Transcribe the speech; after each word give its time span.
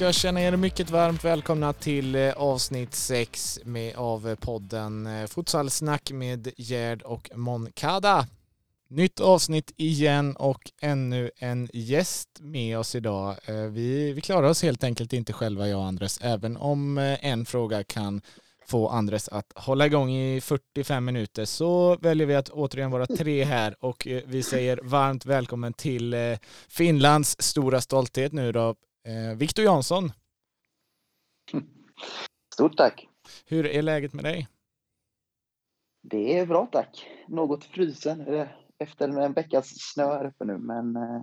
ska 0.00 0.12
känna 0.12 0.40
er 0.40 0.56
mycket 0.56 0.90
varmt 0.90 1.24
välkomna 1.24 1.72
till 1.72 2.14
eh, 2.14 2.32
avsnitt 2.32 2.94
6 2.94 3.60
med, 3.64 3.96
av 3.96 4.28
eh, 4.28 4.34
podden 4.34 5.06
eh, 5.06 5.26
Futsalsnack 5.26 6.12
med 6.12 6.52
Gerd 6.56 7.02
och 7.02 7.30
Moncada. 7.34 8.26
Nytt 8.88 9.20
avsnitt 9.20 9.72
igen 9.76 10.36
och 10.36 10.70
ännu 10.80 11.30
en 11.38 11.68
gäst 11.72 12.28
med 12.40 12.78
oss 12.78 12.94
idag. 12.94 13.36
Eh, 13.44 13.54
vi, 13.54 14.12
vi 14.12 14.20
klarar 14.20 14.48
oss 14.48 14.62
helt 14.62 14.84
enkelt 14.84 15.12
inte 15.12 15.32
själva, 15.32 15.68
jag 15.68 15.78
och 15.78 15.86
Andres, 15.86 16.18
även 16.22 16.56
om 16.56 16.98
en 17.20 17.46
fråga 17.46 17.84
kan 17.84 18.22
få 18.66 18.88
Andres 18.88 19.28
att 19.28 19.52
hålla 19.54 19.86
igång 19.86 20.10
i 20.10 20.40
45 20.40 21.04
minuter 21.04 21.44
så 21.44 21.96
väljer 21.96 22.26
vi 22.26 22.34
att 22.34 22.48
återigen 22.48 22.90
vara 22.90 23.06
tre 23.06 23.44
här 23.44 23.84
och 23.84 24.06
vi 24.26 24.42
säger 24.42 24.80
varmt 24.82 25.26
välkommen 25.26 25.72
till 25.72 26.14
Finlands 26.68 27.36
stora 27.38 27.80
stolthet 27.80 28.32
nu 28.32 28.52
då, 28.52 28.74
Viktor 29.36 29.64
Jansson. 29.64 30.12
Stort 32.54 32.76
tack. 32.76 33.08
Hur 33.46 33.66
är 33.66 33.82
läget 33.82 34.12
med 34.12 34.24
dig? 34.24 34.48
Det 36.02 36.38
är 36.38 36.46
bra 36.46 36.66
tack. 36.66 37.06
Något 37.28 37.64
frusen 37.64 38.46
efter 38.78 39.08
en 39.08 39.32
veckas 39.32 39.72
snö 39.76 40.06
här 40.06 40.26
uppe 40.26 40.44
nu, 40.44 40.58
men 40.58 40.96
eh, 40.96 41.22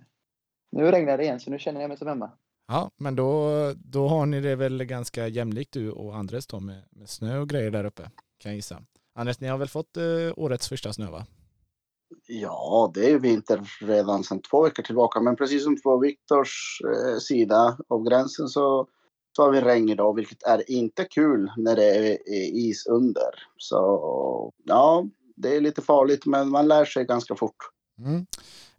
nu 0.72 0.92
regnar 0.92 1.18
det 1.18 1.24
igen 1.24 1.40
så 1.40 1.52
nu 1.52 1.60
känner 1.60 1.82
jag 1.82 1.88
mig 1.88 1.98
som 1.98 2.08
hemma. 2.08 2.32
Ja, 2.68 2.92
men 2.98 3.16
då, 3.16 3.50
då 3.76 4.08
har 4.08 4.26
ni 4.26 4.42
det 4.42 4.56
väl 4.56 4.84
ganska 4.84 5.28
jämlikt 5.28 5.74
du 5.74 5.92
och 5.92 6.16
Andres 6.16 6.48
då 6.48 6.60
med, 6.60 6.84
med 6.92 7.10
snö 7.10 7.38
och 7.38 7.50
grejer 7.50 7.72
där 7.72 7.84
uppe 7.84 8.04
kan 8.40 8.52
jag 8.52 8.56
gissa. 8.56 8.82
Andres, 9.16 9.40
ni 9.40 9.48
har 9.48 9.58
väl 9.58 9.68
fått 9.68 9.98
eh, 9.98 10.04
årets 10.36 10.70
första 10.70 10.94
snö 10.94 11.12
va? 11.12 11.26
Ja, 12.28 12.92
det 12.94 13.12
är 13.12 13.20
vinter 13.20 13.70
redan 13.82 14.24
sedan 14.24 14.42
två 14.42 14.64
veckor 14.64 14.84
tillbaka. 14.84 15.20
Men 15.20 15.36
precis 15.36 15.64
som 15.64 15.82
på 15.82 15.98
Viktors 15.98 16.82
eh, 16.86 17.18
sida 17.20 17.78
av 17.88 18.04
gränsen 18.04 18.48
så, 18.48 18.88
så 19.36 19.44
har 19.44 19.52
vi 19.52 19.62
regn 19.62 19.90
idag, 19.90 20.16
vilket 20.16 20.44
är 20.44 20.72
inte 20.72 21.04
kul 21.04 21.52
när 21.58 21.76
det 21.76 21.96
är 21.96 22.18
is 22.68 22.86
under. 22.86 23.30
Så 23.58 24.54
ja, 24.64 25.06
det 25.36 25.56
är 25.56 25.62
lite 25.62 25.82
farligt, 25.82 26.26
men 26.26 26.50
man 26.50 26.68
lär 26.68 26.86
sig 26.86 27.06
ganska 27.06 27.36
fort. 27.36 27.58
Mm. 28.00 28.26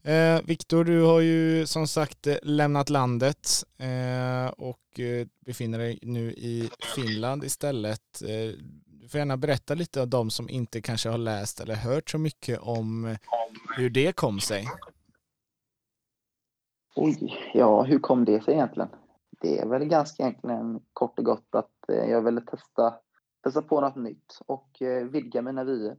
Eh, 0.03 0.43
Viktor, 0.45 0.85
du 0.85 1.03
har 1.03 1.21
ju 1.21 1.67
som 1.67 1.87
sagt 1.87 2.27
eh, 2.27 2.37
lämnat 2.43 2.91
landet 2.91 3.65
eh, 3.79 4.49
och 4.49 5.01
eh, 5.01 5.27
befinner 5.47 5.79
dig 5.79 5.99
nu 6.03 6.33
i 6.33 6.71
Finland 6.95 7.45
istället. 7.45 8.23
Eh, 8.23 8.55
du 9.09 9.13
får 9.13 9.19
gärna 9.19 9.37
berätta 9.37 9.75
lite 9.75 10.03
av 10.03 10.09
de 10.09 10.31
som 10.31 10.49
inte 10.49 10.81
kanske 10.81 11.09
har 11.09 11.19
läst 11.19 11.61
eller 11.61 11.75
hört 11.75 12.11
så 12.11 12.19
mycket 12.19 12.59
om 12.61 13.17
hur 13.77 13.91
det 13.91 14.17
kom 14.17 14.41
sig. 14.41 14.65
Oj, 16.97 17.51
ja 17.55 17.83
hur 17.83 17.99
kom 17.99 18.25
det 18.25 18.45
sig 18.45 18.55
egentligen? 18.55 18.89
Det 19.41 19.59
är 19.59 19.67
väl 19.67 19.85
ganska 19.85 20.23
egentligen 20.23 20.81
kort 20.93 21.19
och 21.19 21.25
gott 21.25 21.55
att 21.55 21.89
eh, 21.93 22.11
jag 22.11 22.23
ville 22.23 22.41
testa, 22.41 22.95
testa 23.45 23.63
på 23.63 23.81
något 23.81 23.97
nytt 23.97 24.39
och 24.47 24.83
eh, 24.83 25.05
vidga 25.05 25.43
mina 25.43 25.65
vyer. 25.65 25.97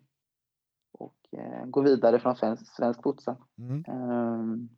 Och 0.91 1.17
eh, 1.31 1.65
gå 1.65 1.81
vidare 1.81 2.19
från 2.19 2.35
svensk, 2.35 2.75
svensk 2.75 3.03
futsal. 3.03 3.35
Mm. 3.57 3.85
Um, 3.87 4.69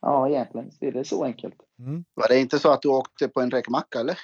ja, 0.00 0.28
egentligen 0.28 0.72
så 0.72 0.84
är 0.84 0.92
det 0.92 1.04
så 1.04 1.24
enkelt. 1.24 1.60
Mm. 1.78 2.04
Var 2.14 2.28
det 2.28 2.40
inte 2.40 2.58
så 2.58 2.72
att 2.72 2.82
du 2.82 2.88
åkte 2.88 3.28
på 3.28 3.40
en 3.40 3.50
räkmacka 3.50 4.00
eller? 4.00 4.18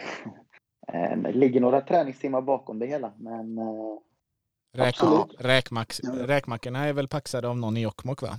Eh, 0.92 1.16
det 1.16 1.32
ligger 1.32 1.60
några 1.60 1.80
träningstimmar 1.80 2.40
bakom 2.40 2.78
det 2.78 2.86
hela, 2.86 3.12
men 3.16 3.58
eh, 3.58 3.98
Räk, 4.74 4.88
absolut. 4.88 5.36
Räkmack, 5.38 6.00
räkmackorna 6.04 6.84
är 6.84 6.92
väl 6.92 7.08
paxade 7.08 7.48
av 7.48 7.58
någon 7.58 7.76
i 7.76 7.80
Jokkmokk 7.80 8.22
va? 8.22 8.36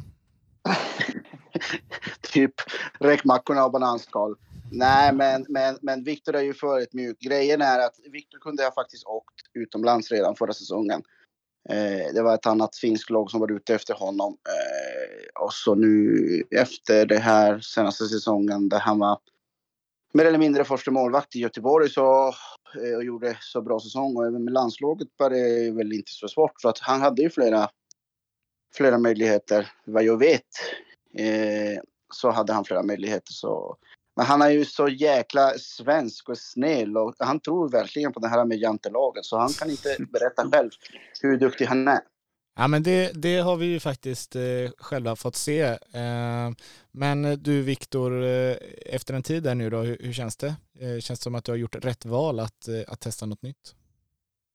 typ 2.34 2.54
räkmackorna 3.00 3.66
och 3.66 3.72
bananskal. 3.72 4.36
Nej, 4.72 5.14
men, 5.14 5.46
men, 5.50 5.78
men 5.82 6.04
Viktor 6.04 6.36
är 6.36 6.42
ju 6.42 6.54
för 6.54 6.82
ett 6.82 6.94
mjuk. 6.94 7.20
Grejen 7.20 7.62
är 7.62 7.80
att 7.80 7.96
Viktor 8.12 8.40
kunde 8.40 8.64
ha 8.64 8.72
faktiskt 8.72 9.06
åkt 9.06 9.36
utomlands 9.54 10.12
redan 10.12 10.36
förra 10.36 10.54
säsongen. 10.54 11.02
Eh, 11.70 12.14
det 12.14 12.22
var 12.22 12.36
ett 12.36 12.46
annat 12.46 12.76
finskt 12.76 13.10
lag 13.10 13.32
som 13.32 13.40
var 13.40 13.52
ute 13.52 13.76
efter 13.76 13.94
honom. 13.94 14.38
Eh, 14.50 15.44
och 15.44 15.54
så 15.54 15.76
nu 15.76 16.44
efter 16.52 17.06
det 17.06 17.20
här 17.20 17.60
senaste 17.60 18.06
säsongen 18.06 18.70
där 18.70 18.80
han 18.80 19.00
var 19.00 19.20
mer 20.16 20.26
eller 20.26 20.38
mindre 20.38 20.64
första 20.64 20.92
målvakt 20.92 21.36
i 21.36 21.40
Göteborg 21.40 21.90
så, 21.90 22.34
eh, 22.84 22.96
och 22.96 23.04
gjorde 23.04 23.38
så 23.42 23.62
bra 23.62 23.80
säsong. 23.80 24.16
Och 24.16 24.26
även 24.26 24.44
med 24.44 24.54
landslaget 24.54 25.08
var 25.18 25.30
det 25.30 25.72
väl 25.72 25.94
inte 25.94 26.12
så 26.12 26.28
svårt. 26.28 26.62
Så 26.62 26.70
att 26.70 26.80
han 26.80 27.02
hade 27.02 27.22
ju 27.22 27.30
flera, 27.30 27.70
flera 28.76 28.98
möjligheter. 28.98 29.72
Vad 29.86 30.04
jag 30.04 30.18
vet 30.18 30.42
eh, 31.18 31.82
så 32.14 32.32
hade 32.32 32.54
han 32.54 32.66
flera 32.66 32.84
möjligheter. 32.84 33.34
Så. 33.34 33.78
Men 34.16 34.26
han 34.26 34.42
är 34.42 34.50
ju 34.50 34.66
så 34.66 34.88
jäkla 34.88 35.52
svensk 35.58 36.30
och 36.30 36.38
snäll 36.38 36.98
och 36.98 37.16
han 37.20 37.40
tror 37.40 37.70
verkligen 37.70 38.14
på 38.14 38.20
det 38.20 38.28
här 38.28 38.46
med 38.46 38.58
jantelaget. 38.58 39.26
Så 39.26 39.38
han 39.38 39.50
kan 39.50 39.70
inte 39.70 39.98
berätta 40.14 40.52
själv 40.52 40.70
hur 41.22 41.38
duktig 41.38 41.66
han 41.66 41.88
är. 41.88 42.02
Ja 42.58 42.68
men 42.68 42.84
det, 42.84 43.12
det 43.22 43.38
har 43.38 43.58
vi 43.58 43.66
ju 43.66 43.80
faktiskt 43.80 44.36
eh, 44.36 44.72
själva 44.78 45.16
fått 45.16 45.36
se. 45.36 45.62
Eh, 45.94 46.52
men 46.92 47.44
du 47.44 47.62
Viktor, 47.62 48.24
eh, 48.24 48.56
efter 48.86 49.14
en 49.14 49.24
tid 49.24 49.44
där 49.44 49.56
nu 49.56 49.70
då, 49.70 49.78
hur, 49.78 50.14
känns 50.14 50.38
det? 50.38 50.56
Känns 50.80 51.20
det 51.20 51.24
som 51.24 51.36
att 51.36 51.46
du 51.46 51.52
har 51.52 51.58
gjort 51.58 51.86
rätt 51.86 52.06
val 52.06 52.40
att, 52.40 52.68
att 52.88 53.00
testa 53.00 53.26
något 53.26 53.42
nytt? 53.42 53.76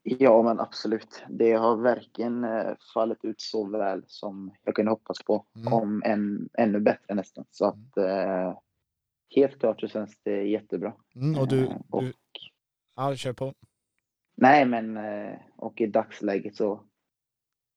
Ja 0.03 0.43
men 0.43 0.61
absolut. 0.61 1.23
Det 1.29 1.53
har 1.53 1.77
verkligen 1.77 2.47
fallit 2.95 3.25
ut 3.25 3.41
så 3.41 3.69
väl 3.69 4.05
som 4.07 4.55
jag 4.65 4.75
kunde 4.75 4.91
hoppas 4.91 5.19
på. 5.25 5.47
Mm. 5.57 5.73
Om 5.73 6.03
en, 6.05 6.49
ännu 6.59 6.81
bättre 6.81 7.15
nästan. 7.15 7.45
Så 7.51 7.65
att 7.65 7.97
eh, 7.97 8.59
helt 9.37 9.59
klart 9.61 9.81
så 9.81 9.89
känns 9.89 10.19
det 10.23 10.43
jättebra. 10.43 10.95
Mm, 11.15 11.39
och 11.39 11.49
du, 11.49 11.69
och, 11.91 12.03
du... 12.03 12.13
Ja, 12.97 13.17
kör 13.17 13.33
på. 13.33 13.55
Nej 14.35 14.65
men 14.65 14.99
och 15.57 15.81
i 15.81 15.87
dagsläget 15.87 16.57
så 16.57 16.81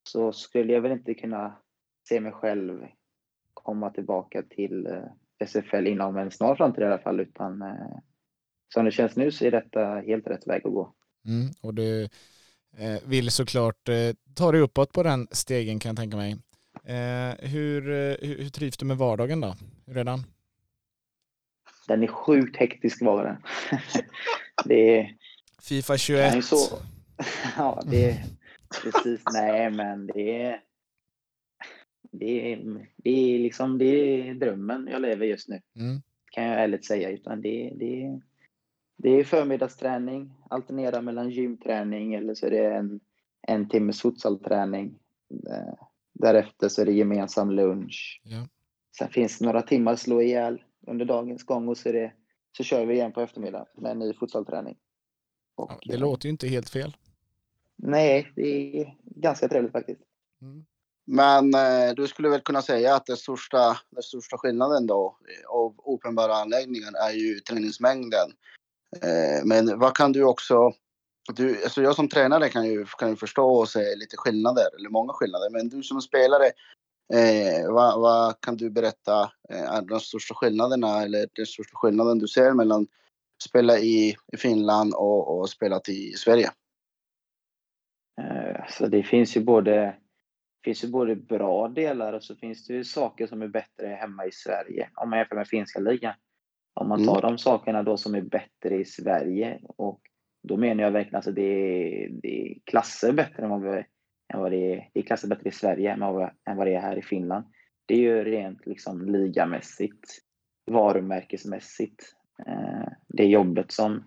så 0.03 0.33
skulle 0.33 0.73
jag 0.73 0.81
väl 0.81 0.91
inte 0.91 1.13
kunna 1.13 1.55
se 2.09 2.19
mig 2.19 2.31
själv 2.31 2.85
komma 3.53 3.89
tillbaka 3.89 4.43
till 4.49 4.87
eh, 4.87 5.47
SFL 5.47 5.87
inom 5.87 6.17
en 6.17 6.31
snar 6.31 6.55
framtid 6.55 6.83
i 6.83 6.85
alla 6.85 6.99
fall. 6.99 7.19
Utan 7.19 7.61
eh, 7.61 7.97
som 8.73 8.85
det 8.85 8.91
känns 8.91 9.15
nu 9.15 9.31
så 9.31 9.45
är 9.45 9.51
detta 9.51 9.85
helt 9.85 10.27
rätt 10.27 10.47
väg 10.47 10.61
att 10.65 10.73
gå. 10.73 10.93
Mm, 11.25 11.51
och 11.61 11.73
du 11.73 12.03
eh, 12.77 12.97
vill 13.05 13.31
såklart 13.31 13.89
ta 14.35 14.51
dig 14.51 14.61
uppåt 14.61 14.91
på 14.91 15.03
den 15.03 15.27
stegen 15.31 15.79
kan 15.79 15.89
jag 15.89 15.97
tänka 15.97 16.17
mig. 16.17 16.37
Hur, 17.39 17.81
hur, 18.25 18.49
trivs 18.49 18.77
du 18.77 18.85
med 18.85 18.97
vardagen 18.97 19.41
då? 19.41 19.55
Den? 19.85 20.23
Den 21.87 22.03
är 22.03 22.07
sjukt 22.07 22.57
hektisk 22.57 23.01
var 23.01 23.23
den. 23.23 23.37
det 24.65 24.99
är, 24.99 25.15
Fifa 25.61 25.97
21. 25.97 26.45
Så, 26.45 26.77
ja, 27.57 27.83
det, 27.85 28.23
Precis, 28.81 29.21
nej 29.33 29.71
men 29.71 30.07
det 30.07 30.41
är, 30.41 30.63
det 32.11 32.53
är, 32.53 32.87
det 32.97 33.35
är 33.35 33.39
liksom 33.39 33.77
det 33.77 33.85
är 33.85 34.33
drömmen 34.33 34.87
jag 34.91 35.01
lever 35.01 35.25
just 35.25 35.49
nu. 35.49 35.61
Mm. 35.75 36.01
Kan 36.31 36.43
jag 36.43 36.63
ärligt 36.63 36.85
säga. 36.85 37.09
Utan 37.09 37.41
det, 37.41 37.73
det, 37.75 38.21
det 38.97 39.09
är 39.09 39.23
förmiddagsträning, 39.23 40.33
alternera 40.49 41.01
mellan 41.01 41.29
gymträning 41.29 42.13
eller 42.13 42.33
så 42.33 42.45
är 42.45 42.51
det 42.51 42.75
en, 42.75 42.99
en 43.47 43.69
timmes 43.69 44.01
futsalträning. 44.01 44.99
Eh, 45.49 45.73
därefter 46.13 46.69
så 46.69 46.81
är 46.81 46.85
det 46.85 46.93
gemensam 46.93 47.51
lunch. 47.51 48.21
Ja. 48.23 48.47
Sen 48.97 49.09
finns 49.09 49.39
det 49.39 49.45
några 49.45 49.61
timmar 49.61 49.95
slå 49.95 50.21
ihjäl 50.21 50.63
under 50.87 51.05
dagens 51.05 51.43
gång 51.43 51.67
och 51.67 51.77
så, 51.77 51.89
är 51.89 51.93
det, 51.93 52.13
så 52.57 52.63
kör 52.63 52.85
vi 52.85 52.93
igen 52.93 53.11
på 53.11 53.21
eftermiddagen 53.21 53.67
med 53.77 53.91
en 53.91 53.99
ny 53.99 54.13
futsalträning. 54.13 54.77
Och, 55.55 55.71
ja, 55.71 55.93
det 55.93 55.97
låter 55.97 56.25
ju 56.25 56.31
inte 56.31 56.47
helt 56.47 56.69
fel. 56.69 56.97
Nej, 57.85 58.31
det 58.35 58.81
är 58.81 58.95
ganska 59.05 59.47
trevligt 59.47 59.71
faktiskt. 59.71 60.01
Mm. 60.41 60.65
Men 61.05 61.53
eh, 61.53 61.93
du 61.95 62.07
skulle 62.07 62.29
väl 62.29 62.41
kunna 62.41 62.61
säga 62.61 62.95
att 62.95 63.05
den 63.05 63.17
största, 63.17 63.77
den 63.89 64.03
största 64.03 64.37
skillnaden 64.37 64.87
då 64.87 65.17
av 65.49 65.75
uppenbara 65.85 66.35
anläggningar 66.35 66.93
är 67.09 67.13
ju 67.13 67.39
träningsmängden. 67.39 68.31
Eh, 69.01 69.45
men 69.45 69.79
vad 69.79 69.95
kan 69.97 70.11
du 70.11 70.23
också... 70.23 70.71
Du, 71.35 71.63
alltså 71.63 71.81
jag 71.81 71.95
som 71.95 72.09
tränare 72.09 72.49
kan 72.49 72.65
ju, 72.65 72.85
kan 72.85 73.09
ju 73.09 73.15
förstå 73.15 73.49
och 73.53 73.69
se 73.69 73.95
lite 73.95 74.17
skillnader, 74.17 74.75
eller 74.77 74.89
många 74.89 75.13
skillnader. 75.13 75.49
Men 75.49 75.69
du 75.69 75.83
som 75.83 76.01
spelare, 76.01 76.45
eh, 77.13 77.71
vad, 77.71 78.01
vad, 78.01 78.41
kan 78.41 78.57
du 78.57 78.69
berätta 78.69 79.31
eh, 79.49 79.73
är 79.73 79.81
de 79.81 79.99
största 79.99 80.35
skillnaderna 80.35 81.03
eller 81.03 81.27
den 81.33 81.45
största 81.45 81.77
skillnaden 81.77 82.19
du 82.19 82.27
ser 82.27 82.53
mellan 82.53 82.87
spela 83.43 83.77
i, 83.77 84.15
i 84.33 84.37
Finland 84.37 84.93
och, 84.93 85.39
och 85.39 85.49
spela 85.49 85.81
i 85.87 86.11
Sverige? 86.11 86.51
Eh, 88.21 88.65
så 88.69 88.87
det 88.87 89.03
finns 89.03 89.37
ju 89.37 89.43
både 89.43 89.95
finns 90.63 90.83
ju 90.83 90.87
både 90.87 91.15
bra 91.15 91.67
delar 91.67 92.13
och 92.13 92.23
så 92.23 92.35
finns 92.35 92.67
det 92.67 92.73
ju 92.73 92.83
saker 92.83 93.27
som 93.27 93.41
är 93.41 93.47
bättre 93.47 93.87
hemma 93.87 94.25
i 94.25 94.31
Sverige 94.31 94.89
om 94.95 95.09
man 95.09 95.19
jämför 95.19 95.35
med 95.35 95.47
finska 95.47 95.79
ligan. 95.79 96.13
Om 96.73 96.89
man 96.89 97.05
tar 97.05 97.19
mm. 97.19 97.31
de 97.31 97.37
sakerna 97.37 97.83
då 97.83 97.97
som 97.97 98.15
är 98.15 98.21
bättre 98.21 98.75
i 98.75 98.85
Sverige 98.85 99.59
och 99.63 100.01
då 100.43 100.57
menar 100.57 100.83
jag 100.83 100.91
verkligen 100.91 101.15
att 101.15 101.27
alltså 101.27 101.31
det, 101.31 101.41
är, 101.41 102.09
det 102.09 102.41
är 102.41 102.59
klasser 102.65 103.13
bättre 103.13 103.43
än 103.43 103.49
vad, 103.49 103.61
vi, 103.61 103.83
än 104.33 104.39
vad 104.39 104.51
det 104.51 104.73
är. 104.73 104.89
Det 104.93 104.99
är 104.99 105.03
klasser 105.03 105.27
bättre 105.27 105.49
i 105.49 105.51
Sverige 105.51 105.91
än 105.91 105.99
vad, 105.99 106.29
än 106.49 106.57
vad 106.57 106.67
det 106.67 106.75
är 106.75 106.81
här 106.81 106.97
i 106.97 107.01
Finland. 107.01 107.45
Det 107.85 107.93
är 107.93 107.99
ju 107.99 108.23
rent 108.23 108.65
liksom 108.65 109.05
ligamässigt, 109.05 110.07
varumärkesmässigt 110.71 112.03
eh, 112.47 112.87
det 113.07 113.25
jobbet 113.25 113.71
som, 113.71 114.03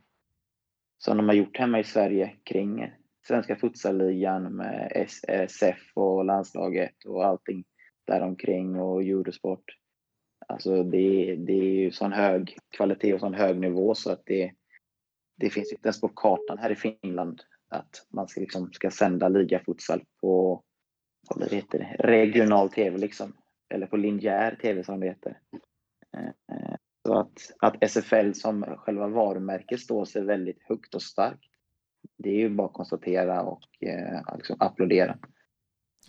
som 0.99 1.17
de 1.17 1.29
har 1.29 1.35
gjort 1.35 1.59
hemma 1.59 1.81
i 1.81 1.85
Sverige 1.85 2.33
kring 2.45 2.93
svenska 3.29 3.57
futsalligan 3.57 4.57
med 4.57 4.93
SF 4.95 5.63
eh, 5.97 6.03
och 6.03 6.25
landslaget 6.25 7.05
och 7.05 7.25
allting 7.25 7.65
däromkring 8.07 8.81
och 8.81 9.03
Eurosport. 9.03 9.65
Alltså 10.47 10.83
det, 10.83 11.37
det 11.37 11.53
är 11.53 11.75
ju 11.75 11.91
sån 11.91 12.13
hög 12.13 12.57
kvalitet 12.77 13.15
och 13.15 13.21
sån 13.21 13.35
hög 13.35 13.61
nivå 13.61 13.95
så 13.95 14.13
att 14.13 14.23
det, 14.27 14.53
det 15.37 15.51
finns 15.51 15.73
inte 15.73 15.89
ens 15.89 16.01
på 16.01 16.09
kartan 16.09 16.59
här 16.59 16.71
i 16.71 16.77
Finland 16.77 17.43
att 17.69 18.07
man 18.09 18.29
ska, 18.29 18.41
liksom, 18.41 18.73
ska 18.73 18.91
sända 18.91 19.29
ligafutsal 19.29 20.05
på 20.21 20.63
vad 21.29 21.51
det 21.51 21.57
heter, 21.57 21.97
regional 21.99 22.71
tv 22.71 22.99
liksom. 22.99 23.33
Eller 23.75 23.87
på 23.87 23.97
linjär 23.97 24.59
tv 24.63 24.85
som 24.85 25.01
det 25.01 25.07
heter. 25.07 25.39
Eh, 26.17 26.57
eh, 26.57 26.77
så 27.07 27.19
att, 27.19 27.53
att 27.59 27.91
SFL 27.91 28.33
som 28.33 28.63
själva 28.63 29.09
varumärket 29.09 29.81
står 29.81 30.05
sig 30.05 30.23
väldigt 30.23 30.63
högt 30.63 30.95
och 30.95 31.03
starkt. 31.03 31.56
Det 32.19 32.31
är 32.31 32.35
ju 32.35 32.49
bara 32.49 32.67
att 32.67 32.73
konstatera 32.73 33.43
och 33.43 33.63
eh, 33.81 34.37
liksom 34.37 34.57
applådera. 34.61 35.19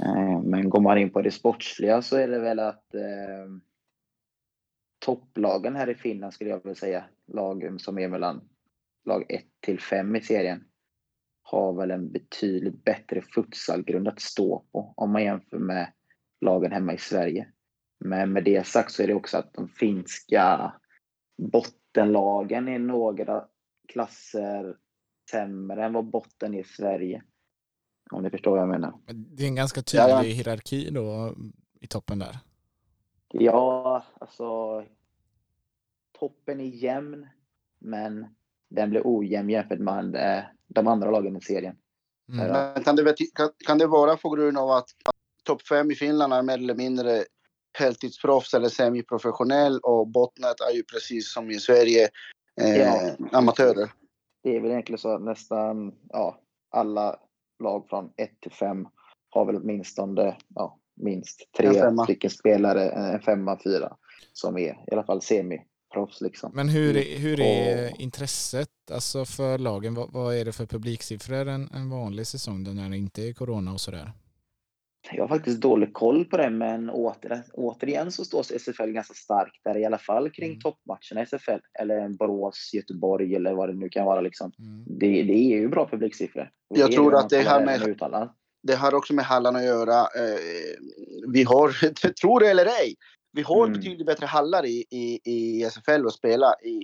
Eh, 0.04 0.42
men 0.42 0.70
går 0.70 0.82
man 0.82 0.98
in 0.98 1.10
på 1.10 1.22
det 1.22 1.32
sportsliga 1.32 2.02
så 2.02 2.18
är 2.18 2.28
det 2.28 2.40
väl 2.40 2.60
att 2.60 2.94
eh, 2.96 3.48
topplagen 5.06 5.76
här 5.76 5.90
i 5.90 5.96
Finland 5.96 6.34
skulle 6.34 6.50
jag 6.50 6.64
vilja 6.64 6.76
säga, 6.76 7.06
lag 7.28 7.76
som 7.82 8.00
är 8.00 8.08
mellan 8.08 8.50
lag 9.06 9.26
1 9.30 9.44
till 9.60 9.80
5 9.80 10.16
i 10.16 10.22
serien, 10.22 10.64
har 11.42 11.74
väl 11.74 11.92
en 11.92 12.12
betydligt 12.12 12.84
bättre 12.84 13.22
futsalgrund 13.22 14.08
att 14.08 14.22
stå 14.22 14.66
på 14.72 14.94
om 14.98 15.12
man 15.12 15.24
jämför 15.24 15.58
med 15.58 15.94
lagen 16.42 16.72
hemma 16.72 16.94
i 16.94 16.98
Sverige. 16.98 17.48
Men 18.00 18.34
med 18.34 18.44
det 18.44 18.68
sagt 18.68 18.92
så 18.92 19.04
är 19.04 19.08
det 19.08 19.14
också 19.14 19.38
att 19.38 19.54
de 19.54 19.68
finska 19.68 20.74
bottenlagen 21.38 22.68
är 22.68 22.80
några 22.80 23.46
klasser 23.88 24.76
sämre 25.30 25.86
än 25.86 25.94
vad 25.94 26.06
botten 26.06 26.54
är 26.54 26.60
i 26.60 26.64
Sverige. 26.64 27.24
Om 28.12 28.24
ni 28.24 28.30
förstår 28.30 28.52
vad 28.52 28.60
jag 28.60 28.70
menar. 28.70 28.94
Det 29.06 29.44
är 29.44 29.48
en 29.48 29.56
ganska 29.56 29.82
tydlig 29.82 30.04
ja, 30.04 30.10
ja. 30.10 30.22
hierarki 30.22 30.90
då 30.90 31.36
i 31.82 31.88
toppen 31.88 32.20
där. 32.20 32.40
Ja, 33.32 34.06
alltså 34.20 34.84
toppen 36.20 36.60
är 36.60 36.66
jämn, 36.66 37.28
men 37.80 38.26
den 38.70 38.90
blir 38.90 39.02
ojämn 39.06 39.50
jämfört 39.50 39.80
med 39.80 40.16
eh, 40.16 40.44
de 40.68 40.88
andra 40.88 41.12
lagen 41.12 41.38
i 41.38 41.42
serien. 41.42 41.76
Mm. 42.30 42.48
Men 42.48 42.84
kan, 42.84 42.96
det, 42.96 43.16
kan, 43.36 43.50
kan 43.66 43.78
det 43.78 43.88
vara 43.88 44.18
på 44.18 44.30
grund 44.30 44.58
av 44.58 44.72
att 44.72 44.90
topp 45.44 45.68
fem 45.68 45.92
i 45.92 45.96
Finland 45.96 46.34
är 46.34 46.44
mer 46.44 46.58
eller 46.58 46.76
mindre 46.76 47.24
heltidsproffs 47.78 48.54
eller 48.54 48.70
semiprofessionell 48.70 49.80
och 49.80 50.08
bottnet 50.08 50.60
är 50.72 50.76
ju 50.76 50.84
precis 50.84 51.34
som 51.34 51.52
i 51.52 51.60
Sverige 51.60 52.10
eh, 52.62 52.78
ja. 52.78 53.16
amatörer. 53.32 53.92
Det 54.44 54.56
är 54.56 54.62
väl 54.62 54.72
egentligen 54.72 55.00
så 55.00 55.16
att 55.16 55.22
nästan 55.22 55.94
ja, 56.10 56.40
alla 56.72 57.20
lag 57.64 57.90
från 57.90 58.12
1 58.18 58.42
till 58.42 58.52
5 58.52 58.88
har 59.30 59.46
väl 59.46 59.56
åtminstone 59.56 60.38
ja, 60.56 60.80
minst 60.96 61.50
tre 61.58 61.92
stycken 62.04 62.30
spelare, 62.30 62.90
en 62.90 63.22
femma, 63.22 63.60
fyra, 63.64 63.98
som 64.34 64.58
är 64.58 64.84
i 64.88 64.92
alla 64.92 65.04
fall 65.04 65.22
semiproffs. 65.22 66.22
Liksom. 66.22 66.52
Men 66.54 66.70
hur 66.70 66.98
är, 66.98 67.20
hur 67.20 67.40
är 67.40 67.92
och, 67.92 68.00
intresset 68.00 68.70
alltså 68.92 69.26
för 69.26 69.58
lagen? 69.58 69.96
Vad, 69.96 70.12
vad, 70.12 70.36
är 70.36 70.46
det 70.46 70.52
för 70.52 70.66
publiksiffror 70.66 71.48
en, 71.48 71.70
en 71.74 71.90
vanlig 71.90 72.28
säsong 72.28 72.64
när 72.64 72.90
det 72.90 72.98
inte 72.98 73.22
är 73.22 73.34
corona 73.34 73.74
och 73.74 73.82
sådär? 73.82 74.12
Jag 75.12 75.24
har 75.24 75.28
faktiskt 75.28 75.62
dålig 75.62 75.94
koll 75.94 76.26
på 76.26 76.38
det, 76.38 76.50
men 76.50 76.90
åter, 76.90 77.44
återigen 77.54 78.12
så 78.12 78.26
står 78.26 78.44
SFL 78.44 78.90
ganska 78.90 79.14
starkt 79.14 79.64
där, 79.64 79.78
i 79.78 79.86
alla 79.86 79.98
fall 79.98 80.30
kring 80.30 80.50
mm. 80.50 80.60
toppmatcherna 80.60 81.22
i 81.22 81.26
SFL, 81.26 81.60
eller 81.80 82.10
Borås, 82.10 82.72
Göteborg 82.74 83.36
eller 83.36 83.54
vad 83.54 83.70
det 83.70 83.76
nu 83.76 83.90
kan 83.90 84.06
vara. 84.06 84.22
Liksom. 84.22 84.52
Mm. 84.60 84.84
Det, 85.00 85.24
det 85.24 85.34
är 85.34 85.58
ju 85.58 85.68
bra 85.68 85.90
publiksiffror. 85.90 86.50
Jag 86.76 86.92
tror 86.92 87.16
att 87.16 87.30
det 87.30 87.44
har, 87.44 87.66
med, 87.66 88.30
det 88.64 88.76
har 88.76 88.96
också 88.96 89.14
med 89.14 89.26
hallarna 89.26 89.60
att 89.60 89.66
göra. 89.66 90.00
Eh, 90.00 90.40
vi 91.28 91.44
har, 91.44 91.70
tror 92.22 92.40
det 92.40 92.48
eller 92.48 92.66
ej, 92.66 92.96
vi 93.32 93.42
har 93.42 93.66
mm. 93.68 93.80
betydligt 93.80 94.08
bättre 94.08 94.26
hallar 94.26 94.66
i, 94.66 94.86
i, 94.90 95.20
i 95.24 95.64
SFL 95.64 96.08
att 96.08 96.14
spela 96.14 96.54
i 96.64 96.84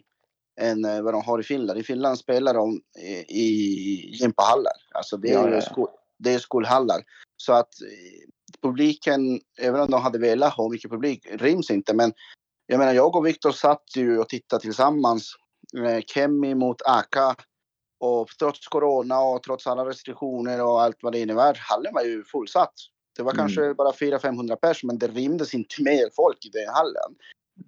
än 0.62 0.86
eh, 0.86 1.01
vad 1.01 1.13
de 1.13 1.21
har 1.21 1.39
i 1.39 1.44
Finland. 1.44 1.80
I 1.80 1.83
Finland 1.83 2.18
spelar 2.18 2.54
de 2.54 2.81
i, 3.30 3.42
i 3.42 4.09
gympahallar. 4.21 4.74
Alltså 4.94 5.18
det 5.18 5.30
är, 5.30 5.33
ja, 5.33 5.50
ja, 5.50 5.62
ja. 5.75 6.03
Det 6.19 6.33
är 6.33 6.39
skolhallar. 6.39 7.01
Så 7.38 7.54
att 7.54 7.81
eh, 7.81 8.30
publiken, 8.62 9.42
även 9.60 9.81
om 9.81 9.89
de 9.89 10.01
hade 10.01 10.19
velat 10.19 10.54
ha 10.54 10.69
mycket 10.69 10.92
publik, 10.92 11.27
ryms 11.31 11.71
inte. 11.71 11.94
Men 11.94 12.13
jag 12.68 12.80
menar, 12.80 12.94
jag 12.94 13.15
och 13.15 13.25
Viktor 13.25 13.51
satt 13.51 13.83
ju 13.95 14.19
och 14.19 14.30
tittade 14.30 14.62
tillsammans. 14.62 15.36
Kemi 16.06 16.56
mot 16.56 16.81
Aka. 16.86 17.36
Och 18.00 18.27
trots 18.39 18.68
corona 18.68 19.19
och 19.19 19.44
trots 19.44 19.68
alla 19.68 19.86
restriktioner 19.86 20.63
och 20.63 20.81
allt 20.81 20.98
vad 21.01 21.13
det 21.13 21.19
innebär, 21.19 21.57
hallen 21.60 21.94
var 21.94 22.04
ju 22.04 22.24
fullsatt. 22.24 22.74
Det 23.16 23.24
var 23.24 23.31
mm. 23.31 23.38
kanske 23.38 23.74
bara 23.74 23.92
400-500 23.92 24.56
pers, 24.56 24.83
men 24.83 24.98
det 24.98 25.07
rymdes 25.07 25.54
inte 25.54 25.75
mer 25.83 26.09
folk 26.16 26.45
i 26.45 26.50
den 26.50 26.74
hallen. 26.74 27.16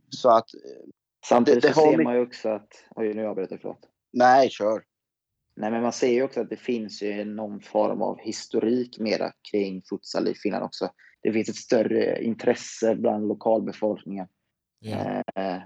Så 0.10 0.30
att... 0.30 0.54
Eh, 0.54 0.90
Samtidigt 1.28 1.62
det, 1.62 1.68
det 1.68 1.74
så 1.74 1.82
ser 1.82 2.04
man 2.04 2.16
ju 2.16 2.22
också 2.22 2.50
att... 2.50 2.68
Oj, 2.96 3.14
nu 3.14 3.28
avbröt 3.28 3.52
jag, 3.52 3.62
förlåt. 3.62 3.90
Nej, 4.14 4.50
kör. 4.50 4.84
Nej, 5.56 5.72
men 5.72 5.82
man 5.82 5.94
ser 5.94 6.12
ju 6.12 6.24
också 6.24 6.42
att 6.42 6.50
det 6.50 6.58
finns 6.58 7.02
ju 7.02 7.26
någon 7.26 7.62
form 7.62 8.02
av 8.02 8.20
historik 8.20 9.00
mera 9.00 9.32
kring 9.52 9.82
futsal 9.90 10.28
i 10.28 10.36
Finland 10.36 10.64
också. 10.64 10.90
Det 11.22 11.34
finns 11.34 11.50
ett 11.50 11.56
större 11.56 12.24
intresse 12.24 12.96
bland 12.96 13.28
lokalbefolkningen. 13.28 14.28
Yeah. 14.86 15.22
Eh, 15.36 15.62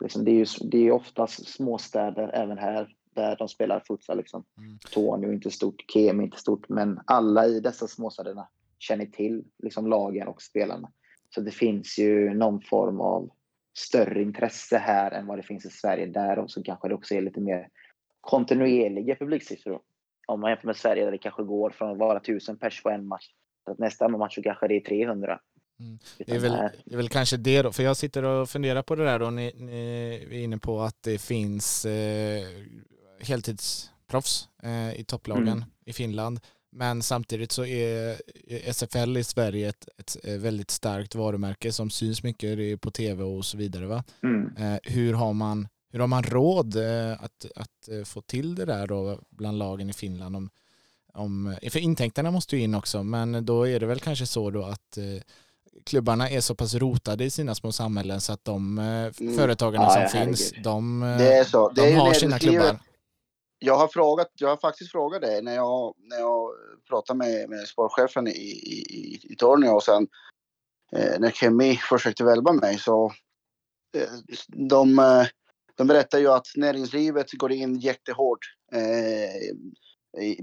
liksom 0.00 0.24
det, 0.24 0.30
är 0.30 0.34
ju, 0.34 0.46
det 0.70 0.78
är 0.78 0.90
oftast 0.90 1.48
småstäder 1.48 2.30
även 2.34 2.58
här 2.58 2.88
där 3.14 3.36
de 3.36 3.48
spelar 3.48 3.80
futsal. 3.80 4.16
Liksom. 4.16 4.44
Mm. 4.58 4.78
Torneå 4.90 5.30
är 5.30 5.34
inte 5.34 5.50
stort, 5.50 5.84
Kem 5.92 6.20
är 6.20 6.24
inte 6.24 6.38
stort, 6.38 6.68
men 6.68 7.00
alla 7.06 7.46
i 7.46 7.60
dessa 7.60 7.88
småstäderna 7.88 8.48
känner 8.78 9.06
till 9.06 9.44
liksom, 9.62 9.86
lagen 9.86 10.28
och 10.28 10.42
spelarna. 10.42 10.92
Så 11.34 11.40
det 11.40 11.50
finns 11.50 11.98
ju 11.98 12.34
någon 12.34 12.60
form 12.60 13.00
av 13.00 13.30
större 13.78 14.22
intresse 14.22 14.78
här 14.78 15.10
än 15.10 15.26
vad 15.26 15.38
det 15.38 15.42
finns 15.42 15.66
i 15.66 15.70
Sverige. 15.70 16.06
Där 16.06 16.38
och 16.38 16.50
så 16.50 16.62
kanske 16.62 16.88
det 16.88 16.94
också 16.94 17.14
är 17.14 17.22
lite 17.22 17.40
mer 17.40 17.68
kontinuerliga 18.22 19.16
publiksiffror. 19.16 19.80
Om 20.26 20.40
man 20.40 20.50
jämför 20.50 20.66
med 20.66 20.76
Sverige 20.76 21.04
där 21.04 21.12
det 21.12 21.18
kanske 21.18 21.42
går 21.42 21.70
från 21.70 21.90
att 21.90 21.98
vara 21.98 22.18
1000 22.18 22.58
pers 22.58 22.82
på 22.82 22.90
en 22.90 23.06
match 23.06 23.26
till 23.64 23.72
att 23.72 23.78
nästa 23.78 24.08
match 24.08 24.34
så 24.34 24.42
kanske 24.42 24.68
det 24.68 24.76
är 24.76 24.80
300. 24.80 25.40
Mm. 25.80 25.98
Det, 26.18 26.32
är 26.32 26.38
väl, 26.38 26.52
det 26.84 26.94
är 26.94 26.96
väl 26.96 27.08
kanske 27.08 27.36
det 27.36 27.62
då, 27.62 27.72
för 27.72 27.82
jag 27.82 27.96
sitter 27.96 28.22
och 28.22 28.48
funderar 28.48 28.82
på 28.82 28.94
det 28.94 29.04
där 29.04 29.18
då, 29.18 29.30
ni, 29.30 29.52
ni 29.56 30.26
är 30.30 30.42
inne 30.42 30.58
på 30.58 30.80
att 30.80 31.02
det 31.02 31.18
finns 31.18 31.84
eh, 31.84 32.44
heltidsproffs 33.20 34.48
eh, 34.62 35.00
i 35.00 35.04
topplagen 35.04 35.48
mm. 35.48 35.64
i 35.84 35.92
Finland. 35.92 36.40
Men 36.72 37.02
samtidigt 37.02 37.52
så 37.52 37.64
är 37.64 38.16
SFL 38.72 39.16
i 39.16 39.24
Sverige 39.24 39.68
ett, 39.68 39.88
ett 39.98 40.42
väldigt 40.42 40.70
starkt 40.70 41.14
varumärke 41.14 41.72
som 41.72 41.90
syns 41.90 42.22
mycket 42.22 42.80
på 42.80 42.90
tv 42.90 43.24
och 43.24 43.44
så 43.44 43.58
vidare. 43.58 43.86
Va? 43.86 44.04
Mm. 44.22 44.56
Eh, 44.56 44.78
hur 44.82 45.14
har 45.14 45.32
man 45.32 45.68
hur 45.92 46.00
har 46.00 46.06
man 46.06 46.22
råd 46.22 46.76
eh, 46.76 47.12
att, 47.12 47.46
att 47.56 47.88
eh, 47.88 48.04
få 48.04 48.20
till 48.20 48.54
det 48.54 48.64
där 48.64 48.86
då 48.86 49.18
bland 49.30 49.58
lagen 49.58 49.90
i 49.90 49.92
Finland? 49.92 50.36
Om, 50.36 50.50
om, 51.12 51.56
för 51.70 51.78
intäkterna 51.78 52.30
måste 52.30 52.56
ju 52.56 52.62
in 52.62 52.74
också, 52.74 53.02
men 53.02 53.46
då 53.46 53.68
är 53.68 53.80
det 53.80 53.86
väl 53.86 54.00
kanske 54.00 54.26
så 54.26 54.50
då 54.50 54.64
att 54.64 54.96
eh, 54.96 55.22
klubbarna 55.84 56.30
är 56.30 56.40
så 56.40 56.54
pass 56.54 56.74
rotade 56.74 57.24
i 57.24 57.30
sina 57.30 57.54
små 57.54 57.72
samhällen 57.72 58.20
så 58.20 58.32
att 58.32 58.44
de 58.44 58.78
mm. 58.78 59.36
företagarna 59.36 59.84
ja, 59.84 59.90
som 59.90 60.02
ja, 60.02 60.08
finns, 60.08 60.52
de, 60.62 61.00
de 61.74 61.92
har 61.94 62.12
sina 62.12 62.38
klubbar. 62.38 62.78
Jag 63.58 63.76
har, 63.76 63.88
frågat, 63.88 64.30
jag 64.34 64.48
har 64.48 64.56
faktiskt 64.56 64.90
frågat 64.90 65.22
det 65.22 65.42
när 65.42 65.54
jag, 65.54 65.94
när 65.98 66.18
jag 66.18 66.50
pratade 66.88 67.18
med, 67.18 67.50
med 67.50 67.68
sportchefen 67.68 68.28
i, 68.28 68.30
i, 68.30 69.20
i 69.22 69.36
Tornio 69.36 69.68
och 69.68 69.82
sen 69.82 70.08
eh, 70.92 71.20
när 71.20 71.30
Kemi 71.30 71.76
försökte 71.76 72.24
välba 72.24 72.52
mig 72.52 72.78
så 72.78 73.12
eh, 73.96 74.08
de, 74.46 74.98
de 75.82 75.88
berättar 75.88 76.18
ju 76.18 76.28
att 76.28 76.46
näringslivet 76.56 77.32
går 77.32 77.52
in 77.52 77.78
jättehårt 77.78 78.38
eh, 78.72 79.54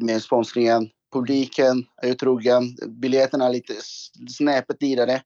med 0.01 0.23
sponsringen. 0.23 0.89
Publiken 1.13 1.85
är 2.01 2.07
ju 2.07 2.13
trogen. 2.13 2.75
Biljetterna 2.87 3.45
är 3.45 3.53
lite 3.53 3.73
snäppet 4.29 4.79
dyrare. 4.79 5.21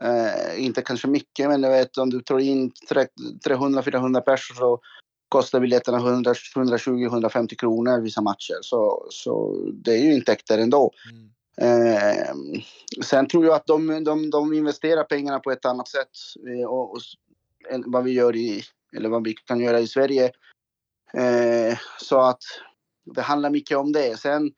Eh, 0.00 0.64
inte 0.64 0.82
kanske 0.82 1.08
mycket, 1.08 1.48
men 1.48 1.62
jag 1.62 1.70
vet 1.70 1.98
om 1.98 2.10
du 2.10 2.20
tar 2.20 2.38
in 2.38 2.70
300-400 2.90 4.20
personer 4.20 4.54
så 4.58 4.80
kostar 5.28 5.60
biljetterna 5.60 5.98
120-150 5.98 7.56
kronor 7.56 8.00
vissa 8.00 8.20
matcher. 8.20 8.58
Så, 8.60 9.06
så 9.10 9.54
det 9.84 9.92
är 9.92 10.04
ju 10.04 10.14
intäkter 10.14 10.58
ändå. 10.58 10.92
Mm. 11.10 11.30
Eh, 11.60 12.34
sen 13.04 13.28
tror 13.28 13.44
jag 13.44 13.54
att 13.54 13.66
de, 13.66 14.04
de, 14.04 14.30
de 14.30 14.52
investerar 14.52 15.04
pengarna 15.04 15.38
på 15.38 15.50
ett 15.50 15.64
annat 15.64 15.88
sätt 15.88 16.10
eh, 16.48 16.68
och, 16.68 16.92
och, 16.92 17.00
än 17.70 17.84
vad 17.86 18.04
vi 18.04 18.12
gör 18.12 18.36
i, 18.36 18.62
eller 18.96 19.08
vad 19.08 19.24
vi 19.24 19.34
kan 19.34 19.60
göra 19.60 19.80
i 19.80 19.86
Sverige. 19.86 20.30
Eh, 21.14 21.78
så 22.00 22.20
att 22.20 22.42
det 23.14 23.22
handlar 23.22 23.50
mycket 23.50 23.76
om 23.78 23.92
det. 23.92 24.20
Sen 24.20 24.52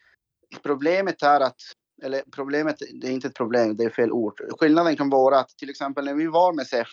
problemet 0.63 1.23
är 1.23 1.41
att, 1.41 1.61
eller 2.03 2.23
problemet, 2.33 2.77
det 3.01 3.07
är 3.07 3.13
inte 3.13 3.29
ett 3.29 3.35
problem, 3.35 3.77
det 3.77 3.85
är 3.85 3.91
fel 3.91 4.13
ord. 4.13 4.41
Skillnaden 4.61 4.97
kan 4.97 5.11
vara 5.11 5.39
att 5.39 5.49
till 5.49 5.71
exempel 5.71 6.05
när 6.05 6.15
vi 6.15 6.27
var 6.27 6.53
med 6.53 6.67
SEF 6.67 6.89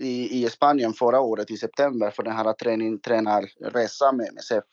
i, 0.00 0.44
i 0.44 0.50
Spanien 0.50 0.92
förra 0.92 1.20
året 1.20 1.50
i 1.50 1.56
september 1.56 2.10
för 2.10 2.22
den 2.22 2.36
här 2.36 2.52
träning, 2.52 2.98
tränarresan 2.98 4.16
med, 4.16 4.34
med 4.34 4.44
SEF. 4.44 4.64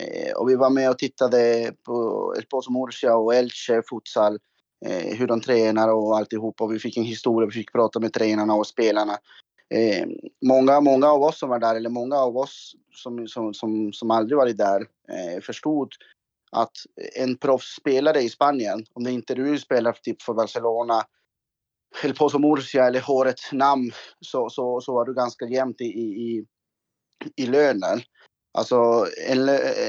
Eh, 0.00 0.32
och 0.36 0.48
vi 0.50 0.56
var 0.56 0.70
med 0.70 0.90
och 0.90 0.98
tittade 0.98 1.72
på 1.86 2.34
Esposo 2.38 2.70
Murcia 2.72 3.16
och 3.16 3.34
Elche 3.34 3.82
futsal, 3.90 4.38
eh, 4.86 5.16
hur 5.16 5.26
de 5.26 5.40
tränar 5.40 5.88
och 5.88 6.16
alltihop. 6.16 6.60
Och 6.60 6.72
vi 6.72 6.78
fick 6.78 6.96
en 6.96 7.04
historia, 7.04 7.46
vi 7.46 7.52
fick 7.52 7.72
prata 7.72 8.00
med 8.00 8.12
tränarna 8.12 8.54
och 8.54 8.66
spelarna. 8.66 9.18
Eh, 9.74 10.06
många, 10.46 10.80
många 10.80 11.06
av 11.06 11.22
oss 11.22 11.38
som 11.38 11.48
var 11.48 11.58
där, 11.58 11.76
eller 11.76 11.90
många 11.90 12.16
av 12.16 12.36
oss 12.36 12.74
som, 12.92 13.28
som, 13.28 13.54
som, 13.54 13.92
som 13.92 14.10
aldrig 14.10 14.36
varit 14.36 14.58
där, 14.58 14.80
eh, 15.08 15.40
förstod 15.42 15.92
att 16.52 16.76
en 17.16 17.36
proffsspelare 17.36 18.20
i 18.20 18.28
Spanien, 18.28 18.86
om 18.92 19.04
det 19.04 19.12
inte 19.12 19.34
du 19.34 19.58
spelar 19.58 19.92
typ 19.92 20.22
för 20.22 20.34
Barcelona, 20.34 21.02
El 22.04 22.14
Pozo 22.14 22.38
Murcia 22.38 22.86
eller 22.86 23.00
håret 23.00 23.40
namn, 23.52 23.92
så, 24.20 24.50
så, 24.50 24.80
så 24.80 24.94
var 24.94 25.04
du 25.04 25.14
ganska 25.14 25.44
jämnt 25.44 25.80
i, 25.80 25.84
i, 25.84 26.46
i 27.36 27.46
lönen. 27.46 28.00
Alltså 28.58 29.06
en, 29.26 29.48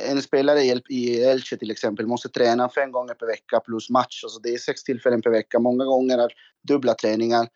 en 0.10 0.22
spelare 0.22 0.62
i 0.90 1.24
Elche 1.24 1.58
till 1.58 1.72
exempel 1.72 2.08
måste 2.08 2.30
träna 2.30 2.70
fem 2.70 2.92
gånger 2.92 3.14
per 3.14 3.26
vecka 3.26 3.60
plus 3.60 3.90
match. 3.90 4.24
Alltså 4.24 4.40
det 4.40 4.50
är 4.50 4.58
sex 4.58 4.84
tillfällen 4.84 5.22
per 5.22 5.30
vecka. 5.30 5.60
Många 5.60 5.86
gånger 5.86 6.18
är 6.18 6.34
dubbla 6.68 6.94
träningar. 6.94 7.48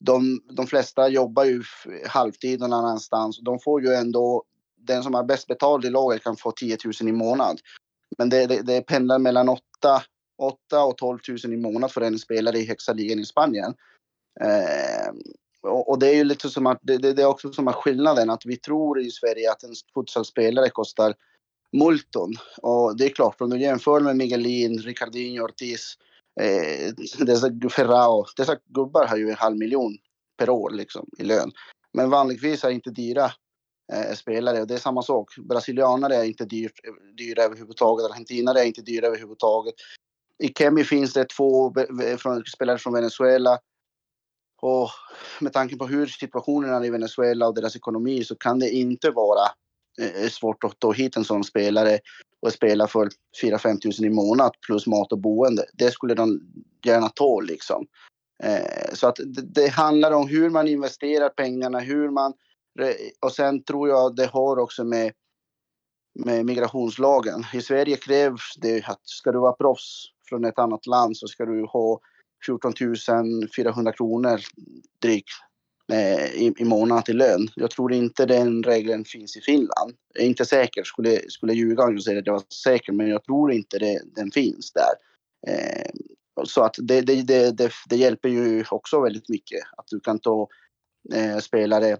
De, 0.00 0.40
de 0.50 0.66
flesta 0.66 1.08
jobbar 1.08 1.44
ju 1.44 1.62
halvtid 2.06 2.60
någon 2.60 2.72
annanstans. 2.72 3.40
De 3.40 3.58
får 3.58 3.82
ju 3.82 3.94
ändå, 3.94 4.44
den 4.76 5.02
som 5.02 5.14
har 5.14 5.24
bäst 5.24 5.46
betald 5.46 5.84
i 5.84 5.90
laget 5.90 6.24
kan 6.24 6.36
få 6.36 6.52
10 6.52 6.76
000 6.84 7.08
i 7.08 7.12
månad. 7.12 7.60
Men 8.18 8.28
det, 8.28 8.46
det, 8.46 8.62
det 8.62 8.80
pendlar 8.80 9.18
mellan 9.18 9.48
8, 9.48 9.60
8 10.38 10.84
och 10.84 10.96
12 10.96 11.18
000 11.44 11.52
i 11.52 11.56
månad 11.56 11.92
för 11.92 12.00
en 12.00 12.18
spelare 12.18 12.58
i 12.58 12.66
högsta 12.66 12.92
ligan 12.92 13.18
i 13.18 13.24
Spanien. 13.24 13.74
Eh, 14.40 15.12
och, 15.62 15.88
och, 15.88 15.98
det 15.98 16.08
är 16.08 16.14
ju 16.14 16.24
lite 16.24 16.48
som 16.48 16.66
att 16.66 16.78
det, 16.82 16.98
det, 16.98 17.22
är 17.22 17.26
också 17.26 17.52
som 17.52 17.68
att 17.68 17.74
skillnaden 17.74 18.30
att 18.30 18.46
vi 18.46 18.56
tror 18.56 19.00
i 19.00 19.10
Sverige 19.10 19.50
att 19.50 19.62
en 19.62 19.74
futsalspelare 19.94 20.70
kostar 20.70 21.14
multon. 21.72 22.34
Och 22.62 22.96
det 22.96 23.04
är 23.04 23.08
klart, 23.08 23.40
om 23.40 23.50
du 23.50 23.60
jämför 23.60 24.00
med 24.00 24.16
Miguelin, 24.16 24.78
Ricardinho, 24.78 25.44
Ortiz, 25.44 25.94
eh, 26.40 26.94
dessa 27.18 27.50
Ferrao, 27.70 28.26
dessa 28.36 28.56
gubbar 28.66 29.06
har 29.06 29.16
ju 29.16 29.30
en 29.30 29.36
halv 29.36 29.56
miljon 29.56 29.98
per 30.38 30.50
år 30.50 30.70
liksom 30.70 31.08
i 31.18 31.24
lön. 31.24 31.52
Men 31.92 32.10
vanligtvis 32.10 32.64
är 32.64 32.70
inte 32.70 32.90
dyra 32.90 33.24
eh, 33.92 34.14
spelare 34.14 34.60
och 34.60 34.66
det 34.66 34.74
är 34.74 34.78
samma 34.78 35.02
sak. 35.02 35.28
Brasilianare 35.38 36.16
är 36.16 36.24
inte 36.24 36.44
dyrt, 36.44 36.80
dyra 37.18 37.42
överhuvudtaget, 37.42 38.10
argentinare 38.10 38.60
är 38.60 38.64
inte 38.64 38.82
dyra 38.82 39.06
överhuvudtaget. 39.06 39.74
I 40.42 40.48
Kemi 40.58 40.84
finns 40.84 41.12
det 41.12 41.24
två 41.24 41.74
från, 42.18 42.44
spelare 42.44 42.78
från 42.78 42.92
Venezuela 42.92 43.58
och 44.62 44.90
med 45.40 45.52
tanke 45.52 45.76
på 45.76 45.86
hur 45.86 46.06
situationen 46.06 46.70
är 46.70 46.84
i 46.84 46.90
Venezuela 46.90 47.46
och 47.46 47.54
deras 47.54 47.76
ekonomi 47.76 48.24
så 48.24 48.36
kan 48.36 48.58
det 48.58 48.70
inte 48.70 49.10
vara 49.10 49.48
eh, 50.00 50.28
svårt 50.28 50.64
att 50.64 50.78
ta 50.78 50.92
hit 50.92 51.16
en 51.16 51.24
sån 51.24 51.44
spelare 51.44 51.98
och 52.42 52.52
spela 52.52 52.86
för 52.86 53.08
4-5 53.42 53.78
tusen 53.80 54.04
i 54.04 54.10
månad 54.10 54.52
plus 54.66 54.86
mat 54.86 55.12
och 55.12 55.18
boende. 55.18 55.64
Det 55.72 55.90
skulle 55.90 56.14
de 56.14 56.40
gärna 56.84 57.08
ta 57.08 57.40
liksom. 57.40 57.86
Eh, 58.42 58.94
så 58.94 59.08
att 59.08 59.16
det, 59.16 59.42
det, 59.42 59.68
handlar 59.68 60.12
om 60.12 60.28
hur 60.28 60.50
man 60.50 60.68
investerar 60.68 61.28
pengarna, 61.28 61.78
hur 61.78 62.10
man... 62.10 62.32
Och 63.20 63.32
sen 63.32 63.62
tror 63.62 63.88
jag 63.88 64.16
det 64.16 64.26
har 64.26 64.58
också 64.58 64.84
med, 64.84 65.12
med 66.18 66.46
migrationslagen. 66.46 67.44
I 67.54 67.60
Sverige 67.60 67.96
krävs 67.96 68.54
det 68.56 68.84
att 68.84 69.00
ska 69.02 69.32
du 69.32 69.38
vara 69.38 69.52
proffs 69.52 70.06
från 70.28 70.44
ett 70.44 70.58
annat 70.58 70.86
land 70.86 71.16
så 71.16 71.26
ska 71.26 71.44
du 71.44 71.64
ha 71.64 72.00
14 72.46 72.72
400 73.56 73.92
kronor 73.92 74.40
drygt 75.02 75.30
Eh, 75.92 76.26
i, 76.26 76.54
i 76.58 76.64
månaden 76.64 77.04
till 77.04 77.16
lön. 77.16 77.48
Jag 77.54 77.70
tror 77.70 77.92
inte 77.92 78.26
den 78.26 78.62
regeln 78.62 79.04
finns 79.04 79.36
i 79.36 79.40
Finland. 79.40 79.94
Jag 80.14 80.22
är 80.22 80.28
inte 80.28 80.44
säker, 80.44 80.84
skulle, 80.84 81.20
skulle 81.30 81.52
ljuga 81.52 81.84
om 81.84 81.92
jag 81.92 82.02
säger 82.02 82.20
att 82.20 82.26
jag 82.26 82.32
var 82.32 82.42
säker, 82.64 82.92
men 82.92 83.08
jag 83.08 83.24
tror 83.24 83.52
inte 83.52 83.78
det, 83.78 84.02
den 84.14 84.30
finns 84.30 84.72
där. 84.72 84.92
Eh, 85.46 85.90
så 86.44 86.62
att 86.62 86.74
det, 86.78 87.00
det, 87.00 87.22
det, 87.22 87.50
det, 87.50 87.72
det 87.88 87.96
hjälper 87.96 88.28
ju 88.28 88.64
också 88.70 89.00
väldigt 89.00 89.28
mycket 89.28 89.60
att 89.76 89.86
du 89.86 90.00
kan 90.00 90.18
ta 90.18 90.48
eh, 91.14 91.38
spelare 91.38 91.96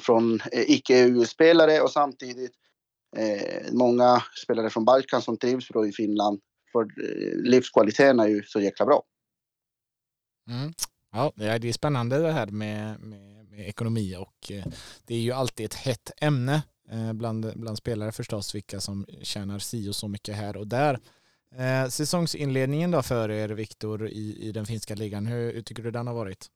från 0.00 0.40
eh, 0.52 0.70
icke-EU-spelare 0.70 1.80
och 1.80 1.90
samtidigt 1.90 2.52
eh, 3.16 3.72
många 3.72 4.22
spelare 4.44 4.70
från 4.70 4.84
Balkan 4.84 5.22
som 5.22 5.36
trivs 5.36 5.68
bra 5.68 5.86
i 5.86 5.92
Finland. 5.92 6.40
För 6.72 6.82
eh, 6.82 7.50
livskvaliteten 7.50 8.20
är 8.20 8.26
ju 8.26 8.42
så 8.42 8.60
jäkla 8.60 8.86
bra. 8.86 9.02
Mm. 10.50 10.72
Ja, 11.12 11.32
det 11.36 11.68
är 11.68 11.72
spännande 11.72 12.18
det 12.18 12.32
här 12.32 12.46
med, 12.46 13.00
med, 13.00 13.46
med, 13.50 13.68
ekonomi 13.68 14.16
och 14.16 14.52
eh, 14.52 14.64
det 15.06 15.14
är 15.14 15.20
ju 15.20 15.32
alltid 15.32 15.66
ett 15.66 15.74
hett 15.74 16.10
ämne 16.20 16.62
eh, 16.90 17.12
bland, 17.12 17.52
bland 17.56 17.78
spelare 17.78 18.12
förstås, 18.12 18.54
vilka 18.54 18.80
som 18.80 19.06
tjänar 19.22 19.58
si 19.58 19.88
och 19.88 19.94
så 19.94 20.08
mycket 20.08 20.36
här 20.36 20.56
och 20.56 20.66
där. 20.66 20.98
Eh, 21.56 21.88
säsongsinledningen 21.88 22.90
då 22.90 23.02
för 23.02 23.30
er, 23.30 23.48
Viktor, 23.48 24.08
i, 24.08 24.36
i 24.40 24.52
den 24.52 24.66
finska 24.66 24.94
ligan, 24.94 25.26
hur, 25.26 25.52
hur, 25.52 25.62
tycker 25.62 25.82
du 25.82 25.90
den 25.90 26.06
har 26.06 26.14
varit? 26.14 26.46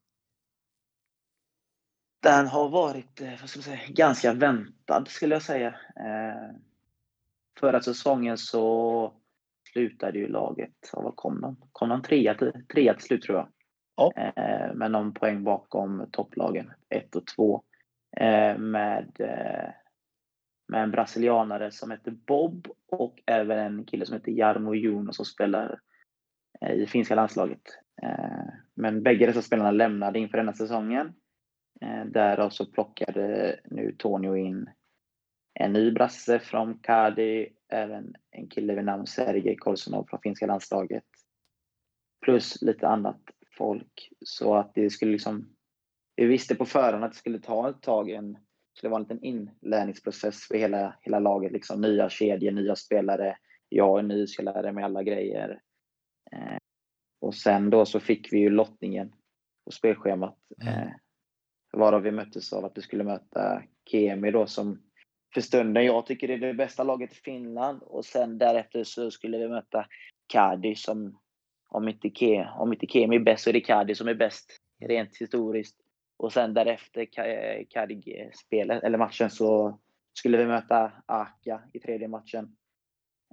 Den 2.21 2.47
har 2.47 2.69
varit 2.69 3.21
eh, 3.21 3.29
vad 3.41 3.49
ska 3.49 3.57
man 3.57 3.63
säga, 3.63 3.79
ganska 3.87 4.33
väntad 4.33 5.05
skulle 5.07 5.35
jag 5.35 5.41
säga. 5.41 5.75
förra 7.59 7.81
säsongen 7.81 8.37
så 8.37 9.13
slutade 9.73 10.19
ju 10.19 10.27
laget, 10.27 10.89
vad 10.93 11.15
kom 11.15 11.41
de? 11.41 11.57
Kom 11.71 11.89
de 11.89 12.01
trea 12.01 12.35
till, 12.35 12.51
trea 12.73 12.93
till 12.93 13.03
slut 13.03 13.21
tror 13.21 13.37
jag. 13.37 13.47
Ja. 13.95 14.11
Eh, 14.15 14.73
med 14.73 14.91
någon 14.91 15.13
poäng 15.13 15.43
bakom 15.43 16.07
topplagen, 16.11 16.71
1 16.89 17.15
och 17.15 17.27
2. 17.27 17.63
Eh, 18.17 18.57
med, 18.57 19.11
eh, 19.19 19.69
med 20.67 20.83
en 20.83 20.91
brasilianare 20.91 21.71
som 21.71 21.91
heter 21.91 22.11
Bob 22.11 22.67
och 22.91 23.21
även 23.25 23.59
en 23.59 23.85
kille 23.85 24.05
som 24.05 24.13
heter 24.13 24.31
Jarmo 24.31 24.73
Juno 24.73 25.13
som 25.13 25.25
spelar 25.25 25.79
eh, 26.61 26.71
i 26.71 26.87
finska 26.87 27.15
landslaget. 27.15 27.61
Eh, 28.01 28.53
men 28.73 29.03
bägge 29.03 29.25
dessa 29.25 29.41
spelarna 29.41 29.71
lämnade 29.71 30.19
inför 30.19 30.37
denna 30.37 30.53
säsongen. 30.53 31.13
Eh, 31.81 32.05
därav 32.05 32.49
så 32.49 32.65
plockade 32.65 33.59
nu 33.65 33.95
Tonio 33.97 34.35
in 34.35 34.69
en 35.59 35.73
ny 35.73 35.91
brasse 35.91 36.39
från 36.39 36.79
Kadi, 36.79 37.49
även 37.69 38.15
en 38.31 38.47
kille 38.47 38.75
vid 38.75 38.85
namn 38.85 39.07
Sergej 39.07 39.55
Kolsonov 39.55 40.05
från 40.09 40.21
finska 40.21 40.47
landslaget. 40.47 41.03
Plus 42.25 42.61
lite 42.61 42.87
annat 42.87 43.21
folk. 43.57 44.09
Så 44.25 44.55
att 44.55 44.75
det 44.75 44.89
skulle 44.89 45.11
liksom... 45.11 45.55
Vi 46.15 46.25
visste 46.25 46.55
på 46.55 46.65
förhand 46.65 47.03
att 47.03 47.11
det 47.11 47.17
skulle 47.17 47.39
ta 47.39 47.69
ett 47.69 47.81
tag, 47.81 48.09
en, 48.09 48.37
skulle 48.77 48.89
vara 48.89 48.99
en 48.99 49.03
liten 49.03 49.23
inlärningsprocess 49.23 50.47
för 50.47 50.57
hela, 50.57 50.95
hela 51.01 51.19
laget. 51.19 51.51
Liksom, 51.51 51.81
nya 51.81 52.09
kedjor, 52.09 52.51
nya 52.51 52.75
spelare. 52.75 53.37
Jag 53.69 53.99
är 53.99 54.03
ny, 54.03 54.27
ska 54.27 54.43
lära 54.43 54.71
mig 54.71 54.83
alla 54.83 55.03
grejer. 55.03 55.61
Eh, 56.31 56.57
och 57.21 57.35
sen 57.35 57.69
då 57.69 57.85
så 57.85 57.99
fick 57.99 58.33
vi 58.33 58.39
ju 58.39 58.49
lottningen 58.49 59.13
på 59.65 59.71
spelschemat. 59.71 60.37
Mm. 60.61 60.73
Eh, 60.73 60.93
varav 61.73 62.01
vi 62.01 62.11
möttes 62.11 62.53
av 62.53 62.65
att 62.65 62.77
vi 62.77 62.81
skulle 62.81 63.03
möta 63.03 63.63
Kemi 63.85 64.31
då 64.31 64.47
som 64.47 64.81
för 65.33 65.41
stunden 65.41 65.85
jag 65.85 66.05
tycker 66.05 66.27
det 66.27 66.33
är 66.33 66.37
det 66.37 66.53
bästa 66.53 66.83
laget 66.83 67.11
i 67.11 67.15
Finland. 67.15 67.83
Och 67.83 68.05
sen 68.05 68.37
därefter 68.37 68.83
så 68.83 69.11
skulle 69.11 69.37
vi 69.37 69.47
möta 69.47 69.85
Kadi 70.27 70.75
som 70.75 71.19
om 71.73 71.87
inte, 71.87 72.09
Ke, 72.09 72.47
om 72.57 72.73
inte 72.73 72.87
Kemi 72.87 73.15
är 73.15 73.19
bäst 73.19 73.43
så 73.43 73.49
är 73.49 73.53
det 73.53 73.61
Kadi 73.61 73.95
som 73.95 74.07
är 74.07 74.13
bäst 74.13 74.59
rent 74.85 75.17
historiskt. 75.17 75.75
Och 76.17 76.33
sen 76.33 76.53
därefter 76.53 77.05
Kadi-spelet, 77.69 78.83
eller 78.83 78.97
matchen, 78.97 79.29
så 79.29 79.79
skulle 80.13 80.37
vi 80.37 80.45
möta 80.45 80.91
Aka 81.05 81.61
i 81.73 81.79
tredje 81.79 82.07
matchen. 82.07 82.55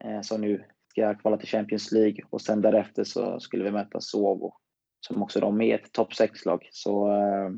Eh, 0.05 0.21
som 0.21 0.41
nu 0.41 0.65
ska 0.89 1.15
kvala 1.15 1.37
till 1.37 1.49
Champions 1.49 1.93
League. 1.93 2.25
Och 2.31 2.41
sen 2.41 2.61
därefter 2.61 3.05
så 3.05 3.41
skulle 3.41 3.65
vi 3.65 3.71
möta 3.71 4.01
Sovo. 4.01 4.55
Som 5.01 5.23
också 5.23 5.41
de 5.41 5.61
är 5.61 5.75
ett 5.75 5.93
topp 5.93 6.13
6-lag. 6.13 6.69
Så 6.73 7.13
eh, 7.13 7.51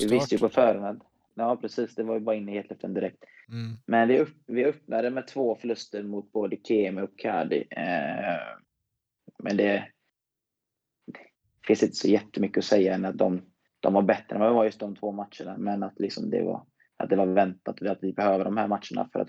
vi 0.00 0.06
visste 0.06 0.34
ju 0.34 0.38
på 0.38 0.48
förhand. 0.48 1.02
Ja, 1.34 1.56
precis. 1.56 1.94
Det 1.94 2.02
var 2.02 2.14
ju 2.14 2.20
bara 2.20 2.36
in 2.36 2.48
i 2.48 2.52
hetluften 2.52 2.94
direkt. 2.94 3.24
Mm. 3.48 3.76
Men 3.86 4.08
vi, 4.08 4.18
upp, 4.18 4.34
vi 4.46 4.64
öppnade 4.64 5.10
med 5.10 5.26
två 5.26 5.56
förluster 5.56 6.02
mot 6.02 6.32
både 6.32 6.56
Kemi 6.56 7.02
och 7.02 7.18
Kadi. 7.18 7.64
Eh, 7.70 8.58
men 9.38 9.56
det, 9.56 9.88
finns 11.66 11.82
inte 11.82 11.96
så 11.96 12.08
jättemycket 12.08 12.58
att 12.58 12.64
säga 12.64 12.94
än 12.94 13.04
att 13.04 13.18
de, 13.18 13.42
de 13.80 13.92
var 13.92 14.02
bättre 14.02 14.34
än 14.34 14.40
vad 14.40 14.54
var 14.54 14.64
just 14.64 14.80
de 14.80 14.96
två 14.96 15.12
matcherna. 15.12 15.58
Men 15.58 15.82
att, 15.82 16.00
liksom 16.00 16.30
det, 16.30 16.42
var, 16.42 16.66
att 16.96 17.10
det 17.10 17.16
var 17.16 17.26
väntat 17.26 17.82
att 17.82 17.98
vi 18.02 18.12
behöver 18.12 18.44
de 18.44 18.56
här 18.56 18.68
matcherna 18.68 19.08
för 19.12 19.20
att 19.20 19.28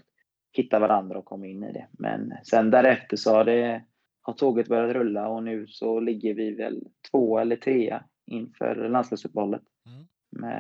hitta 0.52 0.80
varandra 0.80 1.20
och 1.20 1.26
komma 1.26 1.48
in 1.48 1.64
i 1.64 1.74
det. 1.74 1.88
Men 1.92 2.34
sen 2.44 2.72
därefter 2.72 3.18
så 3.18 3.34
har, 3.34 3.46
det, 3.46 3.84
har 4.22 4.34
tåget 4.34 4.68
börjat 4.68 4.96
rulla 4.96 5.28
och 5.28 5.44
nu 5.44 5.68
så 5.68 6.00
ligger 6.00 6.34
vi 6.34 6.56
väl 6.56 6.84
två 7.12 7.40
eller 7.40 7.56
trea 7.56 8.04
inför 8.26 8.90
landslagsuppehållet. 8.90 9.62
Mm. 9.86 10.58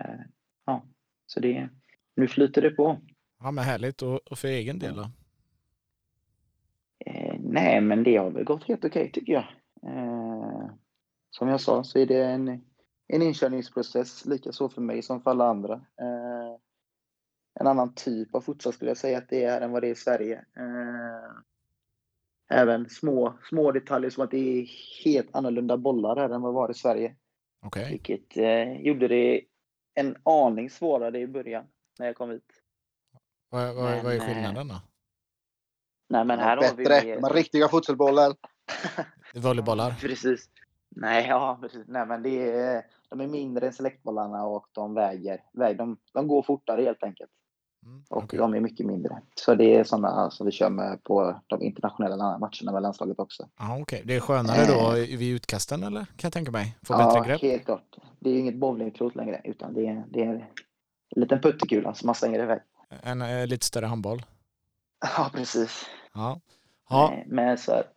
ja, 0.65 0.83
så 1.25 1.39
det, 1.39 1.69
nu 2.15 2.27
flyter 2.27 2.61
det 2.61 2.69
på. 2.69 2.97
Ja, 3.39 3.51
men 3.51 3.63
härligt. 3.63 4.01
Och, 4.01 4.31
och 4.31 4.37
för 4.37 4.47
egen 4.47 4.79
del 4.79 4.95
då? 4.95 5.11
Eh, 7.05 7.35
nej, 7.39 7.81
men 7.81 8.03
det 8.03 8.17
har 8.17 8.31
väl 8.31 8.43
gått 8.43 8.63
helt 8.63 8.85
okej 8.85 9.11
tycker 9.11 9.33
jag. 9.33 9.45
Eh, 9.83 10.18
som 11.29 11.47
jag 11.47 11.61
sa 11.61 11.83
så 11.83 11.99
är 11.99 12.05
det 12.05 12.23
en 12.23 12.61
en 13.09 13.21
inkörningsprocess, 13.21 14.25
lika 14.25 14.51
så 14.51 14.69
för 14.69 14.81
mig 14.81 15.01
som 15.01 15.21
för 15.21 15.31
alla 15.31 15.45
andra. 15.45 15.73
Eh, 15.73 16.55
en 17.59 17.67
annan 17.67 17.93
typ 17.93 18.35
av 18.35 18.41
futsal 18.41 18.73
skulle 18.73 18.91
jag 18.91 18.97
säga 18.97 19.17
att 19.17 19.29
det 19.29 19.43
är 19.43 19.61
än 19.61 19.71
vad 19.71 19.83
det 19.83 19.87
är 19.87 19.91
i 19.91 19.95
Sverige. 19.95 20.45
Eh, 20.57 21.31
även 22.59 22.89
små, 22.89 23.33
små 23.49 23.71
detaljer 23.71 24.09
som 24.09 24.23
att 24.23 24.31
det 24.31 24.37
är 24.37 24.67
helt 25.03 25.35
annorlunda 25.35 25.77
bollar 25.77 26.15
här 26.15 26.29
än 26.29 26.41
vad 26.41 26.51
det 26.51 26.55
var 26.55 26.71
i 26.71 26.73
Sverige. 26.73 27.15
Okay. 27.65 27.89
Vilket 27.89 28.37
eh, 28.37 28.81
gjorde 28.81 29.07
det 29.07 29.41
en 29.93 30.15
aning 30.23 30.69
svårare 30.69 31.19
i 31.19 31.27
början 31.27 31.67
när 31.99 32.05
jag 32.05 32.15
kom 32.15 32.29
hit. 32.29 32.61
Vad, 33.49 33.75
vad, 33.75 33.83
men, 33.83 34.05
vad 34.05 34.13
är 34.13 34.19
skillnaden 34.19 34.67
då? 34.67 34.81
Nej, 36.09 36.25
men 36.25 36.39
här 36.39 36.57
ja, 36.57 36.67
har 36.67 36.75
vi 36.75 36.83
mer... 36.83 37.21
De 37.21 37.29
riktiga 37.29 37.67
futsalbollar. 37.67 38.35
Volleybollar? 39.35 39.91
Precis. 40.01 40.49
Nej, 40.95 41.27
ja. 41.27 41.59
Nej, 41.87 42.05
men 42.05 42.23
det 42.23 42.51
är, 42.51 42.83
de 43.09 43.21
är 43.21 43.27
mindre 43.27 43.67
än 43.67 43.73
selektbollarna 43.73 44.45
och 44.45 44.65
de 44.71 44.93
väger. 44.93 45.41
väger 45.53 45.77
de, 45.77 45.97
de 46.13 46.27
går 46.27 46.43
fortare 46.43 46.81
helt 46.81 47.03
enkelt. 47.03 47.31
Mm, 47.85 48.03
och 48.09 48.23
okay. 48.23 48.39
de 48.39 48.53
är 48.53 48.59
mycket 48.59 48.85
mindre. 48.85 49.21
Så 49.35 49.55
det 49.55 49.75
är 49.75 49.83
sådana 49.83 50.31
som 50.31 50.45
vi 50.45 50.51
kör 50.51 50.69
med 50.69 51.03
på 51.03 51.41
de 51.47 51.61
internationella 51.61 52.37
matcherna 52.37 52.71
med 52.71 52.81
landslaget 52.81 53.19
också. 53.19 53.49
Ja, 53.59 53.71
Okej, 53.71 53.81
okay. 53.81 54.01
det 54.03 54.15
är 54.15 54.19
skönare 54.19 54.65
då 54.67 54.95
eh. 54.95 55.17
vid 55.17 55.35
utkasten 55.35 55.83
eller? 55.83 56.05
Kan 56.05 56.15
jag 56.21 56.33
tänka 56.33 56.51
mig? 56.51 56.77
Få 56.83 56.93
ja, 56.93 57.05
bättre 57.05 57.27
grepp? 57.29 57.41
helt 57.41 57.65
klart. 57.65 57.95
Det 58.19 58.29
är 58.29 58.39
inget 58.39 58.55
bowlingklot 58.55 59.15
längre 59.15 59.41
utan 59.43 59.73
det 59.73 59.87
är, 59.87 60.05
det 60.09 60.23
är 60.23 60.49
en 61.15 61.21
liten 61.21 61.41
puttekula 61.41 61.93
som 61.93 62.05
man 62.05 62.15
slänger 62.15 62.43
iväg. 62.43 62.59
En, 63.03 63.21
eh, 63.21 63.47
lite 63.47 63.65
större 63.65 63.85
handboll? 63.85 64.25
Ja, 65.17 65.31
precis. 65.33 65.85
Ja. 66.13 66.41
ja. 66.89 67.13
Men 67.25 67.57
så 67.57 67.71
att 67.71 67.93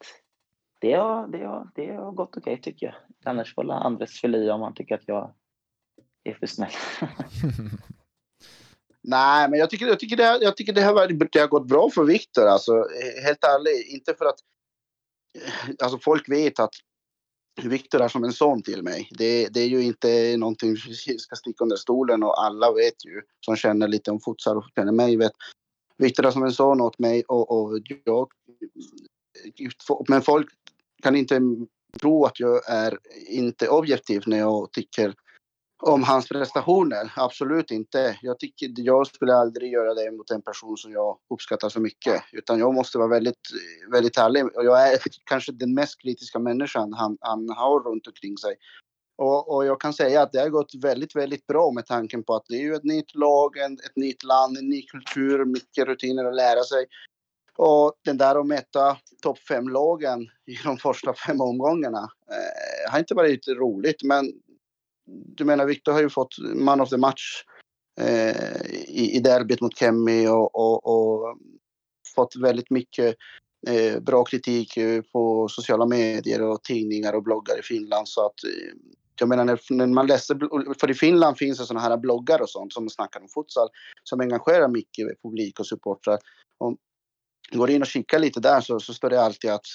det 0.82 0.92
har, 0.92 1.28
det 1.28 1.44
har, 1.46 1.70
det 1.74 1.92
har 1.92 2.12
gått 2.12 2.36
okej 2.36 2.52
okay, 2.52 2.62
tycker 2.62 2.86
jag. 2.86 2.94
Annars 3.24 3.54
får 3.54 3.70
Andres 3.70 4.20
fylla 4.20 4.38
i 4.38 4.50
om 4.50 4.60
han 4.60 4.74
tycker 4.74 4.94
att 4.94 5.08
jag 5.08 5.34
är 6.24 6.34
för 6.34 6.46
snäll. 6.46 6.70
Nej, 9.02 9.50
men 9.50 9.58
jag 9.58 9.70
tycker, 9.70 9.86
jag 9.86 10.00
tycker, 10.00 10.16
det, 10.16 10.24
här, 10.24 10.38
jag 10.42 10.56
tycker 10.56 10.72
det, 10.72 10.80
här, 10.80 11.28
det 11.32 11.40
har 11.40 11.48
gått 11.48 11.66
bra 11.66 11.90
för 11.90 12.04
Viktor. 12.04 12.46
Alltså, 12.46 12.72
helt 13.24 13.44
ärligt, 13.44 13.92
inte 13.92 14.14
för 14.14 14.24
att... 14.24 14.38
Alltså, 15.82 15.98
folk 15.98 16.28
vet 16.28 16.60
att 16.60 16.74
Viktor 17.62 18.00
är 18.00 18.08
som 18.08 18.24
en 18.24 18.32
son 18.32 18.62
till 18.62 18.82
mig. 18.82 19.08
Det, 19.10 19.48
det 19.48 19.60
är 19.60 19.68
ju 19.68 19.82
inte 19.82 20.36
någonting 20.36 20.76
vi 21.06 21.18
ska 21.18 21.36
sticka 21.36 21.64
under 21.64 21.76
stolen 21.76 22.22
och 22.22 22.44
alla 22.44 22.72
vet 22.72 23.04
ju, 23.04 23.22
som 23.40 23.56
känner 23.56 23.88
lite 23.88 24.10
om 24.10 24.20
futsal 24.20 24.56
och 24.56 24.64
känner 24.74 24.92
mig, 24.92 25.16
vet. 25.16 25.32
Viktor 25.98 26.26
är 26.26 26.30
som 26.30 26.44
en 26.44 26.52
son 26.52 26.80
åt 26.80 26.98
mig 26.98 27.22
och, 27.28 27.50
och 27.50 27.80
jag... 28.04 28.28
Men 30.08 30.22
folk 30.22 30.48
kan 31.02 31.16
inte 31.16 31.40
tro 32.00 32.24
att 32.24 32.40
jag 32.40 32.70
är 32.70 32.98
inte 33.28 33.68
objektiv 33.68 34.22
när 34.26 34.38
jag 34.38 34.72
tycker 34.72 35.14
om 35.82 36.02
hans 36.02 36.28
prestationer. 36.28 37.12
Absolut 37.16 37.70
inte. 37.70 38.18
Jag, 38.22 38.38
tycker, 38.38 38.72
jag 38.76 39.06
skulle 39.06 39.34
aldrig 39.34 39.72
göra 39.72 39.94
det 39.94 40.10
mot 40.10 40.30
en 40.30 40.42
person 40.42 40.76
som 40.76 40.92
jag 40.92 41.18
uppskattar 41.34 41.68
så 41.68 41.80
mycket. 41.80 42.22
Utan 42.32 42.58
jag 42.58 42.74
måste 42.74 42.98
vara 42.98 43.08
väldigt, 43.08 43.40
väldigt 43.92 44.18
ärlig. 44.18 44.44
Och 44.44 44.64
jag 44.64 44.92
är 44.92 44.98
kanske 45.24 45.52
den 45.52 45.74
mest 45.74 46.02
kritiska 46.02 46.38
människan 46.38 46.92
han, 46.92 47.18
han 47.20 47.48
har 47.48 47.80
runt 47.80 48.06
omkring 48.06 48.36
sig. 48.36 48.56
Och, 49.18 49.54
och, 49.54 49.66
jag 49.66 49.80
kan 49.80 49.92
säga 49.92 50.22
att 50.22 50.32
det 50.32 50.40
har 50.40 50.48
gått 50.48 50.74
väldigt, 50.74 51.16
väldigt 51.16 51.46
bra 51.46 51.72
med 51.72 51.86
tanken 51.86 52.22
på 52.24 52.34
att 52.34 52.44
det 52.48 52.54
är 52.54 52.60
ju 52.60 52.74
ett 52.74 52.84
nytt 52.84 53.14
lag, 53.14 53.56
en, 53.56 53.72
ett 53.72 53.96
nytt 53.96 54.24
land, 54.24 54.56
en 54.56 54.68
ny 54.68 54.82
kultur, 54.82 55.44
mycket 55.44 55.86
rutiner 55.86 56.24
att 56.24 56.34
lära 56.34 56.62
sig. 56.62 56.86
Och 57.58 57.92
den 58.04 58.16
där 58.16 58.40
att 58.40 58.46
mäta 58.46 58.96
topp 59.22 59.38
fem-lagen 59.38 60.22
i 60.22 60.54
de 60.64 60.78
första 60.78 61.14
fem 61.14 61.40
omgångarna 61.40 62.08
eh, 62.30 62.92
har 62.92 62.98
inte 62.98 63.14
varit 63.14 63.48
roligt. 63.48 64.02
Men 64.04 64.32
du 65.06 65.44
menar, 65.44 65.66
Viktor 65.66 65.92
har 65.92 66.00
ju 66.00 66.10
fått 66.10 66.38
man 66.54 66.80
of 66.80 66.88
the 66.88 66.96
match 66.96 67.44
eh, 68.00 68.62
i, 68.72 69.16
i 69.16 69.20
derbyt 69.20 69.60
mot 69.60 69.78
Kemi 69.78 70.28
och, 70.28 70.54
och, 70.54 70.86
och, 70.86 71.38
fått 72.14 72.36
väldigt 72.36 72.70
mycket 72.70 73.16
eh, 73.68 74.00
bra 74.00 74.24
kritik 74.24 74.76
eh, 74.76 75.02
på 75.12 75.48
sociala 75.48 75.86
medier 75.86 76.42
och 76.42 76.62
tidningar 76.62 77.12
och 77.12 77.22
bloggar 77.22 77.58
i 77.58 77.62
Finland. 77.62 78.08
Så 78.08 78.26
att 78.26 78.44
eh, 78.44 78.78
jag 79.20 79.28
menar 79.28 79.44
när, 79.44 79.60
när, 79.70 79.86
man 79.86 80.06
läser, 80.06 80.74
för 80.80 80.90
i 80.90 80.94
Finland 80.94 81.38
finns 81.38 81.58
det 81.58 81.64
sådana 81.64 81.88
här 81.88 81.96
bloggar 81.96 82.42
och 82.42 82.50
sånt 82.50 82.72
som 82.72 82.88
snackar 82.88 83.20
om 83.20 83.28
futsal 83.28 83.68
som 84.04 84.20
engagerar 84.20 84.68
mycket 84.68 85.22
publik 85.22 85.60
och 85.60 85.66
supportrar. 85.66 86.18
Och 86.58 86.76
går 87.50 87.70
in 87.70 87.82
och 87.82 87.88
kikar 87.88 88.18
lite 88.18 88.40
där 88.40 88.60
så, 88.60 88.80
så 88.80 88.94
står 88.94 89.10
det 89.10 89.22
alltid 89.22 89.50
att 89.50 89.66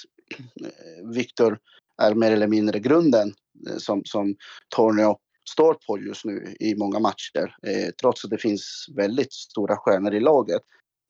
eh, 0.60 1.08
Viktor 1.14 1.58
är 2.02 2.14
mer 2.14 2.32
eller 2.32 2.46
mindre 2.46 2.78
grunden 2.78 3.34
eh, 3.68 3.76
som, 3.76 4.02
som 4.04 4.36
Tornio 4.68 5.18
står 5.50 5.74
på 5.74 5.98
just 5.98 6.24
nu 6.24 6.54
i 6.60 6.74
många 6.74 6.98
matcher. 6.98 7.56
Eh, 7.66 7.90
trots 8.00 8.24
att 8.24 8.30
det 8.30 8.38
finns 8.38 8.86
väldigt 8.96 9.32
stora 9.32 9.76
stjärnor 9.76 10.14
i 10.14 10.20
laget. 10.20 10.62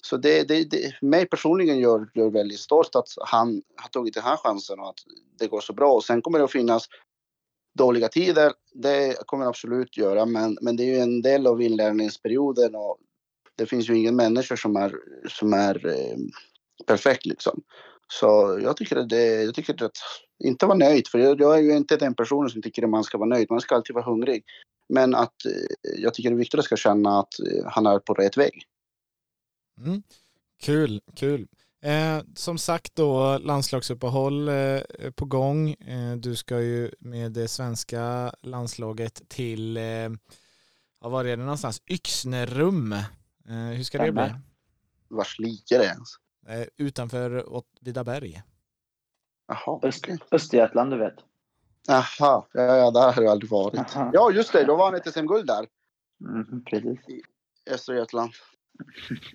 Så 0.03 0.17
det, 0.17 0.49
det, 0.49 0.65
det 0.65 1.03
mig 1.03 1.27
personligen 1.27 1.79
gör, 1.79 2.11
gör 2.15 2.31
väldigt 2.31 2.61
stolt 2.61 2.97
att 2.97 3.09
han 3.27 3.63
har 3.77 3.89
tagit 3.89 4.15
den 4.15 4.23
här 4.23 4.37
chansen 4.37 4.81
och 4.81 4.89
att 4.89 4.99
det 5.39 5.47
går 5.47 5.61
så 5.61 5.73
bra. 5.73 5.93
Och 5.93 6.05
sen 6.05 6.23
kommer 6.23 6.39
det 6.39 6.45
att 6.45 6.53
finnas 6.53 6.89
dåliga 7.79 8.09
tider. 8.09 8.53
Det 8.75 9.27
kommer 9.27 9.45
det 9.45 9.49
absolut 9.49 9.97
göra, 9.97 10.27
men, 10.27 10.59
men 10.61 10.77
det 10.77 10.83
är 10.83 10.87
ju 10.87 10.99
en 10.99 11.23
del 11.23 11.47
av 11.47 11.63
inlärningsperioden 11.63 12.75
och 12.75 12.99
det 13.59 13.67
finns 13.67 13.91
ju 13.91 13.99
ingen 13.99 14.17
människa 14.17 14.57
som 14.57 14.77
är, 14.77 14.95
som 15.29 15.53
är 15.53 15.87
eh, 15.87 16.17
perfekt 16.87 17.27
liksom. 17.27 17.63
Så 18.13 18.61
jag 18.63 18.77
tycker 18.77 18.97
att 18.97 19.09
det, 19.09 19.43
jag 19.43 19.55
tycker 19.55 19.85
att 19.85 19.99
inte 20.45 20.67
vara 20.67 20.79
nöjd, 20.79 21.09
för 21.09 21.19
jag, 21.19 21.41
jag 21.41 21.59
är 21.59 21.63
ju 21.63 21.77
inte 21.77 21.97
den 21.97 22.15
personen 22.15 22.51
som 22.51 22.63
tycker 22.63 22.83
att 22.83 22.91
man 22.91 23.05
ska 23.05 23.19
vara 23.19 23.29
nöjd. 23.29 23.47
Man 23.51 23.61
ska 23.61 23.75
alltid 23.75 23.95
vara 23.95 24.05
hungrig. 24.05 24.45
Men 24.89 25.15
att 25.15 25.45
eh, 25.45 26.01
jag 26.03 26.15
tycker 26.15 26.33
att 26.33 26.39
Viktor 26.39 26.63
ska 26.63 26.77
känna 26.77 27.21
att 27.21 27.41
eh, 27.41 27.67
han 27.67 27.87
är 27.87 27.99
på 27.99 28.15
rätt 28.15 28.37
väg. 28.37 28.63
Mm. 29.81 30.03
Kul, 30.63 31.01
kul. 31.17 31.49
Eh, 31.83 32.23
som 32.35 32.59
sagt 32.59 32.95
då, 32.95 33.39
landslagsuppehåll 33.39 34.49
eh, 34.49 34.81
på 35.17 35.25
gång. 35.25 35.71
Eh, 35.71 36.17
du 36.17 36.37
ska 36.37 36.61
ju 36.61 36.91
med 36.99 37.33
det 37.33 37.49
svenska 37.49 38.33
landslaget 38.43 39.29
till, 39.29 39.77
eh, 39.77 40.11
var 41.01 41.25
är 41.25 41.37
det 41.37 41.43
någonstans? 41.43 41.83
Yxnerum. 41.91 42.95
Eh, 43.49 43.77
hur 43.77 43.83
ska 43.83 43.99
det 43.99 44.13
bli? 44.13 44.35
Vars 45.09 45.39
ligger 45.39 45.79
det 45.79 45.85
ens? 45.85 46.09
Eh, 46.49 46.67
utanför 46.77 47.53
Åtvidaberg. 47.53 48.43
Jaha. 49.49 49.81
Öst, 49.83 50.07
Östergötland, 50.31 50.91
du 50.91 50.99
vet. 50.99 51.15
Jaha, 51.87 52.47
ja, 52.53 52.77
ja, 52.77 52.91
där 52.91 53.13
har 53.13 53.23
jag 53.23 53.31
aldrig 53.31 53.51
varit. 53.51 53.97
Aha. 53.97 54.11
Ja, 54.13 54.31
just 54.31 54.53
det, 54.53 54.65
då 54.65 54.77
var 54.77 54.85
han 54.85 54.95
ett 54.95 55.13
SM-guld 55.13 55.47
där. 55.47 55.67
Mm, 56.21 56.65
precis. 56.65 57.09
I 57.09 57.23
Östergötland. 57.71 58.33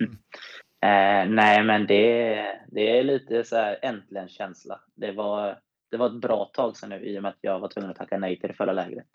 eh, 0.80 1.28
nej, 1.28 1.64
men 1.64 1.86
det, 1.86 2.34
det 2.68 2.98
är 2.98 3.04
lite 3.04 3.44
så 3.44 3.56
här 3.56 3.78
äntligen-känsla. 3.82 4.80
Det 4.94 5.12
var, 5.12 5.60
det 5.90 5.96
var 5.96 6.06
ett 6.06 6.20
bra 6.20 6.50
tag 6.54 6.76
sedan 6.76 6.88
nu 6.88 7.04
i 7.04 7.18
och 7.18 7.22
med 7.22 7.30
att 7.30 7.38
jag 7.40 7.60
var 7.60 7.68
tvungen 7.68 7.90
att 7.90 7.96
tacka 7.96 8.18
nej 8.18 8.40
till 8.40 8.48
det 8.48 8.54
förra 8.54 8.72
lägret. 8.72 9.08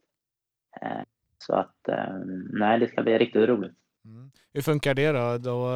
Eh, 0.81 1.01
så 1.37 1.55
att, 1.55 1.87
eh, 1.87 2.15
nej, 2.49 2.79
det 2.79 2.87
ska 2.87 3.03
bli 3.03 3.17
riktigt 3.17 3.49
roligt. 3.49 3.77
Mm. 4.05 4.31
Hur 4.53 4.61
funkar 4.61 4.93
det 4.93 5.11
då? 5.11 5.37
Då, 5.37 5.71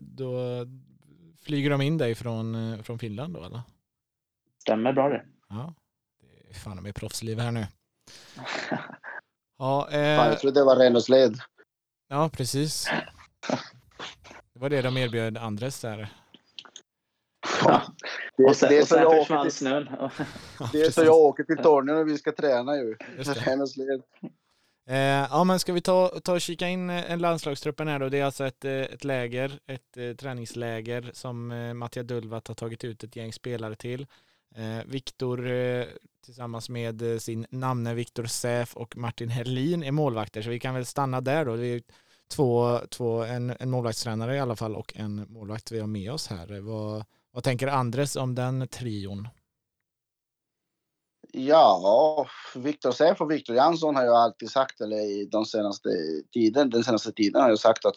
då 0.00 0.66
Flyger 1.42 1.70
de 1.70 1.80
in 1.80 1.98
dig 1.98 2.14
från, 2.14 2.82
från 2.82 2.98
Finland 2.98 3.34
då 3.34 3.44
eller? 3.44 3.60
Stämmer 4.58 4.92
bra 4.92 5.08
det. 5.08 5.24
Ja, 5.48 5.74
det 6.20 6.50
är 6.50 6.54
fan 6.54 6.82
med 6.82 6.94
proffsliv 6.94 7.38
här 7.38 7.50
nu. 7.50 7.66
ja, 9.58 9.88
eh... 9.90 10.16
fan, 10.16 10.28
jag 10.28 10.40
trodde 10.40 10.60
det 10.60 10.64
var 10.64 10.76
Renosled. 10.76 11.36
Ja, 12.08 12.30
precis. 12.32 12.88
Det 14.52 14.60
var 14.60 14.70
det 14.70 14.82
de 14.82 14.96
erbjöd 14.96 15.38
Andres 15.38 15.80
där. 15.80 16.12
Ja. 17.64 17.82
Det, 18.36 18.44
och 18.44 18.56
sen, 18.56 18.68
det 18.68 18.78
är 18.78 18.84
så 18.84 18.96
jag 18.96 19.18
åker 19.18 19.42
till, 19.42 19.52
snön. 19.52 19.88
det 20.72 20.82
är 20.82 20.90
så 20.90 21.04
jag 21.04 21.16
åker 21.16 21.44
till 21.44 21.56
Tornio 21.56 21.94
när 21.94 22.04
vi 22.04 22.18
ska 22.18 22.32
träna 22.32 22.76
ju. 22.76 22.96
Renosled. 23.16 24.02
Eh, 24.22 24.28
Eh, 24.86 24.96
ja 25.30 25.44
men 25.44 25.58
ska 25.58 25.72
vi 25.72 25.80
ta, 25.80 26.20
ta 26.24 26.32
och 26.32 26.40
kika 26.40 26.68
in 26.68 26.90
en 26.90 27.18
landslagstruppen 27.18 27.88
här 27.88 27.98
då. 27.98 28.08
Det 28.08 28.18
är 28.18 28.24
alltså 28.24 28.44
ett, 28.46 28.64
eh, 28.64 28.72
ett 28.72 29.04
läger, 29.04 29.58
ett 29.66 30.18
träningsläger 30.18 31.10
som 31.12 31.46
Mattia 31.78 32.02
Dulvat 32.02 32.48
har 32.48 32.54
tagit 32.54 32.84
ut 32.84 33.04
ett 33.04 33.16
gäng 33.16 33.32
spelare 33.32 33.74
till. 33.74 34.06
Eh, 34.54 34.84
Viktor 34.86 35.48
tillsammans 36.24 36.68
med 36.68 37.22
sin 37.22 37.46
namne 37.50 37.94
Viktor 37.94 38.24
Säf 38.24 38.76
och 38.76 38.96
Martin 38.96 39.28
Herlin 39.28 39.82
är 39.82 39.92
målvakter 39.92 40.42
så 40.42 40.50
vi 40.50 40.60
kan 40.60 40.74
väl 40.74 40.86
stanna 40.86 41.20
där 41.20 41.44
då. 41.44 41.56
Det 41.56 41.66
är 41.66 41.82
två, 42.30 42.78
två, 42.90 43.22
en, 43.22 43.54
en 43.60 43.70
målvaktstränare 43.70 44.36
i 44.36 44.40
alla 44.40 44.56
fall 44.56 44.76
och 44.76 44.92
en 44.96 45.26
målvakt 45.28 45.72
vi 45.72 45.80
har 45.80 45.86
med 45.86 46.12
oss 46.12 46.26
här. 46.26 46.60
Vad, 46.60 47.04
vad 47.32 47.44
tänker 47.44 47.66
Andres 47.66 48.16
om 48.16 48.34
den 48.34 48.68
trion? 48.68 49.28
Ja, 51.34 52.26
Viktor 52.54 52.92
Säf 52.92 53.20
och 53.20 53.30
Viktor 53.30 53.56
Jansson 53.56 53.96
har 53.96 54.04
jag 54.04 54.16
alltid 54.16 54.50
sagt, 54.50 54.80
eller 54.80 54.96
i 54.96 55.28
de 55.32 55.44
senaste 55.44 55.88
tiden, 56.32 56.70
den 56.70 56.84
senaste 56.84 57.12
tiden 57.12 57.42
har 57.42 57.48
jag 57.48 57.58
sagt 57.58 57.84
att 57.84 57.94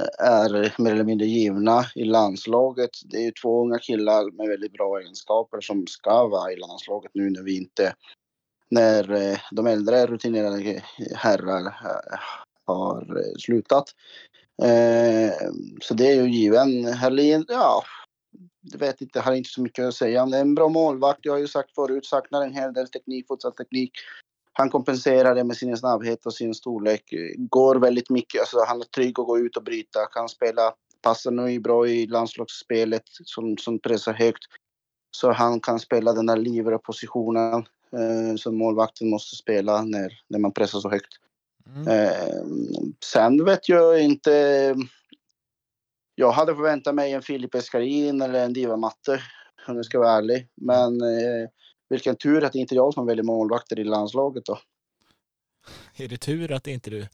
eh, 0.00 0.26
är 0.26 0.74
mer 0.82 0.92
eller 0.92 1.04
mindre 1.04 1.26
givna 1.26 1.84
i 1.94 2.04
landslaget. 2.04 2.90
Det 3.04 3.16
är 3.16 3.22
ju 3.22 3.32
två 3.42 3.62
unga 3.62 3.78
killar 3.78 4.36
med 4.36 4.48
väldigt 4.48 4.72
bra 4.72 4.98
egenskaper 5.00 5.60
som 5.60 5.86
ska 5.86 6.28
vara 6.28 6.52
i 6.52 6.56
landslaget 6.56 7.10
nu 7.14 7.30
när 7.30 7.42
vi 7.42 7.56
inte 7.56 7.94
när 8.70 9.12
eh, 9.12 9.38
de 9.50 9.66
äldre 9.66 10.06
rutinerade 10.06 10.82
herrar 11.14 11.66
eh, 11.66 12.18
har 12.66 13.22
slutat. 13.38 13.84
Så 15.80 15.94
det 15.94 16.10
är 16.10 16.22
ju 16.22 16.30
given. 16.30 16.84
Herlin, 16.84 17.44
ja, 17.48 17.82
jag 18.72 18.78
vet 18.78 19.00
inte, 19.00 19.20
har 19.20 19.34
inte 19.34 19.50
så 19.50 19.60
mycket 19.60 19.84
att 19.84 19.94
säga. 19.94 20.20
Han 20.20 20.34
är 20.34 20.40
en 20.40 20.54
bra 20.54 20.68
målvakt, 20.68 21.20
jag 21.22 21.32
har 21.32 21.38
ju 21.38 21.48
sagt 21.48 21.74
förut, 21.74 22.06
saknar 22.06 22.42
en 22.42 22.54
hel 22.54 22.72
del 22.72 22.88
teknik, 22.88 23.26
teknik. 23.58 23.92
Han 24.52 24.70
kompenserar 24.70 25.34
det 25.34 25.44
med 25.44 25.56
sin 25.56 25.76
snabbhet 25.76 26.26
och 26.26 26.34
sin 26.34 26.54
storlek. 26.54 27.14
Går 27.36 27.76
väldigt 27.76 28.10
mycket, 28.10 28.40
alltså 28.40 28.64
han 28.66 28.80
är 28.80 28.84
trygg 28.84 29.20
att 29.20 29.26
gå 29.26 29.38
ut 29.38 29.56
och 29.56 29.64
bryta, 29.64 30.06
kan 30.06 30.28
spela, 30.28 30.74
passar 31.02 31.30
nu 31.30 31.60
bra 31.60 31.88
i 31.88 32.06
landslagsspelet 32.06 33.02
som, 33.24 33.56
som 33.56 33.78
pressar 33.78 34.12
högt. 34.12 34.44
Så 35.10 35.32
han 35.32 35.60
kan 35.60 35.80
spela 35.80 36.12
den 36.12 36.26
där 36.26 36.36
livre 36.36 36.78
positionen 36.78 37.54
eh, 37.92 38.36
som 38.36 38.58
målvakten 38.58 39.10
måste 39.10 39.36
spela 39.36 39.82
när, 39.82 40.12
när 40.28 40.38
man 40.38 40.52
pressar 40.52 40.80
så 40.80 40.90
högt. 40.90 41.14
Mm. 41.76 41.88
Eh, 41.88 42.44
sen 43.04 43.44
vet 43.44 43.68
jag 43.68 44.00
inte. 44.00 44.74
Jag 46.20 46.32
hade 46.32 46.54
förväntat 46.54 46.94
mig 46.94 47.12
en 47.12 47.22
Filip 47.22 47.54
Escarin 47.54 48.22
eller 48.22 48.44
en 48.44 48.52
Diva 48.52 48.76
Matte 48.76 49.22
om 49.68 49.76
jag 49.76 49.84
ska 49.84 49.98
vara 49.98 50.10
ärlig. 50.10 50.48
Men 50.54 51.00
eh, 51.00 51.48
vilken 51.88 52.16
tur 52.16 52.44
att 52.44 52.52
det 52.52 52.58
inte 52.58 52.74
är 52.74 52.76
jag 52.76 52.94
som 52.94 53.06
väljer 53.06 53.24
målvakter 53.24 53.78
i 53.78 53.84
landslaget 53.84 54.44
då. 54.44 54.58
Är 56.04 56.08
det 56.08 56.16
tur 56.16 56.52
att 56.52 56.64
det 56.64 56.70
inte 56.70 56.90
är 56.90 56.92
du? 56.92 57.08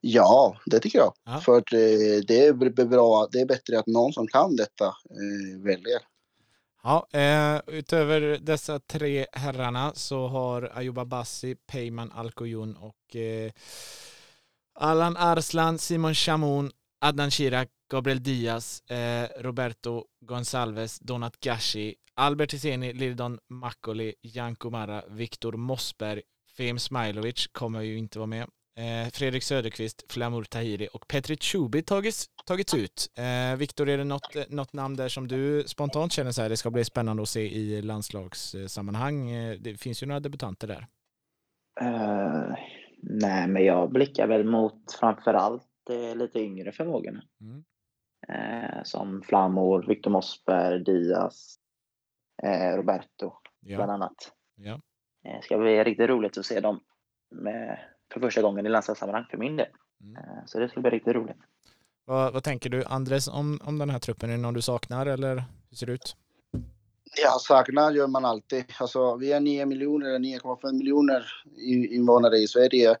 Ja, 0.00 0.56
det 0.66 0.80
tycker 0.80 0.98
jag. 0.98 1.12
Ja. 1.24 1.40
För 1.40 1.56
eh, 1.56 2.20
det, 2.26 2.46
är 2.46 2.84
bra, 2.84 3.28
det 3.32 3.40
är 3.40 3.46
bättre 3.46 3.78
att 3.78 3.86
någon 3.86 4.12
som 4.12 4.26
kan 4.26 4.56
detta 4.56 4.86
eh, 4.86 5.62
väljer. 5.64 6.00
Ja, 6.82 7.06
eh, 7.12 7.60
utöver 7.66 8.38
dessa 8.40 8.80
tre 8.80 9.26
herrarna 9.32 9.92
så 9.94 10.26
har 10.26 10.70
Ayuba 10.74 11.04
Bassi, 11.04 11.54
Peyman 11.54 12.12
Alkoyun 12.12 12.76
och 12.76 13.16
eh, 13.16 13.52
Allan 14.74 15.16
Arslan, 15.16 15.78
Simon 15.78 16.14
Chamoun, 16.14 16.70
Adnan 17.00 17.30
Shirak, 17.30 17.68
Gabriel 17.90 18.22
Diaz, 18.22 18.82
eh, 18.90 19.42
Roberto 19.42 20.04
Gonsalves, 20.20 20.98
Donat 20.98 21.40
Gashi, 21.40 21.94
Albert 22.14 22.52
Hiseni, 22.52 22.92
Lirdon 22.92 23.38
Makoli, 23.48 24.14
Jan 24.22 24.56
Kumara, 24.56 25.02
Viktor 25.08 25.52
Mossberg, 25.52 26.22
Fem 26.56 26.78
Smailovic 26.78 27.46
kommer 27.52 27.80
ju 27.80 27.98
inte 27.98 28.18
vara 28.18 28.26
med. 28.26 28.46
Eh, 28.78 29.10
Fredrik 29.12 29.42
Söderqvist, 29.42 30.12
Flamur 30.12 30.44
Tahiri 30.44 30.88
och 30.92 31.08
Petri 31.08 31.36
Chubi 31.36 31.82
tagits, 31.82 32.26
tagits 32.46 32.74
ut. 32.74 33.10
Eh, 33.18 33.56
Viktor, 33.56 33.88
är 33.88 33.98
det 33.98 34.04
något, 34.04 34.36
eh, 34.36 34.42
något 34.48 34.72
namn 34.72 34.96
där 34.96 35.08
som 35.08 35.28
du 35.28 35.64
spontant 35.66 36.12
känner 36.12 36.30
så 36.30 36.42
här, 36.42 36.48
det 36.48 36.56
ska 36.56 36.70
bli 36.70 36.84
spännande 36.84 37.22
att 37.22 37.28
se 37.28 37.40
i 37.40 37.82
landslagssammanhang? 37.82 39.30
Eh, 39.30 39.56
det 39.60 39.80
finns 39.80 40.02
ju 40.02 40.06
några 40.06 40.20
debutanter 40.20 40.66
där. 40.66 40.86
Uh, 41.82 42.54
nej, 43.02 43.48
men 43.48 43.64
jag 43.64 43.92
blickar 43.92 44.26
väl 44.26 44.44
mot 44.44 44.96
framförallt 45.00 45.67
uh, 45.90 46.16
lite 46.16 46.40
yngre 46.40 46.72
förmågorna. 46.72 47.22
Mm. 47.40 47.64
Uh, 48.28 48.82
som 48.84 49.22
Flamor, 49.22 49.84
Viktor 49.88 50.10
Mossberg, 50.10 50.84
Diaz, 50.84 51.58
Roberto 52.76 53.32
ja. 53.60 53.76
bland 53.76 53.90
annat. 53.90 54.32
Ja. 54.56 54.80
Det 55.22 55.44
ska 55.44 55.58
bli 55.58 55.84
riktigt 55.84 56.08
roligt 56.08 56.38
att 56.38 56.46
se 56.46 56.60
dem 56.60 56.80
med 57.30 57.78
för 58.12 58.20
första 58.20 58.42
gången 58.42 58.66
i 58.66 58.68
landslagssammanhang 58.68 59.26
för 59.30 59.38
min 59.38 59.56
del. 59.56 59.66
Mm. 60.00 60.16
Eh, 60.16 60.44
så 60.46 60.58
det 60.58 60.68
ska 60.68 60.80
bli 60.80 60.90
riktigt 60.90 61.14
roligt. 61.14 61.36
Vad, 62.04 62.32
vad, 62.32 62.44
tänker 62.44 62.70
du 62.70 62.84
Andres 62.84 63.28
om, 63.28 63.60
om 63.64 63.78
den 63.78 63.90
här 63.90 63.98
truppen? 63.98 64.30
Är 64.30 64.34
det 64.34 64.42
någon 64.42 64.54
du 64.54 64.62
saknar 64.62 65.06
eller 65.06 65.44
hur 65.70 65.76
ser 65.76 65.86
det 65.86 65.92
ut? 65.92 66.16
Ja, 67.22 67.30
saknar 67.40 67.92
gör 67.92 68.06
man 68.06 68.24
alltid. 68.24 68.64
Alltså, 68.80 69.16
vi 69.16 69.32
är 69.32 69.40
9 69.40 69.66
miljoner, 69.66 70.18
9,5 70.18 70.72
miljoner 70.72 71.24
invånare 71.90 72.36
i 72.36 72.46
Sverige. 72.46 72.96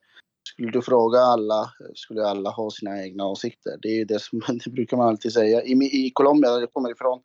Skulle 0.58 0.72
du 0.72 0.82
fråga 0.82 1.18
alla, 1.18 1.72
skulle 1.94 2.26
alla 2.26 2.50
ha 2.50 2.70
sina 2.70 3.02
egna 3.02 3.26
åsikter. 3.26 3.78
Det 3.82 3.88
är 3.88 4.04
det 4.04 4.22
som 4.22 4.42
det 4.64 4.70
brukar 4.70 4.96
man 4.96 5.08
alltid 5.08 5.32
säga. 5.32 5.62
I, 5.62 5.72
i 5.72 6.10
Colombia, 6.14 6.50
där 6.50 6.60
jag 6.60 6.72
kommer 6.72 6.90
ifrån, 6.90 7.20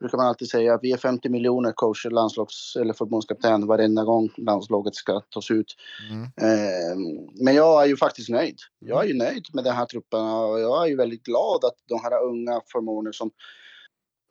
brukar 0.00 0.18
man 0.18 0.26
alltid 0.26 0.48
säga 0.48 0.74
att 0.74 0.80
vi 0.82 0.92
är 0.92 0.96
50 0.96 1.28
miljoner 1.28 1.72
coacher, 1.72 2.10
landslags 2.10 2.76
eller 2.76 2.94
förbundskapten 2.94 3.66
varenda 3.66 4.04
gång 4.04 4.30
landslaget 4.36 4.94
ska 4.94 5.20
tas 5.20 5.50
ut. 5.50 5.76
Mm. 6.10 6.22
Eh, 6.22 6.96
men 7.44 7.54
jag 7.54 7.82
är 7.82 7.86
ju 7.86 7.96
faktiskt 7.96 8.28
nöjd. 8.28 8.58
Jag 8.78 9.04
är 9.04 9.08
ju 9.08 9.14
nöjd 9.14 9.46
med 9.52 9.64
den 9.64 9.74
här 9.74 9.86
truppen 9.86 10.20
och 10.20 10.60
jag 10.60 10.82
är 10.84 10.86
ju 10.86 10.96
väldigt 10.96 11.22
glad 11.22 11.64
att 11.64 11.76
de 11.88 12.00
här 12.02 12.24
unga 12.24 12.60
förmågorna 12.72 13.12
som 13.12 13.30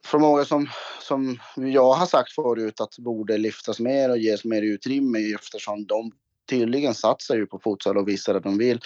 förmågor 0.06 0.44
som, 0.44 0.68
som 1.02 1.38
jag 1.56 1.94
har 1.94 2.06
sagt 2.06 2.32
förut 2.32 2.82
att 2.82 2.98
borde 2.98 3.38
lyftas 3.38 3.80
mer 3.80 4.10
och 4.10 4.18
ges 4.18 4.46
mer 4.46 4.62
utrymme 4.62 5.20
eftersom 5.34 5.86
de 5.86 6.12
tydligen 6.50 6.94
satsar 6.94 7.36
ju 7.36 7.46
på 7.46 7.60
futsal 7.60 7.98
och 7.98 8.08
visar 8.08 8.36
att 8.36 8.44
de 8.44 8.58
vill. 8.58 8.80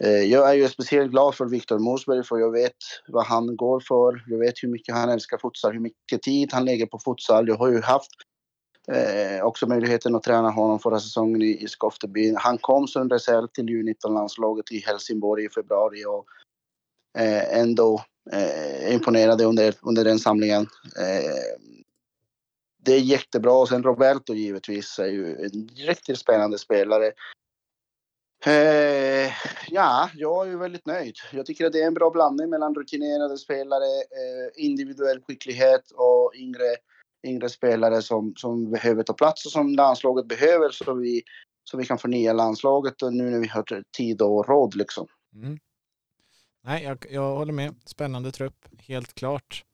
Eh, 0.00 0.10
jag 0.10 0.50
är 0.50 0.54
ju 0.54 0.68
speciellt 0.68 1.10
glad 1.10 1.34
för 1.34 1.46
Viktor 1.46 1.78
Mosberg 1.78 2.24
för 2.24 2.38
jag 2.38 2.52
vet 2.52 2.76
vad 3.08 3.26
han 3.26 3.56
går 3.56 3.80
för. 3.80 4.24
Jag 4.26 4.38
vet 4.38 4.54
hur 4.62 4.68
mycket 4.68 4.94
han 4.94 5.08
älskar 5.08 5.38
futsal, 5.38 5.72
hur 5.72 5.80
mycket 5.80 6.22
tid 6.22 6.52
han 6.52 6.64
lägger 6.64 6.86
på 6.86 6.98
futsal. 6.98 7.48
Jag 7.48 7.56
har 7.56 7.68
ju 7.68 7.80
haft 7.80 8.10
eh, 8.92 9.44
också 9.44 9.66
möjligheten 9.66 10.14
att 10.14 10.22
träna 10.22 10.50
honom 10.50 10.78
förra 10.78 11.00
säsongen 11.00 11.42
i, 11.42 11.62
i 11.62 11.68
Skofteby. 11.68 12.34
Han 12.38 12.58
kom 12.58 12.88
som 12.88 13.10
reserv 13.10 13.46
till 13.46 13.68
U19-landslaget 13.68 14.72
i 14.72 14.78
Helsingborg 14.78 15.44
i 15.44 15.48
februari 15.48 16.04
och 16.04 16.26
eh, 17.18 17.58
ändå 17.58 18.04
eh, 18.32 18.94
imponerade 18.94 19.44
under, 19.44 19.74
under 19.82 20.04
den 20.04 20.18
samlingen. 20.18 20.62
Eh, 21.00 21.60
det 22.86 22.92
är 22.92 23.00
jättebra. 23.00 23.52
Och 23.52 23.68
sen 23.68 23.82
Roberto 23.82 24.34
givetvis 24.34 24.98
är 24.98 25.06
ju 25.06 25.44
en 25.44 25.68
riktigt 25.68 26.18
spännande 26.18 26.58
spelare. 26.58 27.12
Eh, 28.44 29.32
ja, 29.68 30.10
jag 30.14 30.48
är 30.48 30.56
väldigt 30.56 30.86
nöjd. 30.86 31.14
Jag 31.32 31.46
tycker 31.46 31.66
att 31.66 31.72
det 31.72 31.82
är 31.82 31.86
en 31.86 31.94
bra 31.94 32.10
blandning 32.10 32.50
mellan 32.50 32.74
rutinerade 32.74 33.38
spelare, 33.38 33.86
eh, 33.86 34.64
individuell 34.64 35.22
skicklighet 35.22 35.90
och 35.94 36.32
yngre, 36.36 36.76
yngre 37.26 37.48
spelare 37.48 38.02
som, 38.02 38.34
som 38.36 38.70
behöver 38.70 39.02
ta 39.02 39.12
plats 39.12 39.46
och 39.46 39.52
som 39.52 39.74
landslaget 39.74 40.26
behöver 40.26 40.70
så 40.70 40.94
vi, 40.94 41.22
så 41.64 41.76
vi 41.76 41.84
kan 41.84 41.98
förnya 41.98 42.32
landslaget 42.32 43.02
och 43.02 43.12
nu 43.12 43.30
när 43.30 43.38
vi 43.38 43.48
har 43.48 43.82
tid 43.96 44.22
och 44.22 44.48
råd 44.48 44.76
liksom. 44.76 45.06
Mm. 45.34 45.58
Nej, 46.64 46.84
jag, 46.84 47.06
jag 47.10 47.36
håller 47.36 47.52
med. 47.52 47.74
Spännande 47.84 48.32
trupp, 48.32 48.68
helt 48.78 49.14
klart. 49.14 49.64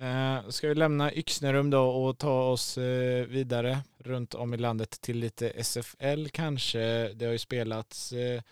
Eh, 0.00 0.48
ska 0.48 0.68
vi 0.68 0.74
lämna 0.74 1.14
Yxnerum 1.14 1.70
då 1.70 1.88
och 1.88 2.18
ta 2.18 2.42
oss 2.42 2.78
eh, 2.78 3.26
vidare 3.26 3.78
runt 3.98 4.34
om 4.34 4.54
i 4.54 4.56
landet 4.56 5.00
till 5.00 5.18
lite 5.18 5.50
SFL 5.50 6.26
kanske. 6.32 7.12
Det 7.14 7.24
har 7.24 7.32
ju 7.32 7.38
spelats 7.38 8.12
eh, 8.12 8.42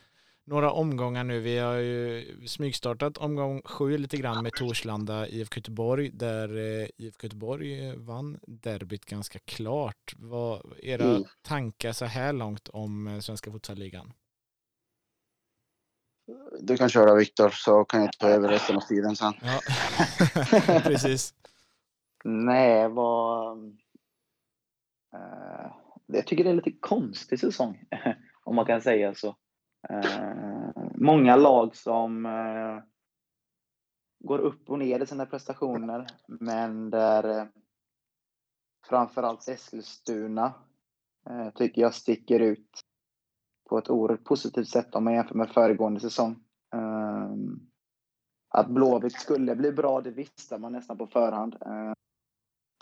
några 0.45 0.73
omgångar 0.73 1.25
nu. 1.25 1.41
Vi 1.41 1.59
har 1.59 1.75
ju 1.75 2.27
smygstartat 2.47 3.19
omgång 3.19 3.63
sju 3.65 3.99
lite 3.99 4.17
grann 4.17 4.43
med 4.43 4.53
Torslanda 4.53 5.29
IFK 5.29 5.59
Göteborg 5.59 6.11
där 6.11 6.57
eh, 6.57 6.89
IFK 6.97 7.27
Göteborg 7.27 7.97
vann 7.97 8.39
derbyt 8.47 9.05
ganska 9.05 9.39
klart. 9.39 10.15
Vad 10.17 10.73
era 10.83 11.05
mm. 11.05 11.25
tankar 11.43 11.93
så 11.93 12.05
här 12.05 12.33
långt 12.33 12.69
om 12.69 13.07
eh, 13.07 13.21
Svenska 13.21 13.53
Futsalligan? 13.53 14.13
Du 16.61 16.77
kan 16.77 16.89
köra 16.89 17.15
Viktor 17.15 17.51
så 17.51 17.85
kan 17.85 18.01
jag 18.01 18.13
ta 18.13 18.29
över 18.29 18.49
resten 18.49 18.77
av 18.77 18.81
tiden 18.81 19.17
sen. 19.17 19.33
Ja, 19.43 19.61
precis. 20.83 21.35
Nej, 22.25 22.89
vad... 22.89 23.59
Uh, 25.15 25.73
jag 26.07 26.27
tycker 26.27 26.45
det 26.45 26.51
är 26.51 26.55
lite 26.55 26.73
konstig 26.81 27.41
säsong, 27.41 27.85
om 28.45 28.57
man 28.57 28.67
kan 28.67 28.81
säga 28.81 29.15
så. 29.15 29.37
Uh, 29.91 30.71
många 30.95 31.37
lag 31.37 31.77
som 31.77 32.27
uh, 32.27 32.83
går 34.19 34.39
upp 34.39 34.71
och 34.71 34.79
ner 34.79 35.01
i 35.01 35.07
sina 35.07 35.27
prestationer, 35.27 36.07
men 36.27 36.91
där 36.91 37.49
framförallt 38.89 39.49
Eskilstuna 39.49 40.55
tycker 41.55 41.83
jag 41.83 41.95
sticker 41.95 42.41
ut 42.41 42.85
på 43.73 43.79
ett 43.79 43.91
oerhört 43.91 44.25
positivt 44.25 44.69
sätt 44.69 44.95
om 44.95 45.05
man 45.05 45.15
jämför 45.15 45.35
med 45.35 45.51
föregående 45.51 46.01
säsong. 46.01 46.37
Um, 46.75 47.71
att 48.49 48.69
Blåvitt 48.69 49.21
skulle 49.21 49.57
bli 49.57 49.73
bra, 49.73 50.01
det 50.01 50.11
visste 50.11 50.59
man 50.59 50.73
nästan 50.73 50.99
på 50.99 51.07
förhand. 51.07 51.55
Uh, 51.55 51.93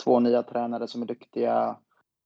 två 0.04 0.20
nya 0.20 0.42
tränare 0.42 0.88
som 0.88 1.02
är 1.02 1.06
duktiga, 1.06 1.78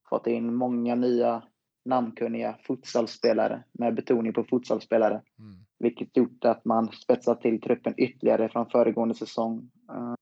fått 0.09 0.27
in 0.27 0.55
många 0.55 0.95
nya 0.95 1.43
namnkunniga 1.85 2.59
futsalspelare 2.67 3.65
med 3.73 3.95
betoning 3.95 4.33
på 4.33 4.45
futsalspelare. 4.45 5.23
Mm. 5.39 5.65
Vilket 5.79 6.17
gjort 6.17 6.45
att 6.45 6.65
man 6.65 6.93
spetsat 6.93 7.41
till 7.41 7.61
truppen 7.61 7.95
ytterligare 7.97 8.49
från 8.49 8.71
föregående 8.71 9.15
säsong. 9.15 9.71
Uh, 9.91 10.15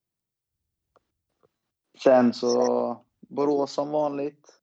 sen 2.02 2.32
så 2.32 3.04
Borås 3.28 3.72
som 3.72 3.90
vanligt. 3.90 4.60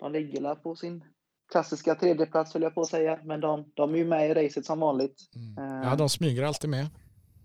De 0.00 0.12
ligger 0.12 0.54
på 0.54 0.76
sin 0.76 1.04
klassiska 1.52 1.94
tredjeplats 1.94 2.52
höll 2.54 2.62
jag 2.62 2.74
på 2.74 2.80
att 2.80 2.88
säga, 2.88 3.20
men 3.24 3.40
de, 3.40 3.72
de 3.74 3.94
är 3.94 3.98
ju 3.98 4.04
med 4.04 4.30
i 4.30 4.34
racet 4.34 4.66
som 4.66 4.80
vanligt. 4.80 5.16
Mm. 5.36 5.82
Ja, 5.82 5.96
de 5.96 6.08
smyger 6.08 6.44
alltid 6.44 6.70
med. 6.70 6.86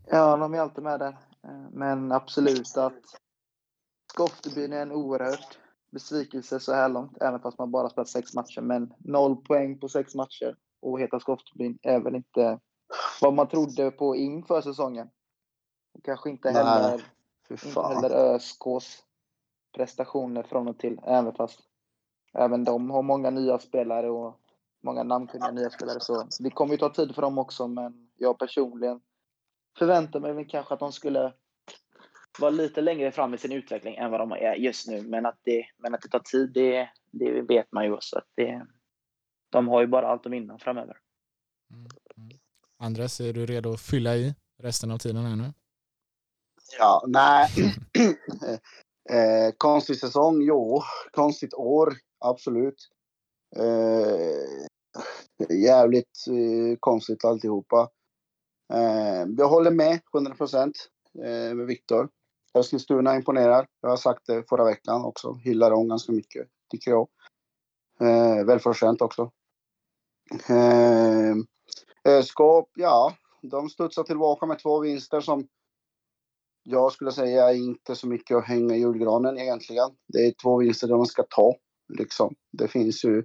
Ja, 0.05 0.38
de 0.38 0.53
är 0.53 0.59
alltid 0.59 0.83
med 0.83 0.99
där. 0.99 1.17
Eh, 1.43 1.69
men 1.71 2.12
absolut 2.12 2.77
att 2.77 3.01
Skoftebyn 4.12 4.73
är 4.73 4.81
en 4.81 4.91
oerhört 4.91 5.57
besvikelse 5.91 6.59
så 6.59 6.73
här 6.73 6.89
långt, 6.89 7.17
även 7.21 7.39
fast 7.39 7.57
man 7.57 7.71
bara 7.71 7.89
spelat 7.89 8.09
sex 8.09 8.33
matcher. 8.33 8.62
Men 8.62 8.93
noll 8.99 9.35
poäng 9.35 9.79
på 9.79 9.89
sex 9.89 10.15
matcher 10.15 10.55
och 10.81 10.99
Heta 10.99 11.19
Skoftebyn 11.19 11.79
är 11.81 11.99
väl 11.99 12.15
inte 12.15 12.59
vad 13.21 13.33
man 13.33 13.47
trodde 13.47 13.91
på 13.91 14.15
inför 14.15 14.62
säsongen. 14.62 15.09
kanske 16.03 16.29
inte 16.29 16.51
heller, 16.51 17.03
inte 17.49 17.81
heller 17.81 18.35
ÖSKs 18.35 19.03
prestationer 19.75 20.43
från 20.43 20.67
och 20.67 20.79
till, 20.79 20.99
även 21.03 21.33
fast 21.33 21.68
även 22.33 22.63
de 22.63 22.89
har 22.89 23.01
många 23.01 23.29
nya 23.29 23.59
spelare 23.59 24.09
och 24.09 24.39
många 24.83 25.03
namnkunniga 25.03 25.51
nya 25.51 25.69
spelare. 25.69 25.99
Så 25.99 26.27
det 26.39 26.49
kommer 26.49 26.71
ju 26.71 26.77
ta 26.77 26.89
tid 26.89 27.15
för 27.15 27.21
dem 27.21 27.37
också, 27.37 27.67
men 27.67 28.09
jag 28.17 28.39
personligen 28.39 29.01
förväntar 29.77 30.19
mig 30.19 30.47
kanske 30.47 30.73
att 30.73 30.79
de 30.79 30.91
skulle 30.91 31.33
vara 32.39 32.51
lite 32.51 32.81
längre 32.81 33.11
fram 33.11 33.33
i 33.33 33.37
sin 33.37 33.51
utveckling 33.51 33.95
än 33.95 34.11
vad 34.11 34.19
de 34.19 34.31
är 34.31 34.55
just 34.55 34.87
nu. 34.87 35.01
Men 35.01 35.25
att 35.25 35.39
det, 35.43 35.65
men 35.77 35.93
att 35.93 36.01
det 36.01 36.09
tar 36.09 36.19
tid, 36.19 36.51
det, 36.53 36.89
det 37.11 37.41
vet 37.41 37.71
man 37.71 37.85
ju 37.85 37.93
också. 37.93 38.17
Att 38.17 38.27
det, 38.35 38.65
de 39.49 39.67
har 39.67 39.81
ju 39.81 39.87
bara 39.87 40.07
allt 40.07 40.25
att 40.25 40.31
vinna 40.31 40.57
framöver. 40.59 40.97
Mm. 41.71 41.87
Mm. 42.17 42.29
Andres, 42.79 43.19
är 43.19 43.33
du 43.33 43.45
redo 43.45 43.73
att 43.73 43.81
fylla 43.81 44.15
i 44.15 44.35
resten 44.57 44.91
av 44.91 44.97
tiden 44.97 45.25
här 45.25 45.35
nu? 45.35 45.53
Ja, 46.79 47.03
nej. 47.07 47.49
eh, 49.09 49.53
konstig 49.57 49.97
säsong, 49.97 50.41
jo. 50.41 50.81
Konstigt 51.11 51.53
år, 51.53 51.93
absolut. 52.19 52.89
Eh, 53.55 54.67
jävligt 55.49 56.27
eh, 56.27 56.77
konstigt 56.79 57.25
alltihopa. 57.25 57.89
Eh, 58.73 59.25
jag 59.38 59.47
håller 59.47 59.71
med 59.71 59.99
100 60.13 60.36
procent 60.36 60.89
eh, 61.23 61.55
med 61.55 61.65
Viktor. 61.65 62.10
Eskilstuna 62.60 63.15
imponerar. 63.15 63.67
Jag 63.82 63.89
har 63.89 63.97
sagt 63.97 64.25
det 64.25 64.49
förra 64.49 64.65
veckan 64.65 65.05
också. 65.05 65.34
Hyllar 65.34 65.71
dem 65.71 65.88
ganska 65.88 66.12
mycket, 66.12 66.47
tycker 66.69 66.91
jag. 66.91 67.08
Eh, 68.01 68.45
välförtjänt 68.45 69.01
också. 69.01 69.32
Eh, 70.49 71.36
Skåp, 72.23 72.69
ja, 72.75 73.13
de 73.41 73.69
studsar 73.69 74.03
tillbaka 74.03 74.45
med 74.45 74.60
två 74.60 74.79
vinster 74.79 75.21
som 75.21 75.47
jag 76.63 76.91
skulle 76.91 77.12
säga 77.12 77.53
inte 77.53 77.95
så 77.95 78.08
mycket 78.08 78.38
att 78.38 78.45
hänga 78.45 78.75
i 78.75 78.79
julgranen 78.79 79.38
egentligen. 79.38 79.89
Det 80.08 80.27
är 80.27 80.34
två 80.43 80.58
vinster 80.58 80.88
de 80.88 81.05
ska 81.05 81.23
ta. 81.23 81.55
Liksom. 81.89 82.36
Det 82.52 82.67
finns 82.67 83.06
ju 83.06 83.23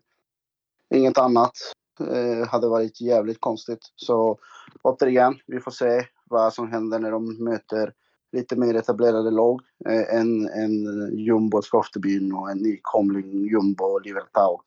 inget 0.94 1.18
annat. 1.18 1.52
Eh, 2.00 2.48
hade 2.48 2.68
varit 2.68 3.00
jävligt 3.00 3.40
konstigt. 3.40 3.92
Så 3.96 4.38
återigen, 4.82 5.38
vi 5.46 5.60
får 5.60 5.70
se 5.70 6.06
vad 6.24 6.54
som 6.54 6.72
händer 6.72 6.98
när 6.98 7.10
de 7.10 7.44
möter 7.44 7.92
lite 8.32 8.56
mer 8.56 8.74
etablerade 8.74 9.30
lag 9.30 9.60
eh, 9.88 10.14
en, 10.16 10.48
en 10.48 10.84
Jumbo 11.18 11.62
Skoftebyn 11.62 12.32
och 12.32 12.50
en 12.50 12.58
nykomling 12.58 13.44
Jumbo 13.44 13.98
Libertad 13.98 14.60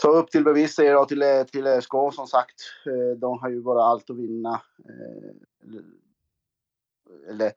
Så 0.00 0.12
upp 0.12 0.30
till 0.30 0.44
bevis 0.44 0.74
säger 0.74 0.90
jag 0.90 1.08
till, 1.08 1.22
eh, 1.22 1.42
till 1.42 1.82
SK 1.82 1.92
som 2.12 2.26
sagt. 2.26 2.60
Eh, 2.86 3.18
de 3.18 3.38
har 3.38 3.48
ju 3.48 3.62
bara 3.62 3.84
allt 3.84 4.10
att 4.10 4.16
vinna. 4.16 4.60
Eh, 4.88 5.30
eller 7.28 7.52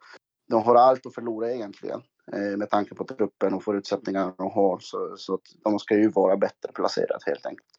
de 0.48 0.64
har 0.64 0.76
allt 0.76 1.06
att 1.06 1.14
förlora 1.14 1.54
egentligen 1.54 2.02
med 2.32 2.70
tanke 2.70 2.96
på 2.96 3.04
truppen 3.04 3.54
och 3.54 3.63
förutsättningarna 3.63 4.34
de 4.38 4.52
har. 4.52 4.80
Så, 4.80 5.18
så 5.18 5.39
de 5.63 5.80
ska 5.80 5.96
ju 5.96 6.10
vara 6.10 6.38
bättre 6.38 6.72
placerade 6.74 7.24
helt 7.26 7.46
enkelt. 7.46 7.70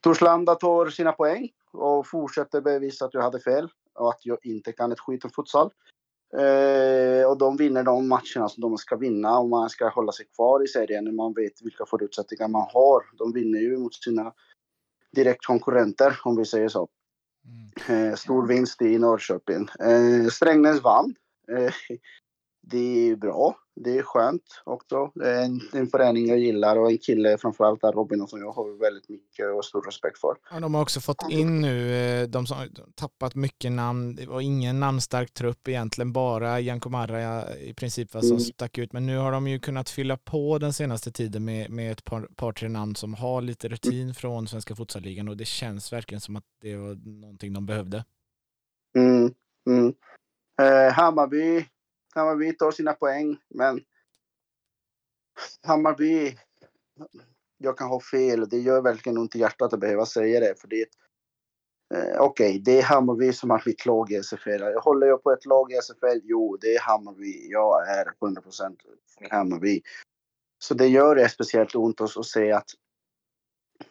Torslanda 0.00 0.54
tar 0.54 0.86
sina 0.86 1.12
poäng 1.12 1.48
och 1.72 2.06
fortsätter 2.06 2.60
bevisa 2.60 3.04
att 3.04 3.14
jag 3.14 3.22
hade 3.22 3.40
fel 3.40 3.68
och 3.94 4.08
att 4.08 4.26
jag 4.26 4.38
inte 4.42 4.72
kan 4.72 4.92
ett 4.92 5.00
skit 5.00 5.24
om 5.24 5.30
futsal. 5.30 5.70
Eh, 6.36 7.30
och 7.30 7.38
de 7.38 7.56
vinner 7.56 7.82
de 7.82 8.08
matcherna 8.08 8.48
som 8.48 8.60
de 8.60 8.78
ska 8.78 8.96
vinna 8.96 9.38
om 9.38 9.50
man 9.50 9.70
ska 9.70 9.88
hålla 9.88 10.12
sig 10.12 10.26
kvar 10.26 10.64
i 10.64 10.68
serien 10.68 11.04
när 11.04 11.12
man 11.12 11.32
vet 11.32 11.62
vilka 11.62 11.86
förutsättningar 11.86 12.48
man 12.48 12.66
har. 12.72 13.02
De 13.18 13.32
vinner 13.32 13.58
ju 13.58 13.78
mot 13.78 13.94
sina 13.94 14.32
direktkonkurrenter 15.12 16.20
om 16.24 16.36
vi 16.36 16.44
säger 16.44 16.68
så. 16.68 16.88
Mm. 17.88 18.08
Eh, 18.08 18.14
stor 18.14 18.46
vinst 18.46 18.82
i 18.82 18.98
Norrköping. 18.98 19.68
Eh, 19.80 20.28
Strängnäs 20.30 20.82
vann. 20.82 21.14
Eh, 22.68 22.78
det 22.78 23.10
är 23.10 23.16
bra. 23.16 23.56
Det 23.74 23.98
är 23.98 24.02
skönt 24.02 24.62
också. 24.64 25.10
Det 25.14 25.30
är 25.30 25.44
en, 25.44 25.60
en 25.72 25.86
förening 25.86 26.26
jag 26.28 26.38
gillar 26.38 26.76
och 26.76 26.90
en 26.90 26.98
kille 26.98 27.38
framförallt 27.38 27.80
där 27.80 27.92
Robin 27.92 28.26
som 28.26 28.40
jag 28.40 28.52
har 28.52 28.80
väldigt 28.80 29.08
mycket 29.08 29.54
och 29.56 29.64
stor 29.64 29.82
respekt 29.82 30.18
för. 30.18 30.36
Ja, 30.50 30.60
de 30.60 30.74
har 30.74 30.82
också 30.82 31.00
fått 31.00 31.30
in 31.30 31.60
nu, 31.60 31.94
eh, 31.94 32.28
de 32.28 32.46
som 32.46 32.56
tappat 32.94 33.34
mycket 33.34 33.72
namn, 33.72 34.14
det 34.14 34.26
var 34.26 34.40
ingen 34.40 34.80
namnstark 34.80 35.34
trupp 35.34 35.68
egentligen, 35.68 36.12
bara 36.12 36.60
Janko 36.60 36.88
Marra 36.88 37.56
i 37.56 37.74
princip 37.74 38.14
var 38.14 38.20
som 38.20 38.30
mm. 38.30 38.40
stack 38.40 38.78
ut. 38.78 38.92
Men 38.92 39.06
nu 39.06 39.16
har 39.16 39.32
de 39.32 39.48
ju 39.48 39.58
kunnat 39.58 39.90
fylla 39.90 40.16
på 40.16 40.58
den 40.58 40.72
senaste 40.72 41.12
tiden 41.12 41.44
med, 41.44 41.70
med 41.70 41.92
ett 41.92 42.04
par, 42.04 42.28
par 42.36 42.52
tre 42.52 42.68
namn 42.68 42.94
som 42.94 43.14
har 43.14 43.42
lite 43.42 43.68
rutin 43.68 44.14
från 44.14 44.48
Svenska 44.48 44.76
Futsalligan 44.76 45.28
och 45.28 45.36
det 45.36 45.46
känns 45.46 45.92
verkligen 45.92 46.20
som 46.20 46.36
att 46.36 46.44
det 46.60 46.76
var 46.76 47.20
någonting 47.20 47.52
de 47.52 47.66
behövde. 47.66 48.04
Mm, 48.96 49.34
mm. 49.66 49.94
Eh, 50.62 50.92
Hammarby 50.92 51.66
Hammarby 52.18 52.52
tar 52.52 52.70
sina 52.70 52.92
poäng, 52.92 53.38
men 53.48 53.80
Hammarby, 55.62 56.38
jag 57.58 57.78
kan 57.78 57.88
ha 57.88 58.00
fel. 58.00 58.48
Det 58.48 58.58
gör 58.58 58.82
verkligen 58.82 59.18
ont 59.18 59.36
i 59.36 59.38
hjärtat 59.38 59.72
att 59.72 59.80
behöva 59.80 60.06
säga 60.06 60.40
det. 60.40 60.60
För 60.60 60.68
det 60.68 60.86
eh, 61.94 62.20
Okej, 62.20 62.50
okay, 62.50 62.58
det 62.58 62.78
är 62.78 62.82
Hammarby 62.82 63.32
som 63.32 63.50
har 63.50 63.62
mitt 63.66 63.86
lag 63.86 64.12
i 64.12 64.22
SFL. 64.22 64.60
Jag 64.60 64.80
håller 64.80 65.06
jag 65.06 65.22
på 65.22 65.32
ett 65.32 65.46
lag 65.46 65.72
i 65.72 65.74
SFL? 65.74 66.20
Jo, 66.22 66.56
det 66.60 66.74
är 66.74 66.80
Hammarby. 66.80 67.50
Jag 67.50 67.88
är 67.88 68.14
100 68.22 68.42
procent 68.42 68.78
Hammarby. 69.30 69.82
Så 70.58 70.74
det 70.74 70.86
gör 70.86 71.14
det 71.14 71.28
speciellt 71.28 71.74
ont 71.74 72.00
att 72.00 72.26
se 72.26 72.52
att 72.52 72.70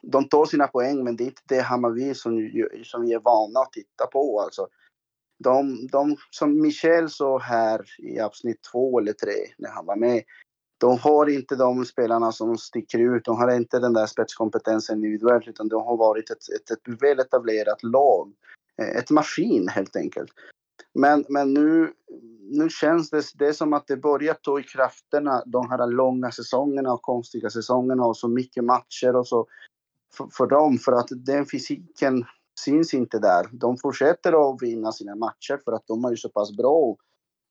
de 0.01 0.29
tar 0.29 0.45
sina 0.45 0.67
poäng, 0.67 1.03
men 1.03 1.15
det 1.15 1.23
är 1.23 1.25
inte 1.25 1.41
det 1.45 1.61
Hammarby 1.61 2.13
som, 2.13 2.51
som 2.83 3.01
vi 3.01 3.13
är 3.13 3.19
vana 3.19 3.59
att 3.59 3.73
titta 3.73 4.07
på. 4.07 4.41
Alltså, 4.41 4.67
de, 5.37 5.87
de 5.91 6.17
som 6.29 6.61
Michel 6.61 7.09
sa 7.09 7.37
här 7.37 7.85
i 7.97 8.19
avsnitt 8.19 8.61
två 8.71 8.99
eller 8.99 9.13
tre 9.13 9.33
när 9.57 9.69
han 9.69 9.85
var 9.85 9.95
med. 9.95 10.23
De 10.77 10.97
har 10.97 11.29
inte 11.29 11.55
de 11.55 11.85
spelarna 11.85 12.31
som 12.31 12.57
sticker 12.57 12.99
ut. 12.99 13.25
De 13.25 13.37
har 13.37 13.55
inte 13.55 13.79
den 13.79 13.93
där 13.93 14.05
spetskompetensen 14.05 14.95
individuellt 14.95 15.47
utan 15.47 15.67
de 15.67 15.83
har 15.83 15.97
varit 15.97 16.29
ett, 16.29 16.49
ett, 16.55 16.71
ett 16.71 17.01
väl 17.01 17.19
etablerat 17.19 17.83
lag. 17.83 18.33
Eh, 18.81 18.97
ett 18.97 19.09
maskin 19.09 19.67
helt 19.67 19.95
enkelt. 19.95 20.31
Men, 20.93 21.25
men 21.29 21.53
nu, 21.53 21.93
nu 22.41 22.69
känns 22.69 23.09
det, 23.09 23.23
det 23.35 23.53
som 23.53 23.73
att 23.73 23.87
det 23.87 23.97
börjar 23.97 24.33
ta 24.33 24.59
i 24.59 24.63
krafterna 24.63 25.43
de 25.45 25.69
här 25.69 25.87
långa 25.87 26.31
säsongerna 26.31 26.93
och 26.93 27.01
konstiga 27.01 27.49
säsongerna 27.49 28.05
och 28.05 28.17
så 28.17 28.27
mycket 28.27 28.63
matcher 28.63 29.15
och 29.15 29.27
så 29.27 29.47
för, 30.13 30.27
för 30.31 30.47
dem. 30.47 30.77
För 30.77 30.91
att 30.91 31.07
den 31.09 31.45
fysiken 31.45 32.25
syns 32.59 32.93
inte 32.93 33.19
där. 33.19 33.49
De 33.51 33.77
fortsätter 33.77 34.49
att 34.49 34.61
vinna 34.61 34.91
sina 34.91 35.15
matcher 35.15 35.61
för 35.65 35.71
att 35.71 35.87
de 35.87 36.05
är 36.05 36.09
ju 36.09 36.17
så 36.17 36.29
pass 36.29 36.57
bra. 36.57 36.95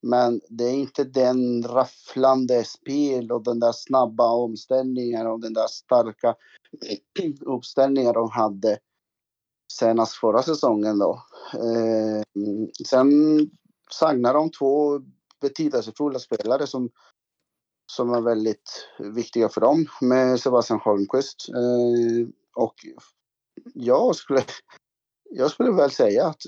Men 0.02 0.40
det 0.48 0.64
är 0.64 0.74
inte 0.74 1.04
den 1.04 1.62
rafflande 1.62 2.64
spel 2.64 3.32
och 3.32 3.44
den 3.44 3.60
där 3.60 3.72
snabba 3.72 4.30
omställningen 4.30 5.26
och 5.26 5.40
den 5.40 5.52
där 5.52 5.66
starka 5.66 6.34
uppställningen 7.40 8.12
de 8.12 8.30
hade 8.30 8.78
senast 9.72 10.14
förra 10.14 10.42
säsongen 10.42 10.98
då. 10.98 11.22
Eh, 11.54 12.22
sen 12.88 13.10
sagnar 13.90 14.34
de 14.34 14.50
två 14.50 15.00
betydelsefulla 15.40 16.18
spelare 16.18 16.66
som, 16.66 16.90
som 17.92 18.12
är 18.12 18.20
väldigt 18.20 18.88
viktiga 18.98 19.48
för 19.48 19.60
dem 19.60 19.86
med 20.00 20.40
Sebastian 20.40 20.80
Holmqvist. 20.80 21.48
Eh, 21.48 22.28
och 22.54 22.74
jag 23.74 24.16
skulle 24.16 24.44
jag 25.30 25.50
skulle 25.50 25.72
väl 25.72 25.90
säga 25.90 26.26
att 26.26 26.42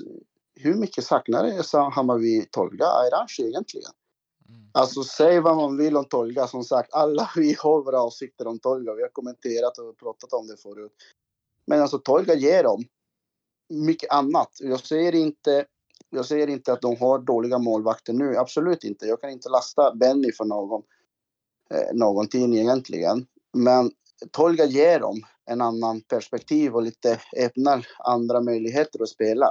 hur 0.55 0.75
mycket 0.75 1.03
saknar 1.03 1.89
Hammarby 1.91 2.45
Tolga 2.51 2.85
Ayranshi 2.85 3.43
egentligen? 3.43 3.91
Mm. 4.49 4.69
Alltså 4.71 5.03
säg 5.03 5.39
vad 5.39 5.57
man 5.57 5.77
vill 5.77 5.97
om 5.97 6.05
Tolga. 6.05 6.47
Som 6.47 6.63
sagt, 6.63 6.93
alla 6.93 7.29
vi 7.35 7.55
har 7.59 7.83
våra 7.83 8.03
åsikter 8.03 8.47
om 8.47 8.59
Tolga. 8.59 8.93
Vi 8.93 9.01
har 9.01 9.09
kommenterat 9.09 9.77
och 9.77 9.97
pratat 9.97 10.33
om 10.33 10.47
det 10.47 10.57
förut. 10.57 10.91
Men 11.65 11.81
alltså 11.81 11.97
Tolga 11.97 12.33
ger 12.33 12.63
dem 12.63 12.85
mycket 13.69 14.11
annat. 14.11 14.57
Jag 14.59 14.79
säger 14.79 15.15
inte, 15.15 15.65
jag 16.09 16.25
säger 16.25 16.47
inte 16.47 16.73
att 16.73 16.81
de 16.81 16.97
har 16.97 17.19
dåliga 17.19 17.57
målvakter 17.57 18.13
nu. 18.13 18.37
Absolut 18.37 18.83
inte. 18.83 19.05
Jag 19.05 19.21
kan 19.21 19.29
inte 19.29 19.49
lasta 19.49 19.95
Benny 19.95 20.31
för 20.31 20.45
någon, 20.45 20.83
eh, 21.69 21.93
någonting 21.93 22.57
egentligen. 22.57 23.27
Men 23.53 23.91
Tolga 24.31 24.65
ger 24.65 24.99
dem 24.99 25.21
en 25.45 25.61
annan 25.61 26.01
perspektiv 26.01 26.75
och 26.75 26.83
lite 26.83 27.19
öppnar 27.37 27.87
andra 27.97 28.41
möjligheter 28.41 29.03
att 29.03 29.09
spela. 29.09 29.45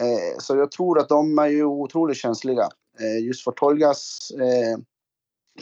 Eh, 0.00 0.38
så 0.38 0.56
jag 0.56 0.70
tror 0.70 0.98
att 0.98 1.08
de 1.08 1.38
är 1.38 1.46
ju 1.46 1.64
otroligt 1.64 2.16
känsliga 2.16 2.68
eh, 3.00 3.26
just 3.26 3.44
för 3.44 3.52
Tolgas, 3.52 4.30
eh, 4.30 4.78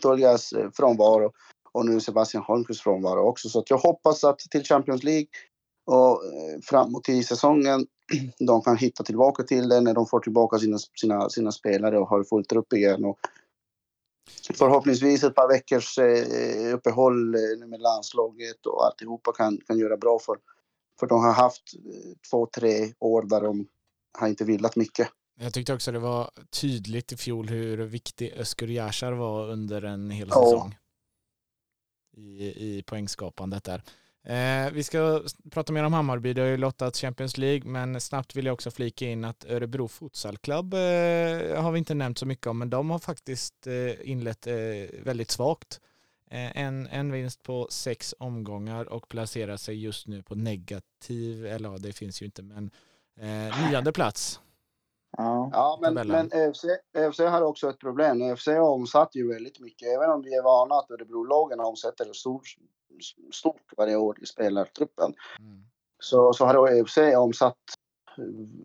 Tolgas 0.02 0.52
eh, 0.52 0.70
frånvaro 0.74 1.32
och 1.72 1.86
nu 1.86 2.00
Sebastian 2.00 2.42
Holmqvists 2.42 2.82
frånvaro 2.82 3.20
också. 3.20 3.48
Så 3.48 3.64
jag 3.68 3.78
hoppas 3.78 4.24
att 4.24 4.38
till 4.38 4.64
Champions 4.64 5.04
League 5.04 5.28
och 5.86 6.24
eh, 6.24 6.60
framåt 6.62 7.08
i 7.08 7.22
säsongen 7.22 7.86
de 8.38 8.62
kan 8.62 8.76
hitta 8.76 9.04
tillbaka 9.04 9.42
till 9.42 9.68
det 9.68 9.80
när 9.80 9.94
de 9.94 10.06
får 10.06 10.20
tillbaka 10.20 10.58
sina, 10.58 10.78
sina, 10.78 11.30
sina 11.30 11.52
spelare 11.52 11.98
och 11.98 12.08
har 12.08 12.24
fullt 12.24 12.52
upp 12.52 12.72
igen 12.72 13.04
och 13.04 13.18
förhoppningsvis 14.54 15.24
ett 15.24 15.34
par 15.34 15.48
veckors 15.48 15.98
eh, 15.98 16.74
uppehåll 16.74 17.34
eh, 17.34 17.66
med 17.66 17.80
landslaget 17.80 18.66
och 18.66 18.86
alltihopa 18.86 19.32
kan, 19.32 19.58
kan 19.66 19.78
göra 19.78 19.96
bra 19.96 20.18
för, 20.18 20.36
för 21.00 21.06
de 21.06 21.24
har 21.24 21.32
haft 21.32 21.62
två, 22.30 22.46
tre 22.46 22.92
år 22.98 23.22
där 23.22 23.40
de 23.40 23.68
har 24.18 24.28
inte 24.28 24.44
vilat 24.44 24.76
mycket. 24.76 25.08
Jag 25.40 25.54
tyckte 25.54 25.74
också 25.74 25.92
det 25.92 25.98
var 25.98 26.30
tydligt 26.50 27.12
i 27.12 27.16
fjol 27.16 27.48
hur 27.48 27.78
viktig 27.78 28.32
Özgur 28.32 28.70
Yashar 28.70 29.12
var 29.12 29.50
under 29.50 29.82
en 29.82 30.10
hel 30.10 30.28
säsong. 30.28 30.76
Ja. 32.12 32.22
I, 32.22 32.78
I 32.78 32.82
poängskapandet 32.82 33.64
där. 33.64 33.82
Eh, 34.28 34.70
vi 34.72 34.82
ska 34.82 35.22
prata 35.50 35.72
mer 35.72 35.84
om 35.84 35.92
Hammarby, 35.92 36.32
det 36.32 36.40
har 36.40 36.48
ju 36.48 36.56
lottat 36.56 36.96
Champions 36.96 37.38
League, 37.38 37.70
men 37.70 38.00
snabbt 38.00 38.36
vill 38.36 38.46
jag 38.46 38.52
också 38.52 38.70
flika 38.70 39.06
in 39.06 39.24
att 39.24 39.44
Örebro 39.44 39.88
Futsal 39.88 40.38
Club 40.38 40.74
eh, 40.74 40.80
har 41.62 41.72
vi 41.72 41.78
inte 41.78 41.94
nämnt 41.94 42.18
så 42.18 42.26
mycket 42.26 42.46
om, 42.46 42.58
men 42.58 42.70
de 42.70 42.90
har 42.90 42.98
faktiskt 42.98 43.66
eh, 43.66 44.10
inlett 44.10 44.46
eh, 44.46 44.54
väldigt 45.02 45.30
svagt. 45.30 45.80
Eh, 46.30 46.56
en, 46.56 46.86
en 46.86 47.12
vinst 47.12 47.42
på 47.42 47.68
sex 47.70 48.14
omgångar 48.18 48.84
och 48.84 49.08
placerar 49.08 49.56
sig 49.56 49.82
just 49.82 50.06
nu 50.06 50.22
på 50.22 50.34
negativ, 50.34 51.46
eller 51.46 51.68
ja, 51.68 51.78
det 51.78 51.92
finns 51.92 52.22
ju 52.22 52.26
inte, 52.26 52.42
men 52.42 52.70
eh, 53.20 53.70
nionde 53.70 53.92
plats. 53.92 54.40
Ja, 55.16 55.50
ja 55.52 55.78
men, 55.82 56.08
men 56.08 56.32
ÖFC, 56.32 56.64
ÖFC 56.94 57.18
har 57.18 57.42
också 57.42 57.70
ett 57.70 57.78
problem. 57.78 58.22
ÖFC 58.22 58.48
omsatte 58.48 59.18
ju 59.18 59.28
väldigt 59.28 59.60
mycket, 59.60 59.88
även 59.88 60.10
om 60.10 60.22
vi 60.22 60.34
är 60.34 60.42
vana 60.42 60.74
att 60.74 60.90
Örebro-lagen 60.90 61.60
omsätter 61.60 62.12
stort, 62.12 62.56
stort 63.32 63.72
varje 63.76 63.96
år 63.96 64.22
i 64.22 64.26
spelartruppen. 64.26 65.14
Mm. 65.38 65.62
Så, 65.98 66.32
så 66.32 66.44
har 66.44 66.68
ÖFC 66.68 66.98
omsatt 67.16 67.56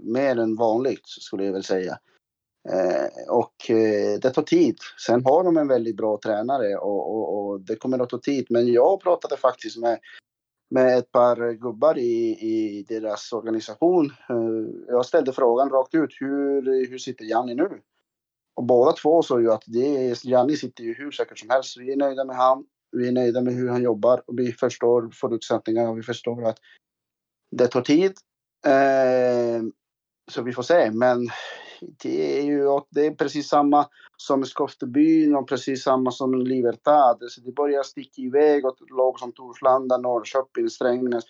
mer 0.02 0.40
än 0.40 0.56
vanligt 0.56 1.08
skulle 1.08 1.46
jag 1.46 1.54
väl 1.54 1.64
säga. 1.64 2.00
Eh, 2.70 3.34
och 3.34 3.70
eh, 3.70 4.20
det 4.20 4.30
tar 4.30 4.42
tid. 4.42 4.78
Sen 5.06 5.26
har 5.26 5.44
de 5.44 5.58
en 5.58 5.68
väldigt 5.68 5.98
bra 5.98 6.20
tränare 6.24 6.76
och, 6.76 7.16
och, 7.16 7.38
och, 7.38 7.62
det 7.62 7.76
kommer 7.76 8.00
att 8.00 8.10
ta 8.10 8.18
tid. 8.18 8.48
Men 8.50 8.68
jag 8.68 9.02
pratade 9.02 9.38
faktiskt 9.38 9.78
med, 9.78 10.00
med 10.74 10.98
ett 10.98 11.12
par 11.12 11.54
gubbar 11.54 11.98
i, 11.98 12.38
i 12.40 12.86
deras 12.88 13.34
organisation. 13.34 14.06
Eh, 14.06 14.86
jag 14.88 15.06
ställde 15.06 15.34
frågan 15.34 15.70
rakt 15.70 15.96
ut. 15.96 16.18
Hur, 16.20 16.90
hur 16.90 16.98
sitter 16.98 17.26
Janni 17.26 17.56
nu? 17.56 17.82
Och 18.56 18.64
båda 18.64 18.92
två 18.92 19.24
sa 19.24 19.40
ju 19.40 19.52
att 19.52 19.64
det 19.66 20.26
Janni 20.26 20.58
sitter 20.58 20.84
ju 20.84 20.94
hur 20.94 21.12
säkert 21.12 21.40
som 21.40 21.50
helst. 21.50 21.78
Vi 21.78 21.92
är 21.92 21.98
nöjda 21.98 22.26
med 22.26 22.36
han. 22.36 22.66
Vi 22.92 23.08
är 23.08 23.12
nöjda 23.12 23.42
med 23.42 23.54
hur 23.54 23.70
han 23.70 23.84
jobbar 23.84 24.24
och 24.28 24.40
vi 24.40 24.52
förstår 24.52 25.10
förutsättningarna 25.14 25.90
och 25.90 25.98
vi 25.98 26.04
förstår 26.04 26.46
att 26.48 26.58
det 27.52 27.68
tar 27.68 27.82
tid. 27.82 28.14
Eh, 28.66 29.64
så 30.32 30.42
vi 30.42 30.54
får 30.54 30.64
se. 30.64 30.92
Men 30.92 31.28
det 32.04 32.40
är 32.40 32.44
ju 32.44 32.80
det 32.90 33.06
är 33.06 33.12
precis 33.12 33.48
samma 33.48 33.88
som 34.18 34.46
Skoftebyn 34.46 35.36
och 35.36 35.48
precis 35.48 35.84
samma 35.84 36.12
som 36.12 36.42
Libertad. 36.42 37.18
Så 37.30 37.42
det 37.42 37.52
börjar 37.52 37.84
sticka 37.84 38.22
iväg 38.22 38.66
åt 38.66 38.92
lag 38.92 39.20
som 39.20 39.32
Torslanda, 39.32 39.98
Norrköping, 39.98 40.70
Strängnäs. 40.70 41.24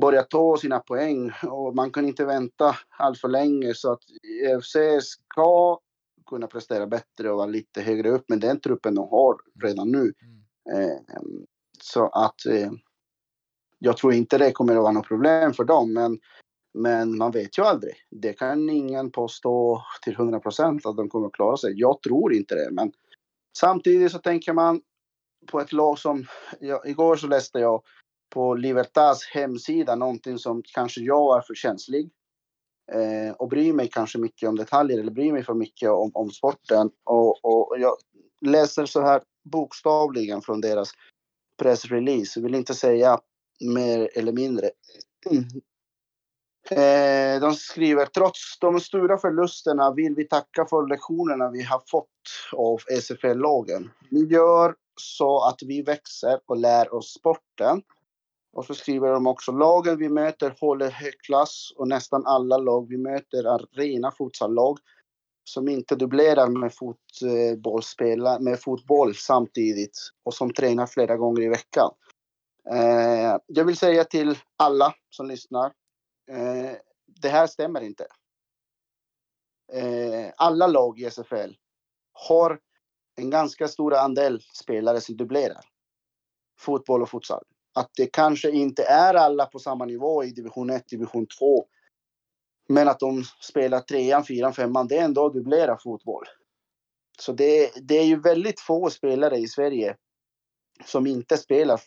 Börjar 0.00 0.22
ta 0.22 0.56
sina 0.56 0.78
poäng 0.78 1.32
och 1.50 1.74
man 1.74 1.90
kan 1.90 2.08
inte 2.08 2.24
vänta 2.24 2.76
allt 2.88 3.20
för 3.20 3.28
länge 3.28 3.74
så 3.74 3.92
att 3.92 4.02
EFC 4.42 4.76
ska 5.00 5.78
kunna 6.26 6.46
prestera 6.46 6.86
bättre 6.86 7.30
och 7.30 7.36
vara 7.36 7.46
lite 7.46 7.80
högre 7.80 8.10
upp 8.10 8.28
med 8.28 8.40
den 8.40 8.60
truppen 8.60 8.94
de 8.94 9.08
har 9.08 9.36
redan 9.62 9.92
nu. 9.92 10.12
Mm. 10.22 10.90
Eh, 10.90 10.98
så 11.80 12.08
att 12.08 12.46
eh, 12.46 12.70
jag 13.78 13.96
tror 13.96 14.12
inte 14.12 14.38
det 14.38 14.52
kommer 14.52 14.76
att 14.76 14.82
vara 14.82 14.92
något 14.92 15.08
problem 15.08 15.52
för 15.52 15.64
dem. 15.64 15.92
Men, 15.92 16.18
men 16.74 17.18
man 17.18 17.30
vet 17.30 17.58
ju 17.58 17.62
aldrig. 17.62 17.94
Det 18.10 18.32
kan 18.32 18.70
ingen 18.70 19.10
påstå 19.10 19.82
till 20.02 20.12
100 20.12 20.40
procent 20.40 20.86
att 20.86 20.96
de 20.96 21.08
kommer 21.08 21.26
att 21.26 21.32
klara 21.32 21.56
sig. 21.56 21.72
Jag 21.76 22.02
tror 22.02 22.34
inte 22.34 22.54
det. 22.54 22.70
Men 22.70 22.92
samtidigt 23.58 24.12
så 24.12 24.18
tänker 24.18 24.52
man 24.52 24.80
på 25.46 25.60
ett 25.60 25.72
lag 25.72 25.98
som... 25.98 26.26
Jag, 26.60 26.88
igår 26.88 27.16
så 27.16 27.26
läste 27.26 27.58
jag 27.58 27.82
på 28.30 28.54
Libertas 28.54 29.24
hemsida 29.24 29.94
någonting 29.94 30.38
som 30.38 30.62
kanske 30.74 31.00
jag 31.00 31.36
är 31.36 31.40
för 31.40 31.54
känslig. 31.54 32.10
Eh, 32.92 33.34
och 33.34 33.48
bryr 33.48 33.72
mig 33.72 33.88
kanske 33.88 34.18
mycket 34.18 34.48
om 34.48 34.56
detaljer 34.56 34.98
eller 34.98 35.12
bryr 35.12 35.32
mig 35.32 35.44
för 35.44 35.54
mycket 35.54 35.90
om, 35.90 36.10
om 36.14 36.30
sporten. 36.30 36.90
Och, 37.04 37.44
och 37.44 37.76
jag 37.78 37.96
läser 38.40 38.86
så 38.86 39.00
här 39.00 39.22
bokstavligen 39.44 40.42
från 40.42 40.60
deras 40.60 40.90
pressrelease. 41.62 42.40
Jag 42.40 42.42
vill 42.42 42.54
inte 42.54 42.74
säga 42.74 43.20
mer 43.60 44.10
eller 44.14 44.32
mindre. 44.32 44.70
Eh, 46.70 47.40
de 47.40 47.54
skriver 47.54 48.06
trots 48.06 48.58
de 48.58 48.80
stora 48.80 49.18
förlusterna 49.18 49.94
vill 49.94 50.14
vi 50.14 50.28
tacka 50.28 50.66
för 50.70 50.88
lektionerna 50.88 51.50
vi 51.50 51.62
har 51.62 51.82
fått 51.90 52.08
av 52.52 52.80
SFL-lagen. 53.00 53.90
Vi 54.10 54.26
gör 54.26 54.74
så 55.00 55.44
att 55.44 55.62
vi 55.62 55.82
växer 55.82 56.40
och 56.46 56.56
lär 56.56 56.94
oss 56.94 57.14
sporten. 57.14 57.82
Och 58.52 58.64
så 58.64 58.74
skriver 58.74 59.12
de 59.12 59.26
också 59.26 59.52
lagen 59.52 59.98
vi 59.98 60.08
möter 60.08 60.54
håller 60.60 60.90
hög 60.90 61.20
klass 61.20 61.72
och 61.76 61.88
nästan 61.88 62.26
alla 62.26 62.56
lag 62.56 62.88
vi 62.88 62.98
möter 62.98 63.44
är 63.44 63.66
rena 63.76 64.10
futsallag 64.10 64.78
som 65.44 65.68
inte 65.68 65.96
dubblerar 65.96 66.48
med, 66.48 66.74
fotbollsspela, 66.74 68.38
med 68.38 68.60
fotboll 68.60 69.14
samtidigt 69.14 69.98
och 70.24 70.34
som 70.34 70.52
tränar 70.52 70.86
flera 70.86 71.16
gånger 71.16 71.42
i 71.42 71.48
veckan. 71.48 71.90
Eh, 72.72 73.38
jag 73.46 73.64
vill 73.64 73.76
säga 73.76 74.04
till 74.04 74.38
alla 74.58 74.94
som 75.10 75.26
lyssnar, 75.26 75.72
eh, 76.30 76.72
det 77.06 77.28
här 77.28 77.46
stämmer 77.46 77.80
inte. 77.80 78.06
Eh, 79.72 80.32
alla 80.36 80.66
lag 80.66 81.00
i 81.00 81.04
SFL 81.04 81.52
har 82.12 82.60
en 83.16 83.30
ganska 83.30 83.68
stor 83.68 83.94
andel 83.94 84.40
spelare 84.40 85.00
som 85.00 85.16
dubblerar 85.16 85.64
fotboll 86.60 87.02
och 87.02 87.10
futsal. 87.10 87.44
Att 87.74 87.90
det 87.96 88.06
kanske 88.06 88.50
inte 88.50 88.84
är 88.84 89.14
alla 89.14 89.46
på 89.46 89.58
samma 89.58 89.84
nivå 89.84 90.24
i 90.24 90.30
division 90.30 90.70
1, 90.70 90.88
division 90.88 91.26
2 91.38 91.66
men 92.68 92.88
att 92.88 93.00
de 93.00 93.24
spelar 93.40 93.80
trean, 93.80 94.24
fyran, 94.24 94.52
femman, 94.52 94.88
det 94.88 94.98
är 94.98 95.04
ändå 95.04 95.28
dubblera 95.28 95.78
fotboll. 95.78 96.24
Så 97.18 97.32
det, 97.32 97.70
det 97.82 97.98
är 97.98 98.04
ju 98.04 98.20
väldigt 98.20 98.60
få 98.60 98.90
spelare 98.90 99.36
i 99.36 99.48
Sverige 99.48 99.96
som 100.84 101.06
inte 101.06 101.36
spelar 101.36 101.80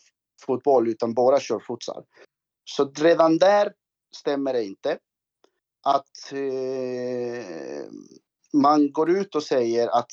fotboll 0.46 0.88
utan 0.88 1.14
bara 1.14 1.40
kör 1.40 1.60
futsal. 1.60 2.04
Så 2.64 2.92
redan 2.92 3.38
där 3.38 3.74
stämmer 4.18 4.54
det 4.54 4.64
inte. 4.64 4.98
Att 5.84 6.32
eh, 6.32 7.92
man 8.54 8.92
går 8.92 9.10
ut 9.10 9.36
och 9.36 9.44
säger 9.44 9.88
att 9.88 10.12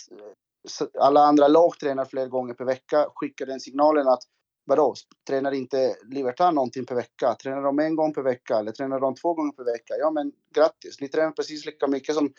alla 1.01 1.21
andra 1.21 1.49
lag 1.49 1.79
tränar 1.79 2.05
flera 2.05 2.27
gånger 2.27 2.55
per 2.55 2.65
vecka, 2.65 3.07
skickar 3.15 3.47
den 3.47 3.61
signalen 3.61 4.09
att 4.09 4.23
vadå, 4.67 4.95
tränar 5.29 5.53
inte 5.53 5.97
Libertad 6.11 6.51
någonting 6.51 6.87
per 6.87 6.95
vecka? 6.95 7.35
Tränar 7.35 7.63
de 7.63 7.79
en 7.79 7.97
gång 7.97 8.15
per 8.15 8.23
vecka 8.23 8.59
eller 8.59 8.73
tränar 8.73 9.01
de 9.01 9.15
två 9.15 9.35
gånger 9.35 9.53
per 9.53 9.65
vecka? 9.65 9.95
Ja, 9.99 10.11
men 10.11 10.33
grattis, 10.55 11.01
ni 11.01 11.09
tränar 11.09 11.31
precis 11.31 11.67
lika 11.67 11.87
mycket 11.87 12.15
som 12.15 12.33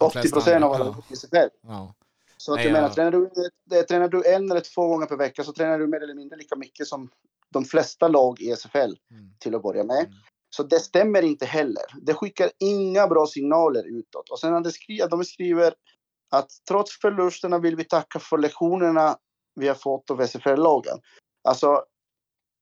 80 0.00 0.30
procent 0.30 0.64
av 0.64 0.72
alla 0.72 0.96
SFL. 1.10 1.48
Ja. 1.62 1.94
Så 2.36 2.52
att 2.52 2.56
Nej, 2.56 2.66
jag 2.66 2.72
menar, 2.72 2.88
tränar 2.88 3.10
du, 3.10 3.30
tränar 3.88 4.08
du 4.08 4.34
en 4.34 4.50
eller 4.50 4.60
två 4.74 4.88
gånger 4.88 5.06
per 5.06 5.16
vecka 5.16 5.44
så 5.44 5.52
tränar 5.52 5.78
du 5.78 5.86
mer 5.86 6.00
eller 6.02 6.14
mindre 6.14 6.38
lika 6.38 6.56
mycket 6.56 6.86
som 6.86 7.10
de 7.48 7.64
flesta 7.64 8.08
lag 8.08 8.40
i 8.40 8.56
SFL 8.56 8.78
mm. 8.78 9.34
till 9.38 9.54
att 9.54 9.62
börja 9.62 9.84
med. 9.84 10.00
Mm. 10.00 10.12
Så 10.56 10.62
det 10.62 10.80
stämmer 10.80 11.22
inte 11.22 11.46
heller. 11.46 11.84
Det 12.02 12.14
skickar 12.14 12.50
inga 12.58 13.06
bra 13.06 13.26
signaler 13.26 13.98
utåt. 13.98 14.30
Och 14.30 14.38
sen 14.38 14.62
de 14.62 14.72
skriver, 14.72 15.08
de 15.08 15.24
skriver 15.24 15.74
att 16.30 16.50
trots 16.68 17.00
förlusterna 17.00 17.58
vill 17.58 17.76
vi 17.76 17.84
tacka 17.84 18.18
för 18.18 18.38
lektionerna 18.38 19.16
vi 19.54 19.68
har 19.68 19.74
fått 19.74 20.10
av 20.10 20.20
SFL-lagen. 20.20 20.98
Alltså, 21.48 21.84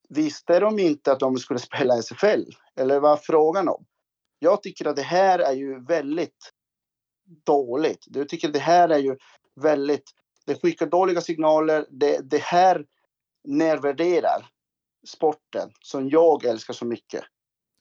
visste 0.08 0.60
de 0.60 0.78
inte 0.78 1.12
att 1.12 1.20
de 1.20 1.36
skulle 1.36 1.60
spela 1.60 2.02
SFL? 2.02 2.42
Eller 2.76 3.00
vad 3.00 3.24
frågan 3.24 3.68
om? 3.68 3.86
Jag 4.38 4.62
tycker 4.62 4.88
att 4.88 4.96
det 4.96 5.02
här 5.02 5.38
är 5.38 5.52
ju 5.52 5.84
väldigt 5.84 6.52
dåligt. 7.46 8.04
Jag 8.06 8.28
tycker 8.28 8.48
att 8.48 8.54
det 8.54 8.60
här 8.60 8.88
är 8.88 8.98
ju 8.98 9.16
väldigt... 9.60 10.10
Det 10.46 10.60
skickar 10.62 10.86
dåliga 10.86 11.20
signaler. 11.20 11.86
Det, 11.90 12.30
det 12.30 12.42
här 12.42 12.84
nedvärderar 13.44 14.46
sporten 15.08 15.70
som 15.80 16.08
jag 16.08 16.44
älskar 16.44 16.74
så 16.74 16.84
mycket. 16.84 17.24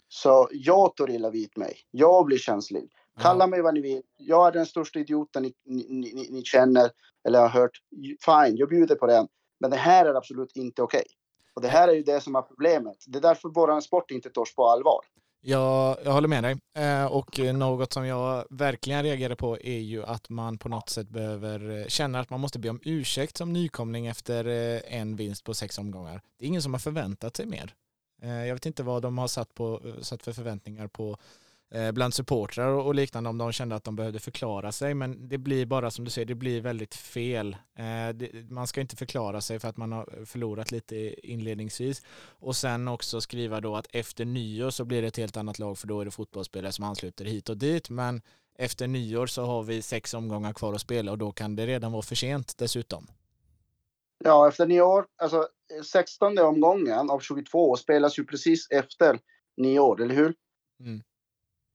Så 0.10 0.50
jag 0.52 0.96
tar 0.96 1.10
illa 1.10 1.30
vid 1.30 1.58
mig. 1.58 1.78
Jag 1.92 2.26
blir 2.26 2.38
känslig. 2.38 2.90
Kalla 3.22 3.48
mig 3.48 3.62
vad 3.62 3.74
ni 3.74 3.82
vill. 3.82 4.02
Jag 4.18 4.48
är 4.48 4.52
den 4.52 4.66
största 4.66 5.00
idioten 5.00 5.44
ni, 5.44 5.54
ni, 5.66 5.86
ni, 5.90 6.28
ni 6.32 6.44
känner 6.44 6.92
eller 7.28 7.40
har 7.40 7.50
hört. 7.50 7.72
Fine, 8.26 8.58
jag 8.58 8.70
bjuder 8.70 8.96
på 8.96 9.08
den. 9.08 9.28
Men 9.60 9.72
det 9.72 9.78
här 9.78 10.06
är 10.06 10.14
absolut 10.14 10.52
inte 10.56 10.82
okej. 10.82 11.00
Okay. 11.00 11.14
Och 11.56 11.62
det 11.62 11.68
här 11.68 11.88
är 11.88 11.94
ju 11.94 12.04
det 12.04 12.22
som 12.22 12.36
är 12.36 12.42
problemet. 12.42 12.98
Det 13.08 13.18
är 13.18 13.22
därför 13.22 13.50
vår 13.50 13.82
sport 13.82 14.12
inte 14.12 14.30
tas 14.30 14.56
på 14.56 14.68
allvar. 14.70 15.00
Ja, 15.42 15.98
jag 16.04 16.12
håller 16.12 16.28
med 16.28 16.44
dig. 16.44 16.58
Eh, 16.78 17.06
och 17.06 17.40
något 17.40 17.94
som 17.94 18.08
jag 18.08 18.46
verkligen 18.50 19.04
reagerar 19.04 19.36
på 19.36 19.58
är 19.60 19.80
ju 19.80 20.04
att 20.04 20.30
man 20.30 20.58
på 20.58 20.70
något 20.70 20.90
sätt 20.90 21.10
behöver 21.10 21.86
känna 21.88 22.20
att 22.20 22.30
man 22.30 22.40
måste 22.40 22.60
be 22.60 22.70
om 22.70 22.80
ursäkt 22.84 23.38
som 23.38 23.54
nykomling 23.54 24.08
efter 24.08 24.46
eh, 24.46 25.00
en 25.00 25.16
vinst 25.16 25.44
på 25.44 25.54
sex 25.54 25.78
omgångar. 25.78 26.22
Det 26.40 26.46
är 26.46 26.48
ingen 26.48 26.62
som 26.62 26.74
har 26.74 26.80
förväntat 26.80 27.38
sig 27.38 27.46
mer. 27.46 27.74
Eh, 28.22 28.46
jag 28.46 28.56
vet 28.56 28.66
inte 28.66 28.84
vad 28.84 29.02
de 29.02 29.18
har 29.18 29.28
satt, 29.28 29.54
på, 29.54 29.82
eh, 29.86 30.02
satt 30.02 30.24
för 30.24 30.34
förväntningar 30.34 30.88
på 30.88 31.18
eh, 31.72 31.92
bland 31.92 32.14
supportrar 32.14 32.68
och 32.68 32.96
liknande 32.96 33.30
om 33.30 33.38
de 33.38 33.52
kände 33.52 33.76
att 33.76 33.84
de 33.84 33.96
behövde 33.96 34.20
förklara 34.20 34.72
sig. 34.72 34.94
Men 34.94 35.30
det 35.30 35.38
blir 35.38 35.66
bara 35.66 35.92
som 35.92 36.06
du 36.06 36.12
säger, 36.12 36.26
det 36.26 36.36
blir 36.36 36.62
väldigt 36.62 36.96
fel. 36.96 37.58
Man 38.50 38.68
ska 38.68 38.82
inte 38.82 38.96
förklara 38.96 39.42
sig 39.42 39.60
för 39.60 39.68
att 39.68 39.78
man 39.78 39.92
har 39.92 40.26
förlorat 40.26 40.72
lite 40.72 41.28
inledningsvis. 41.32 42.02
Och 42.40 42.56
sen 42.56 42.88
också 42.88 43.22
skriva 43.22 43.62
då 43.62 43.76
att 43.76 43.88
efter 43.92 44.26
nyår 44.26 44.70
så 44.70 44.86
blir 44.86 45.02
det 45.02 45.08
ett 45.08 45.18
helt 45.18 45.38
annat 45.38 45.60
lag 45.60 45.78
för 45.78 45.88
då 45.88 46.02
är 46.02 46.06
det 46.06 46.12
fotbollsspelare 46.12 46.72
som 46.72 46.86
ansluter 46.86 47.26
hit 47.26 47.50
och 47.50 47.58
dit. 47.58 47.90
Men 47.90 48.22
efter 48.58 48.88
nyår 48.88 49.28
så 49.28 49.46
har 49.46 49.64
vi 49.64 49.82
sex 49.82 50.14
omgångar 50.14 50.54
kvar 50.54 50.74
att 50.74 50.82
spela 50.82 51.12
och 51.12 51.18
då 51.18 51.32
kan 51.32 51.56
det 51.56 51.68
redan 51.68 51.92
vara 51.92 52.02
för 52.02 52.16
sent 52.16 52.58
dessutom. 52.58 53.08
Ja, 54.24 54.48
efter 54.48 54.66
nyår, 54.66 55.06
alltså 55.18 55.48
16 55.86 56.38
omgången 56.38 57.10
av 57.10 57.20
22 57.20 57.76
spelas 57.76 58.20
ju 58.20 58.26
precis 58.26 58.68
efter 58.72 59.20
nyår, 59.58 60.02
eller 60.02 60.16
hur? 60.16 60.36
Mm. 60.80 61.02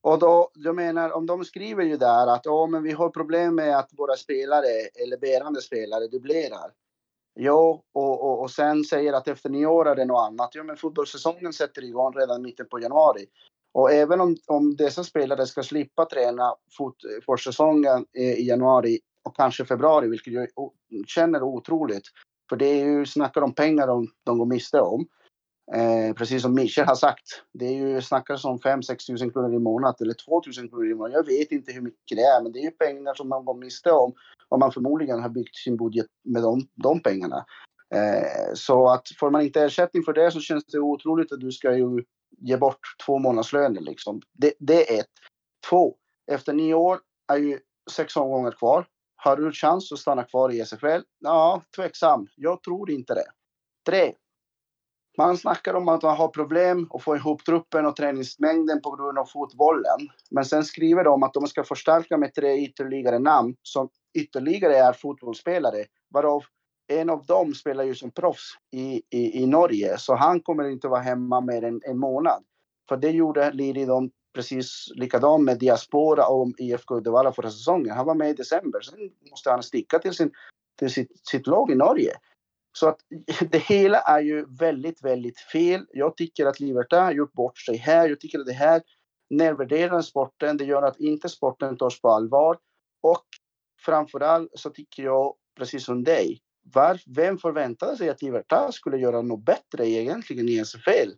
Och 0.02 0.18
då, 0.18 0.50
jag 0.54 0.76
menar, 0.76 1.10
om 1.10 1.26
de 1.26 1.44
skriver 1.44 1.84
ju 1.84 1.96
där 1.96 2.26
att 2.26 2.44
ja, 2.44 2.66
men 2.66 2.82
vi 2.82 2.92
har 2.92 3.08
problem 3.08 3.54
med 3.54 3.78
att 3.78 3.90
våra 3.92 4.16
spelare 4.16 4.66
eller 5.04 5.16
bärande 5.16 5.60
spelare 5.60 6.06
dubblerar. 6.06 6.72
Ja, 7.34 7.82
och, 7.92 8.24
och, 8.24 8.40
och 8.40 8.50
sen 8.50 8.84
säger 8.84 9.12
att 9.12 9.28
efter 9.28 9.50
nyår 9.50 9.88
är 9.88 9.94
det 9.94 10.04
något 10.04 10.26
annat. 10.26 10.54
Ja, 10.54 10.62
men 10.62 10.76
fotbollssäsongen 10.76 11.52
sätter 11.52 11.84
igång 11.84 12.12
redan 12.12 12.42
mitten 12.42 12.66
på 12.70 12.80
januari. 12.80 13.26
Och 13.72 13.92
även 13.92 14.20
om, 14.20 14.36
om 14.46 14.76
dessa 14.76 15.04
spelare 15.04 15.46
ska 15.46 15.62
slippa 15.62 16.04
träna 16.04 16.54
fotbollssäsongen 16.78 18.06
i 18.12 18.48
januari 18.48 19.00
och 19.22 19.36
kanske 19.36 19.64
februari, 19.64 20.08
vilket 20.08 20.32
jag 20.32 20.48
känner 21.06 21.42
otroligt, 21.42 22.04
för 22.54 22.58
det 22.58 22.80
är 22.80 22.84
ju, 22.84 23.06
snackar 23.06 23.42
om 23.42 23.54
pengar 23.54 23.86
de, 23.86 24.08
de 24.24 24.38
går 24.38 24.46
miste 24.46 24.80
om. 24.80 25.06
Eh, 25.74 26.14
precis 26.14 26.42
som 26.42 26.54
Michel 26.54 26.86
har 26.86 26.94
sagt, 26.94 27.42
det 27.52 27.66
är 27.66 27.72
ju 27.72 28.02
snackas 28.02 28.44
om 28.44 28.58
5-6 28.58 29.06
tusen 29.06 29.30
kronor 29.30 29.54
i 29.54 29.58
månaden 29.58 29.96
eller 30.00 30.14
2 30.14 30.40
tusen 30.40 30.68
kronor 30.68 30.90
i 30.90 30.94
månaden. 30.94 31.12
Jag 31.12 31.38
vet 31.38 31.52
inte 31.52 31.72
hur 31.72 31.80
mycket 31.80 32.16
det 32.16 32.22
är, 32.22 32.42
men 32.42 32.52
det 32.52 32.58
är 32.58 32.62
ju 32.62 32.70
pengar 32.70 33.14
som 33.14 33.28
man 33.28 33.44
går 33.44 33.54
miste 33.54 33.90
om 33.90 34.12
och 34.48 34.58
man 34.58 34.72
förmodligen 34.72 35.22
har 35.22 35.28
byggt 35.28 35.56
sin 35.56 35.76
budget 35.76 36.06
med 36.24 36.42
de, 36.42 36.68
de 36.74 37.00
pengarna. 37.00 37.44
Eh, 37.94 38.54
så 38.54 38.88
att 38.88 39.08
får 39.20 39.30
man 39.30 39.42
inte 39.42 39.62
ersättning 39.62 40.02
för 40.02 40.12
det 40.12 40.30
så 40.30 40.40
känns 40.40 40.64
det 40.66 40.78
otroligt 40.78 41.32
att 41.32 41.40
du 41.40 41.52
ska 41.52 41.76
ju 41.76 42.04
ge 42.38 42.56
bort 42.56 42.96
två 43.06 43.18
månadslöner 43.18 43.80
liksom. 43.80 44.20
Det, 44.32 44.52
det 44.58 44.94
är 44.94 45.00
ett. 45.00 45.10
Två, 45.70 45.96
efter 46.32 46.52
nio 46.52 46.74
år 46.74 46.98
är 47.32 47.36
ju 47.36 47.58
sex 47.90 48.16
omgångar 48.16 48.50
kvar. 48.50 48.86
Har 49.24 49.36
du 49.36 49.52
chans 49.52 49.92
att 49.92 49.98
stanna 49.98 50.24
kvar 50.24 50.52
i 50.52 50.60
SFL? 50.60 51.00
Ja, 51.18 51.62
tveksam. 51.76 52.26
Jag 52.36 52.62
tror 52.62 52.90
inte 52.90 53.14
det. 53.14 53.26
Tre. 53.86 54.12
Man 55.18 55.36
snackar 55.36 55.74
om 55.74 55.88
att 55.88 56.02
man 56.02 56.16
har 56.16 56.28
problem 56.28 56.88
att 56.90 57.02
få 57.02 57.16
ihop 57.16 57.44
truppen 57.44 57.86
och 57.86 57.96
träningsmängden 57.96 58.82
på 58.82 58.90
grund 58.90 59.18
av 59.18 59.24
fotbollen. 59.24 60.08
Men 60.30 60.44
sen 60.44 60.64
skriver 60.64 61.04
de 61.04 61.22
att 61.22 61.34
de 61.34 61.46
ska 61.46 61.64
förstärka 61.64 62.16
med 62.16 62.34
tre 62.34 62.56
ytterligare 62.56 63.18
namn 63.18 63.56
som 63.62 63.88
ytterligare 64.18 64.76
är 64.76 64.92
fotbollsspelare. 64.92 65.84
Varav 66.10 66.44
en 66.86 67.10
av 67.10 67.26
dem 67.26 67.54
spelar 67.54 67.84
ju 67.84 67.94
som 67.94 68.10
proffs 68.10 68.54
i, 68.72 69.02
i, 69.10 69.42
i 69.42 69.46
Norge, 69.46 69.98
så 69.98 70.14
han 70.14 70.40
kommer 70.40 70.64
inte 70.64 70.88
vara 70.88 71.00
hemma 71.00 71.40
mer 71.40 71.64
än 71.64 71.80
en 71.84 71.98
månad. 71.98 72.44
För 72.88 72.96
det 72.96 73.10
gjorde 73.10 73.52
Liri 73.52 73.84
de 73.84 74.10
precis 74.34 74.88
likadant 74.94 75.44
med 75.44 75.58
Diaspora 75.58 76.26
och 76.26 76.52
IFK 76.58 76.96
Uddevalla 76.96 77.32
förra 77.32 77.50
säsongen. 77.50 77.96
Han 77.96 78.06
var 78.06 78.14
med 78.14 78.30
i 78.30 78.34
december, 78.34 78.80
sen 78.80 79.10
måste 79.30 79.50
han 79.50 79.62
sticka 79.62 79.98
till, 79.98 80.14
sin, 80.14 80.32
till 80.78 80.90
sitt, 80.90 81.28
sitt 81.28 81.46
lag 81.46 81.70
i 81.70 81.74
Norge. 81.74 82.12
Så 82.76 82.88
att 82.88 82.98
det 83.50 83.58
hela 83.58 83.98
är 83.98 84.20
ju 84.20 84.46
väldigt, 84.58 85.04
väldigt 85.04 85.38
fel. 85.40 85.86
Jag 85.92 86.16
tycker 86.16 86.46
att 86.46 86.60
Liberta 86.60 87.00
har 87.00 87.12
gjort 87.12 87.32
bort 87.32 87.58
sig 87.58 87.76
här. 87.76 88.08
Jag 88.08 88.20
tycker 88.20 88.38
att 88.38 88.46
det 88.46 88.52
här 88.52 88.82
nedvärderar 89.30 90.00
sporten. 90.00 90.56
Det 90.56 90.64
gör 90.64 90.82
att 90.82 91.00
inte 91.00 91.28
sporten 91.28 91.76
tas 91.76 92.00
på 92.00 92.08
allvar. 92.08 92.58
Och 93.02 93.24
framförallt 93.84 94.50
så 94.54 94.70
tycker 94.70 95.02
jag, 95.02 95.34
precis 95.56 95.84
som 95.84 96.04
dig, 96.04 96.40
var, 96.72 97.00
vem 97.06 97.38
förväntade 97.38 97.96
sig 97.96 98.08
att 98.08 98.22
Libertad 98.22 98.72
skulle 98.72 98.98
göra 98.98 99.22
något 99.22 99.44
bättre 99.44 99.88
egentligen 99.88 100.48
i 100.48 100.64
SFL? 100.64 101.10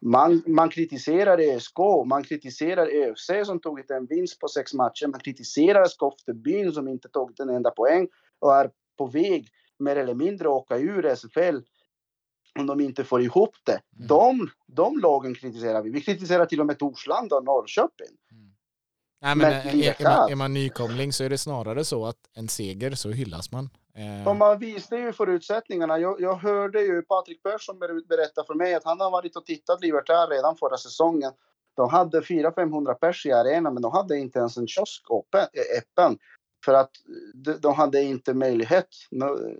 Man, 0.00 0.42
man 0.46 0.68
kritiserar 0.68 1.38
ÖSK, 1.38 1.78
man 2.06 2.24
kritiserar 2.24 2.86
ÖFC 2.86 3.30
som 3.46 3.60
tagit 3.60 3.90
en 3.90 4.06
vinst 4.06 4.40
på 4.40 4.48
sex 4.48 4.74
matcher, 4.74 5.06
man 5.06 5.20
kritiserar 5.20 5.84
Skoftebyn 5.84 6.72
som 6.72 6.88
inte 6.88 7.08
tagit 7.08 7.40
en 7.40 7.48
enda 7.48 7.70
poäng 7.70 8.08
och 8.38 8.54
är 8.54 8.70
på 8.98 9.06
väg 9.06 9.48
mer 9.78 9.96
eller 9.96 10.14
mindre 10.14 10.48
att 10.48 10.52
åka 10.52 10.78
ur 10.78 11.06
SFL 11.16 11.58
om 12.58 12.66
de 12.66 12.80
inte 12.80 13.04
får 13.04 13.22
ihop 13.22 13.56
det. 13.64 13.80
Mm. 13.96 14.06
De, 14.06 14.50
de 14.66 14.98
lagen 14.98 15.34
kritiserar 15.34 15.82
vi. 15.82 15.90
Vi 15.90 16.00
kritiserar 16.00 16.46
till 16.46 16.60
och 16.60 16.66
med 16.66 16.78
Torslanda 16.78 17.36
och 17.36 17.44
Norrköping. 17.44 18.16
Mm. 18.30 18.52
Nej, 19.22 19.36
men, 19.36 19.50
men 19.50 19.82
är, 19.82 20.00
är, 20.00 20.04
man, 20.04 20.30
är 20.30 20.36
man 20.36 20.54
nykomling 20.54 21.12
så 21.12 21.24
är 21.24 21.30
det 21.30 21.38
snarare 21.38 21.84
så 21.84 22.06
att 22.06 22.18
en 22.34 22.48
seger 22.48 22.94
så 22.94 23.10
hyllas 23.10 23.52
man. 23.52 23.70
Eh. 23.94 24.34
Man 24.34 24.58
visste 24.58 24.96
ju 24.96 25.12
förutsättningarna. 25.12 25.98
Jag, 25.98 26.20
jag 26.20 26.34
hörde 26.34 26.82
ju 26.82 27.02
Patrik 27.02 27.42
Persson 27.42 27.78
berätta 28.08 28.44
för 28.44 28.54
mig 28.54 28.74
att 28.74 28.84
han 28.84 29.00
har 29.00 29.10
varit 29.10 29.36
och 29.36 29.46
tittat 29.46 29.80
Libertad 29.80 30.30
redan 30.30 30.56
förra 30.56 30.76
säsongen. 30.76 31.32
De 31.74 31.88
hade 31.88 32.20
400-500 32.20 32.94
pers 32.94 33.26
i 33.26 33.32
arenan, 33.32 33.74
men 33.74 33.82
de 33.82 33.92
hade 33.92 34.18
inte 34.18 34.38
ens 34.38 34.56
en 34.56 34.66
kiosk 34.66 35.02
öppen. 35.10 35.48
öppen 35.78 36.18
för 36.64 36.74
att 36.74 36.90
de, 37.34 37.52
de 37.52 37.74
hade 37.74 38.02
inte 38.02 38.34
möjlighet. 38.34 38.88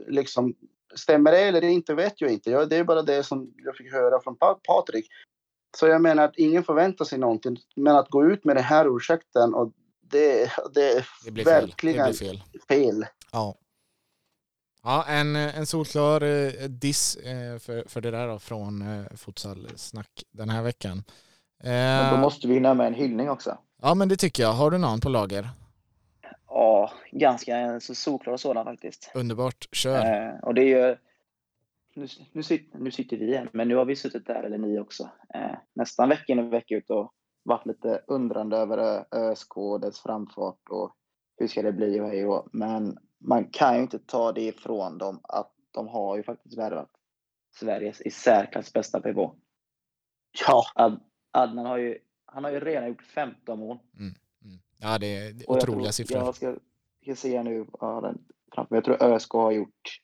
Liksom, 0.07 0.55
stämmer 0.95 1.33
det 1.33 1.41
eller 1.41 1.65
inte 1.65 1.95
vet 1.95 2.21
jag 2.21 2.31
inte. 2.31 2.65
det 2.65 2.77
är 2.77 2.85
bara 2.85 3.03
det 3.03 3.23
som 3.23 3.55
jag 3.57 3.77
fick 3.77 3.93
höra 3.93 4.21
från 4.21 4.37
Patrik. 4.67 5.09
Så 5.77 5.87
jag 5.87 6.03
menar 6.03 6.25
att 6.25 6.37
ingen 6.37 6.65
förväntar 6.65 7.05
sig 7.05 7.19
någonting. 7.19 7.57
Men 7.77 7.97
att 7.97 8.09
gå 8.09 8.27
ut 8.27 8.45
med 8.45 8.57
den 8.57 8.65
här 8.65 8.97
ursäkten 8.97 9.55
och 9.55 9.73
det, 10.01 10.53
det 10.75 11.05
det 11.25 11.31
blir 11.31 11.45
verkligen 11.45 12.15
fel. 12.15 12.43
fel. 12.69 13.07
Ja. 13.33 13.55
Ja, 14.85 15.05
en, 15.09 15.37
en 15.37 15.67
solklar 15.67 16.23
eh, 16.23 16.69
diss 16.69 17.17
eh, 17.17 17.59
för, 17.59 17.89
för 17.89 18.01
det 18.01 18.11
där 18.11 18.29
då, 18.29 18.39
från 18.39 18.83
eh, 18.83 19.05
Futsal-snack 19.17 20.23
den 20.31 20.49
här 20.49 20.63
veckan. 20.63 21.05
Men 21.65 22.15
då 22.15 22.21
måste 22.21 22.49
vi 22.49 22.55
hinna 22.55 22.75
med 22.75 22.87
en 22.87 22.95
hyllning 22.95 23.31
också. 23.31 23.59
Ja, 23.83 23.95
men 23.95 24.09
det 24.09 24.17
tycker 24.17 24.43
jag. 24.43 24.53
Har 24.53 24.71
du 24.71 24.79
någon 24.79 25.01
på 25.01 25.09
lager? 25.09 25.49
Ja, 26.49 26.93
ganska 27.11 27.81
så 27.81 27.95
solklar 27.95 28.37
sådan 28.37 28.65
faktiskt. 28.65 29.11
Underbart, 29.15 29.69
kör. 29.73 30.27
Eh, 30.27 30.35
och 30.43 30.55
det 30.55 30.63
är 30.63 30.89
ju, 30.89 30.97
nu, 31.95 32.09
nu, 32.33 32.43
sitter, 32.43 32.79
nu 32.79 32.91
sitter 32.91 33.17
vi 33.17 33.37
här, 33.37 33.51
men 33.53 33.69
nu 33.69 33.77
har 33.77 33.85
vi 33.85 33.97
suttit 33.97 34.27
där, 34.27 34.43
eller 34.43 34.59
ni 34.59 34.79
också, 34.79 35.11
eh, 35.35 35.57
nästan 35.75 36.09
vecka 36.09 36.33
in 36.33 36.39
och 36.39 36.53
vecka 36.53 36.75
ut 36.77 36.91
och 36.91 37.13
varit 37.43 37.67
lite 37.67 38.03
undrande 38.07 38.57
över 38.57 39.05
ÖSK 39.11 39.57
och 39.57 39.81
dess 39.81 40.01
framfart 40.01 40.69
och 40.71 40.93
hur 41.37 41.49
ska 41.49 41.63
det 41.63 41.73
bli 41.73 42.01
och 42.01 42.09
hej 42.09 42.27
och 42.27 42.49
Men 42.53 42.99
man 43.25 43.45
kan 43.45 43.77
ju 43.77 43.83
inte 43.83 43.99
ta 43.99 44.33
det 44.33 44.43
ifrån 44.43 44.99
dem 44.99 45.21
att 45.23 45.53
de 45.71 45.89
har 45.89 46.17
ju 46.17 46.23
faktiskt 46.23 46.59
värvat 46.59 46.91
Sveriges 47.55 48.01
i 48.01 48.11
särklass 48.11 48.73
bästa 48.73 49.01
pivot. 49.01 49.37
Ja. 50.47 50.65
Ad, 50.75 51.01
Adnan 51.31 51.67
har 51.67 51.79
ju, 51.79 51.99
han 52.25 52.45
har 52.45 52.51
ju 52.51 52.61
redan 52.61 52.89
gjort 52.89 53.03
15 53.03 53.59
mål. 53.59 53.79
Mm. 53.99 54.15
Mm. 54.45 54.59
Ja, 54.77 54.99
det 54.99 55.17
är, 55.17 55.33
det 55.33 55.45
är 55.45 55.51
otroliga 55.51 55.83
tror, 55.83 55.91
siffror. 55.91 56.19
Jag 56.19 56.35
ska, 56.35 56.57
ska 57.03 57.17
se 57.17 57.43
nu, 57.43 57.67
ja, 57.81 58.01
den, 58.01 58.25
jag 58.71 58.85
tror 58.85 59.03
ÖSK 59.03 59.33
har 59.33 59.53
gjort 59.53 60.03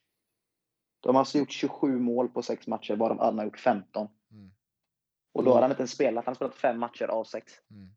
de 1.00 1.14
har 1.14 1.20
alltså 1.20 1.38
gjort 1.38 1.52
27 1.52 1.98
mål 1.98 2.28
på 2.28 2.42
sex 2.42 2.66
matcher, 2.66 2.96
varav 2.96 3.20
Adnan 3.20 3.38
har 3.38 3.44
gjort 3.44 3.60
15. 3.60 4.08
Mm. 4.30 4.50
Och 5.32 5.44
då 5.44 5.54
har 5.54 5.62
han 5.62 5.70
inte 5.70 5.80
ens 5.80 5.92
spelat, 5.92 6.24
han 6.24 6.30
har 6.30 6.34
spelat 6.34 6.54
fem 6.54 6.78
matcher 6.78 7.04
av 7.04 7.24
sex. 7.24 7.52
Mm. 7.70 7.90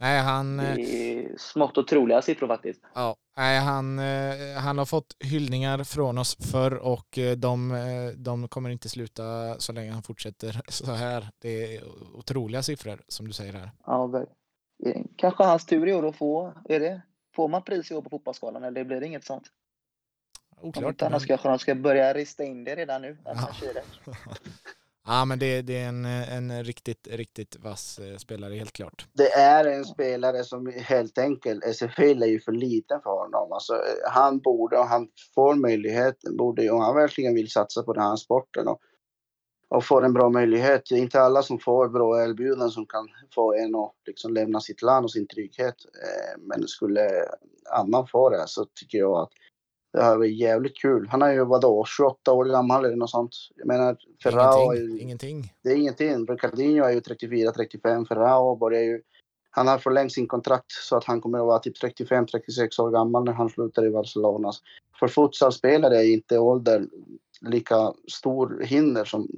Nej, 0.00 0.20
han... 0.20 0.56
Det 0.56 0.62
är 0.82 1.38
smått 1.38 1.78
otroliga 1.78 2.22
siffror 2.22 2.46
faktiskt. 2.46 2.80
Ja, 2.94 3.16
nej, 3.36 3.58
han, 3.58 3.98
eh, 3.98 4.58
han 4.58 4.78
har 4.78 4.84
fått 4.84 5.16
hyllningar 5.20 5.84
från 5.84 6.18
oss 6.18 6.36
förr 6.52 6.74
och 6.74 7.18
eh, 7.18 7.36
de, 7.36 7.70
eh, 7.72 8.06
de 8.16 8.48
kommer 8.48 8.70
inte 8.70 8.88
sluta 8.88 9.58
så 9.58 9.72
länge 9.72 9.92
han 9.92 10.02
fortsätter 10.02 10.60
så 10.68 10.92
här. 10.92 11.28
Det 11.38 11.76
är 11.76 11.82
otroliga 12.14 12.62
siffror 12.62 13.02
som 13.08 13.26
du 13.26 13.32
säger 13.32 13.52
här. 13.52 13.70
Ja, 13.86 14.26
kanske 15.16 15.44
hans 15.44 15.66
tur 15.66 15.88
i 15.88 15.94
år 15.94 16.08
att 16.08 16.16
få, 16.16 16.52
är 16.64 16.80
det? 16.80 17.02
Får 17.36 17.48
man 17.48 17.62
pris 17.62 17.90
i 17.90 17.94
år 17.94 18.02
på 18.02 18.10
Fotbollsskalan 18.10 18.64
eller 18.64 18.84
blir 18.84 19.00
det 19.00 19.06
inget 19.06 19.24
sånt? 19.24 19.44
Oklart. 20.60 21.02
Annars 21.02 21.22
men... 21.22 21.28
kanske 21.28 21.48
de 21.48 21.58
ska 21.58 21.74
börja 21.74 22.14
rista 22.14 22.44
in 22.44 22.64
det 22.64 22.76
redan 22.76 23.02
nu. 23.02 23.16
Ja. 23.24 23.48
Ja, 25.06 25.24
men 25.24 25.38
det, 25.38 25.62
det 25.62 25.78
är 25.78 25.88
en, 25.88 26.04
en 26.04 26.64
riktigt, 26.64 27.08
riktigt 27.10 27.56
vass 27.56 27.98
eh, 27.98 28.16
spelare, 28.16 28.54
helt 28.54 28.72
klart. 28.72 29.06
Det 29.12 29.32
är 29.32 29.64
en 29.64 29.84
spelare 29.84 30.44
som 30.44 30.72
helt 30.76 31.18
enkelt, 31.18 31.64
SFL 31.64 32.22
är 32.22 32.26
ju 32.26 32.40
för 32.40 32.52
liten 32.52 33.00
för 33.02 33.10
honom. 33.10 33.52
Alltså, 33.52 33.80
han 34.10 34.38
borde, 34.38 34.78
och 34.78 34.86
han 34.86 35.08
får 35.34 35.54
möjligheten, 35.54 36.36
borde, 36.36 36.70
om 36.70 36.80
han 36.80 36.94
verkligen 36.94 37.34
vill 37.34 37.50
satsa 37.50 37.82
på 37.82 37.92
den 37.92 38.02
här 38.02 38.16
sporten 38.16 38.68
och, 38.68 38.80
och 39.68 39.84
får 39.84 40.04
en 40.04 40.12
bra 40.12 40.30
möjlighet. 40.30 40.82
Det 40.88 40.94
är 40.94 40.98
inte 40.98 41.20
alla 41.20 41.42
som 41.42 41.58
får 41.58 41.88
bra 41.88 42.24
erbjudanden 42.24 42.70
som 42.70 42.86
kan 42.86 43.08
få 43.34 43.54
en 43.54 43.74
att 43.74 43.94
liksom 44.06 44.34
lämna 44.34 44.60
sitt 44.60 44.82
land 44.82 45.04
och 45.04 45.12
sin 45.12 45.26
trygghet. 45.26 45.76
Eh, 45.84 46.40
men 46.40 46.68
skulle 46.68 47.10
annan 47.70 48.06
få 48.06 48.30
det 48.30 48.44
så 48.46 48.64
tycker 48.64 48.98
jag 48.98 49.22
att 49.22 49.32
det 49.94 50.02
här 50.02 50.16
var 50.16 50.24
jävligt 50.24 50.76
kul. 50.76 51.08
Han 51.10 51.22
är 51.22 51.32
ju 51.32 51.44
vadå, 51.44 51.84
28 51.84 52.32
år 52.32 52.44
gammal 52.44 52.84
eller 52.84 52.96
något 52.96 53.10
sånt. 53.10 53.36
Jag 53.56 53.66
menar, 53.66 53.96
Ferrao 54.22 54.74
ingenting, 54.74 54.98
är. 54.98 55.02
Ingenting. 55.02 55.52
Det 55.62 55.70
är 55.70 55.76
ingenting. 55.76 56.26
Ricardinho 56.26 56.84
är 56.84 56.92
ju 56.92 57.00
34-35. 57.00 58.06
Ferrao 58.06 58.56
börjar 58.56 58.82
ju... 58.82 59.02
han 59.50 59.68
har 59.68 59.78
förlängt 59.78 60.12
sin 60.12 60.28
kontrakt 60.28 60.72
så 60.72 60.96
att 60.96 61.04
han 61.04 61.20
kommer 61.20 61.38
att 61.38 61.46
vara 61.46 61.58
typ 61.58 61.82
35-36 61.82 62.80
år 62.80 62.90
gammal 62.90 63.24
när 63.24 63.32
han 63.32 63.48
slutar 63.48 63.86
i 63.86 63.90
Barcelona. 63.90 64.52
För 65.00 65.08
futsalspelare 65.08 65.96
är 65.96 66.12
inte 66.12 66.38
ålder 66.38 66.86
lika 67.40 67.92
stor 68.12 68.62
hinder 68.64 69.04
som, 69.04 69.28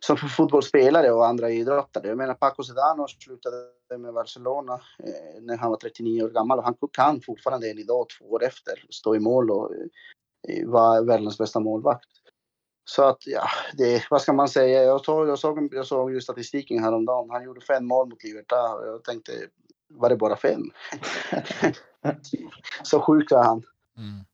som 0.00 0.16
för 0.16 0.28
fotbollsspelare 0.28 1.10
och 1.10 1.26
andra 1.26 1.50
idrottare. 1.50 2.08
Jag 2.08 2.18
menar 2.18 2.34
Paco 2.34 2.62
Sedano 2.62 3.06
slutade 3.08 3.56
med 3.98 4.14
Barcelona 4.14 4.80
eh, 4.98 5.42
när 5.42 5.56
han 5.56 5.70
var 5.70 5.76
39 5.76 6.22
år 6.22 6.28
gammal 6.28 6.58
och 6.58 6.64
han 6.64 6.76
kan 6.92 7.20
fortfarande 7.20 7.70
än 7.70 7.78
idag, 7.78 8.06
två 8.18 8.24
år 8.24 8.44
efter, 8.44 8.86
stå 8.90 9.16
i 9.16 9.20
mål 9.20 9.50
och 9.50 9.74
eh, 10.48 10.68
vara 10.68 11.02
världens 11.02 11.38
bästa 11.38 11.60
målvakt. 11.60 12.08
Så 12.84 13.02
att 13.02 13.26
ja, 13.26 13.48
det, 13.78 14.06
vad 14.10 14.22
ska 14.22 14.32
man 14.32 14.48
säga? 14.48 14.82
Jag 14.82 15.04
såg, 15.04 15.28
jag 15.28 15.38
såg, 15.38 15.74
jag 15.74 15.86
såg 15.86 16.12
ju 16.12 16.20
statistiken 16.20 16.84
häromdagen. 16.84 17.30
Han 17.30 17.44
gjorde 17.44 17.60
fem 17.60 17.86
mål 17.86 18.08
mot 18.08 18.24
Libertad 18.24 18.74
och 18.74 18.86
jag 18.86 19.04
tänkte, 19.04 19.32
var 19.88 20.08
det 20.08 20.16
bara 20.16 20.36
fem? 20.36 20.62
så 22.82 23.00
sjuk 23.00 23.32
är 23.32 23.42
han. 23.42 23.62
Mm. 23.98 24.24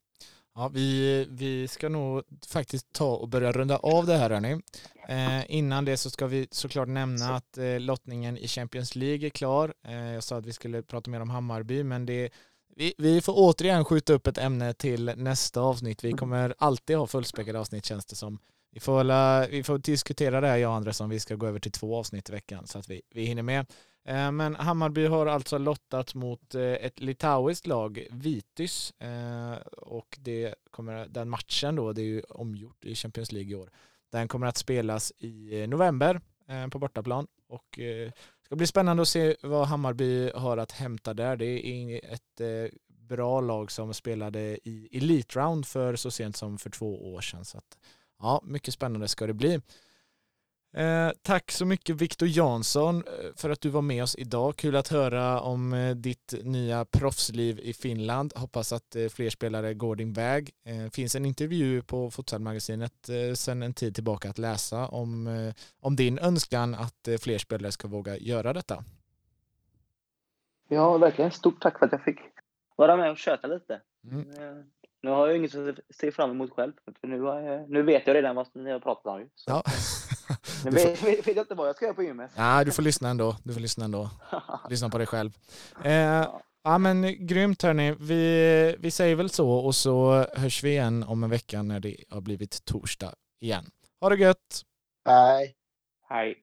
Ja, 0.58 0.68
vi, 0.68 1.26
vi 1.30 1.68
ska 1.68 1.88
nog 1.88 2.22
faktiskt 2.46 2.92
ta 2.92 3.14
och 3.14 3.28
börja 3.28 3.52
runda 3.52 3.76
av 3.76 4.06
det 4.06 4.16
här 4.16 4.30
hörni. 4.30 4.60
Eh, 5.08 5.56
innan 5.56 5.84
det 5.84 5.96
så 5.96 6.10
ska 6.10 6.26
vi 6.26 6.48
såklart 6.50 6.88
nämna 6.88 7.36
att 7.36 7.58
eh, 7.58 7.80
lottningen 7.80 8.38
i 8.38 8.48
Champions 8.48 8.96
League 8.96 9.26
är 9.26 9.30
klar. 9.30 9.74
Eh, 9.86 10.12
jag 10.12 10.22
sa 10.22 10.36
att 10.36 10.46
vi 10.46 10.52
skulle 10.52 10.82
prata 10.82 11.10
mer 11.10 11.20
om 11.20 11.30
Hammarby, 11.30 11.82
men 11.82 12.06
det, 12.06 12.30
vi, 12.76 12.94
vi 12.98 13.20
får 13.20 13.32
återigen 13.36 13.84
skjuta 13.84 14.12
upp 14.12 14.26
ett 14.26 14.38
ämne 14.38 14.74
till 14.74 15.12
nästa 15.16 15.60
avsnitt. 15.60 16.04
Vi 16.04 16.12
kommer 16.12 16.54
alltid 16.58 16.96
ha 16.96 17.06
fullspäckade 17.06 17.58
avsnitt 17.60 17.84
känns 17.84 18.06
det 18.06 18.16
som. 18.16 18.38
Vi 18.72 18.80
får, 18.80 18.92
hålla, 18.92 19.46
vi 19.46 19.62
får 19.62 19.78
diskutera 19.78 20.40
det 20.40 20.48
här 20.48 20.56
jag 20.56 20.70
och 20.70 20.76
Andres 20.76 21.00
om 21.00 21.10
vi 21.10 21.20
ska 21.20 21.34
gå 21.34 21.46
över 21.46 21.60
till 21.60 21.72
två 21.72 21.96
avsnitt 21.96 22.28
i 22.28 22.32
veckan 22.32 22.66
så 22.66 22.78
att 22.78 22.90
vi, 22.90 23.02
vi 23.14 23.24
hinner 23.24 23.42
med. 23.42 23.66
Eh, 24.08 24.32
men 24.32 24.56
Hammarby 24.56 25.06
har 25.06 25.26
alltså 25.26 25.58
lottat 25.58 26.14
mot 26.14 26.54
eh, 26.54 26.62
ett 26.62 27.00
litauiskt 27.00 27.66
lag, 27.66 28.06
Vitys, 28.10 28.92
eh, 28.98 29.58
och 29.98 30.18
det 30.20 30.54
kommer, 30.70 31.06
den 31.08 31.28
matchen 31.28 31.76
då, 31.76 31.92
det 31.92 32.02
är 32.02 32.06
ju 32.06 32.20
omgjort 32.20 32.84
i 32.84 32.94
Champions 32.94 33.32
League 33.32 33.52
i 33.52 33.54
år. 33.54 33.70
Den 34.12 34.28
kommer 34.28 34.46
att 34.46 34.56
spelas 34.56 35.12
i 35.18 35.60
eh, 35.60 35.68
november 35.68 36.20
eh, 36.48 36.68
på 36.68 36.78
bortaplan 36.78 37.26
och 37.48 37.78
eh, 37.78 38.06
det 38.06 38.44
ska 38.44 38.56
bli 38.56 38.66
spännande 38.66 39.02
att 39.02 39.08
se 39.08 39.36
vad 39.42 39.66
Hammarby 39.66 40.30
har 40.30 40.56
att 40.56 40.72
hämta 40.72 41.14
där. 41.14 41.36
Det 41.36 41.66
är 41.66 42.12
ett 42.14 42.70
bra 42.88 43.40
lag 43.40 43.70
som 43.70 43.94
spelade 43.94 44.40
i 44.68 44.88
Elite 44.92 45.38
Round 45.38 45.66
för 45.66 45.96
så 45.96 46.10
sent 46.10 46.36
som 46.36 46.58
för 46.58 46.70
två 46.70 47.14
år 47.14 47.20
sedan. 47.20 47.44
Så 47.44 47.58
att, 47.58 47.78
ja, 48.18 48.40
mycket 48.44 48.74
spännande 48.74 49.08
ska 49.08 49.26
det 49.26 49.34
bli. 49.34 49.60
Eh, 50.72 51.10
tack 51.22 51.50
så 51.50 51.64
mycket 51.66 51.96
Viktor 51.96 52.28
Jansson 52.28 52.96
eh, 52.96 53.34
för 53.36 53.50
att 53.50 53.60
du 53.60 53.68
var 53.68 53.82
med 53.82 54.02
oss 54.02 54.16
idag. 54.18 54.56
Kul 54.56 54.76
att 54.76 54.88
höra 54.88 55.40
om 55.40 55.72
eh, 55.72 55.94
ditt 55.94 56.34
nya 56.42 56.84
proffsliv 56.84 57.60
i 57.60 57.72
Finland. 57.72 58.32
Hoppas 58.36 58.72
att 58.72 58.96
eh, 58.96 59.08
fler 59.08 59.30
spelare 59.30 59.74
går 59.74 59.96
din 59.96 60.12
väg. 60.12 60.50
Eh, 60.64 60.90
finns 60.90 61.14
en 61.14 61.24
intervju 61.24 61.82
på 61.82 62.10
Futsalmagasinet 62.10 63.08
eh, 63.08 63.34
sedan 63.34 63.62
en 63.62 63.74
tid 63.74 63.94
tillbaka 63.94 64.30
att 64.30 64.38
läsa 64.38 64.88
om, 64.88 65.52
om 65.80 65.96
din 65.96 66.18
önskan 66.18 66.74
att 66.74 67.08
fler 67.20 67.38
spelare 67.38 67.72
ska 67.72 67.88
våga 67.88 68.16
göra 68.16 68.52
detta. 68.52 68.84
Ja, 70.68 70.98
verkligen. 70.98 71.30
Stort 71.30 71.62
tack 71.62 71.78
för 71.78 71.86
att 71.86 71.92
jag 71.92 72.04
fick 72.04 72.18
vara 72.76 72.96
med 72.96 73.10
och 73.10 73.18
köta 73.18 73.46
lite. 73.46 73.80
Mm. 74.10 74.24
Nu 75.02 75.10
har 75.10 75.26
jag 75.26 75.36
inget 75.36 75.54
att 75.54 75.78
se 75.90 76.12
fram 76.12 76.30
emot 76.30 76.50
själv. 76.50 76.72
För 77.00 77.08
nu, 77.08 77.66
nu 77.68 77.82
vet 77.82 78.06
jag 78.06 78.14
redan 78.14 78.36
vad 78.36 78.46
ni 78.54 78.70
har 78.70 78.80
pratat 78.80 79.06
om. 79.06 79.28
Så. 79.34 79.50
Ja. 79.50 79.62
Nu 80.64 80.70
vet, 80.70 81.02
vet, 81.04 81.26
vet 81.26 81.36
jag 81.36 81.44
inte 81.44 81.54
vad 81.54 81.68
jag 81.68 81.76
ska 81.76 81.84
göra 81.84 81.94
på 81.94 82.02
gymmet. 82.02 82.30
Ja, 82.36 82.64
du 82.64 82.72
får 82.72 82.82
lyssna 82.82 83.08
ändå. 83.08 83.36
Du 83.42 83.52
får 83.52 83.60
lyssna 83.60 83.84
ändå. 83.84 84.10
lyssna 84.70 84.88
på 84.88 84.98
dig 84.98 85.06
själv. 85.06 85.30
Eh, 85.84 86.26
ja. 86.64 86.78
men 86.78 87.26
grymt 87.26 87.62
hörni. 87.62 87.96
Vi, 88.00 88.76
vi 88.78 88.90
säger 88.90 89.16
väl 89.16 89.30
så 89.30 89.50
och 89.50 89.74
så 89.74 90.26
hörs 90.34 90.64
vi 90.64 90.70
igen 90.70 91.04
om 91.04 91.24
en 91.24 91.30
vecka 91.30 91.62
när 91.62 91.80
det 91.80 91.96
har 92.10 92.20
blivit 92.20 92.64
torsdag 92.64 93.14
igen. 93.40 93.70
Ha 94.00 94.08
det 94.08 94.16
gött! 94.16 94.62
Hej! 95.08 95.54
Hej! 96.08 96.36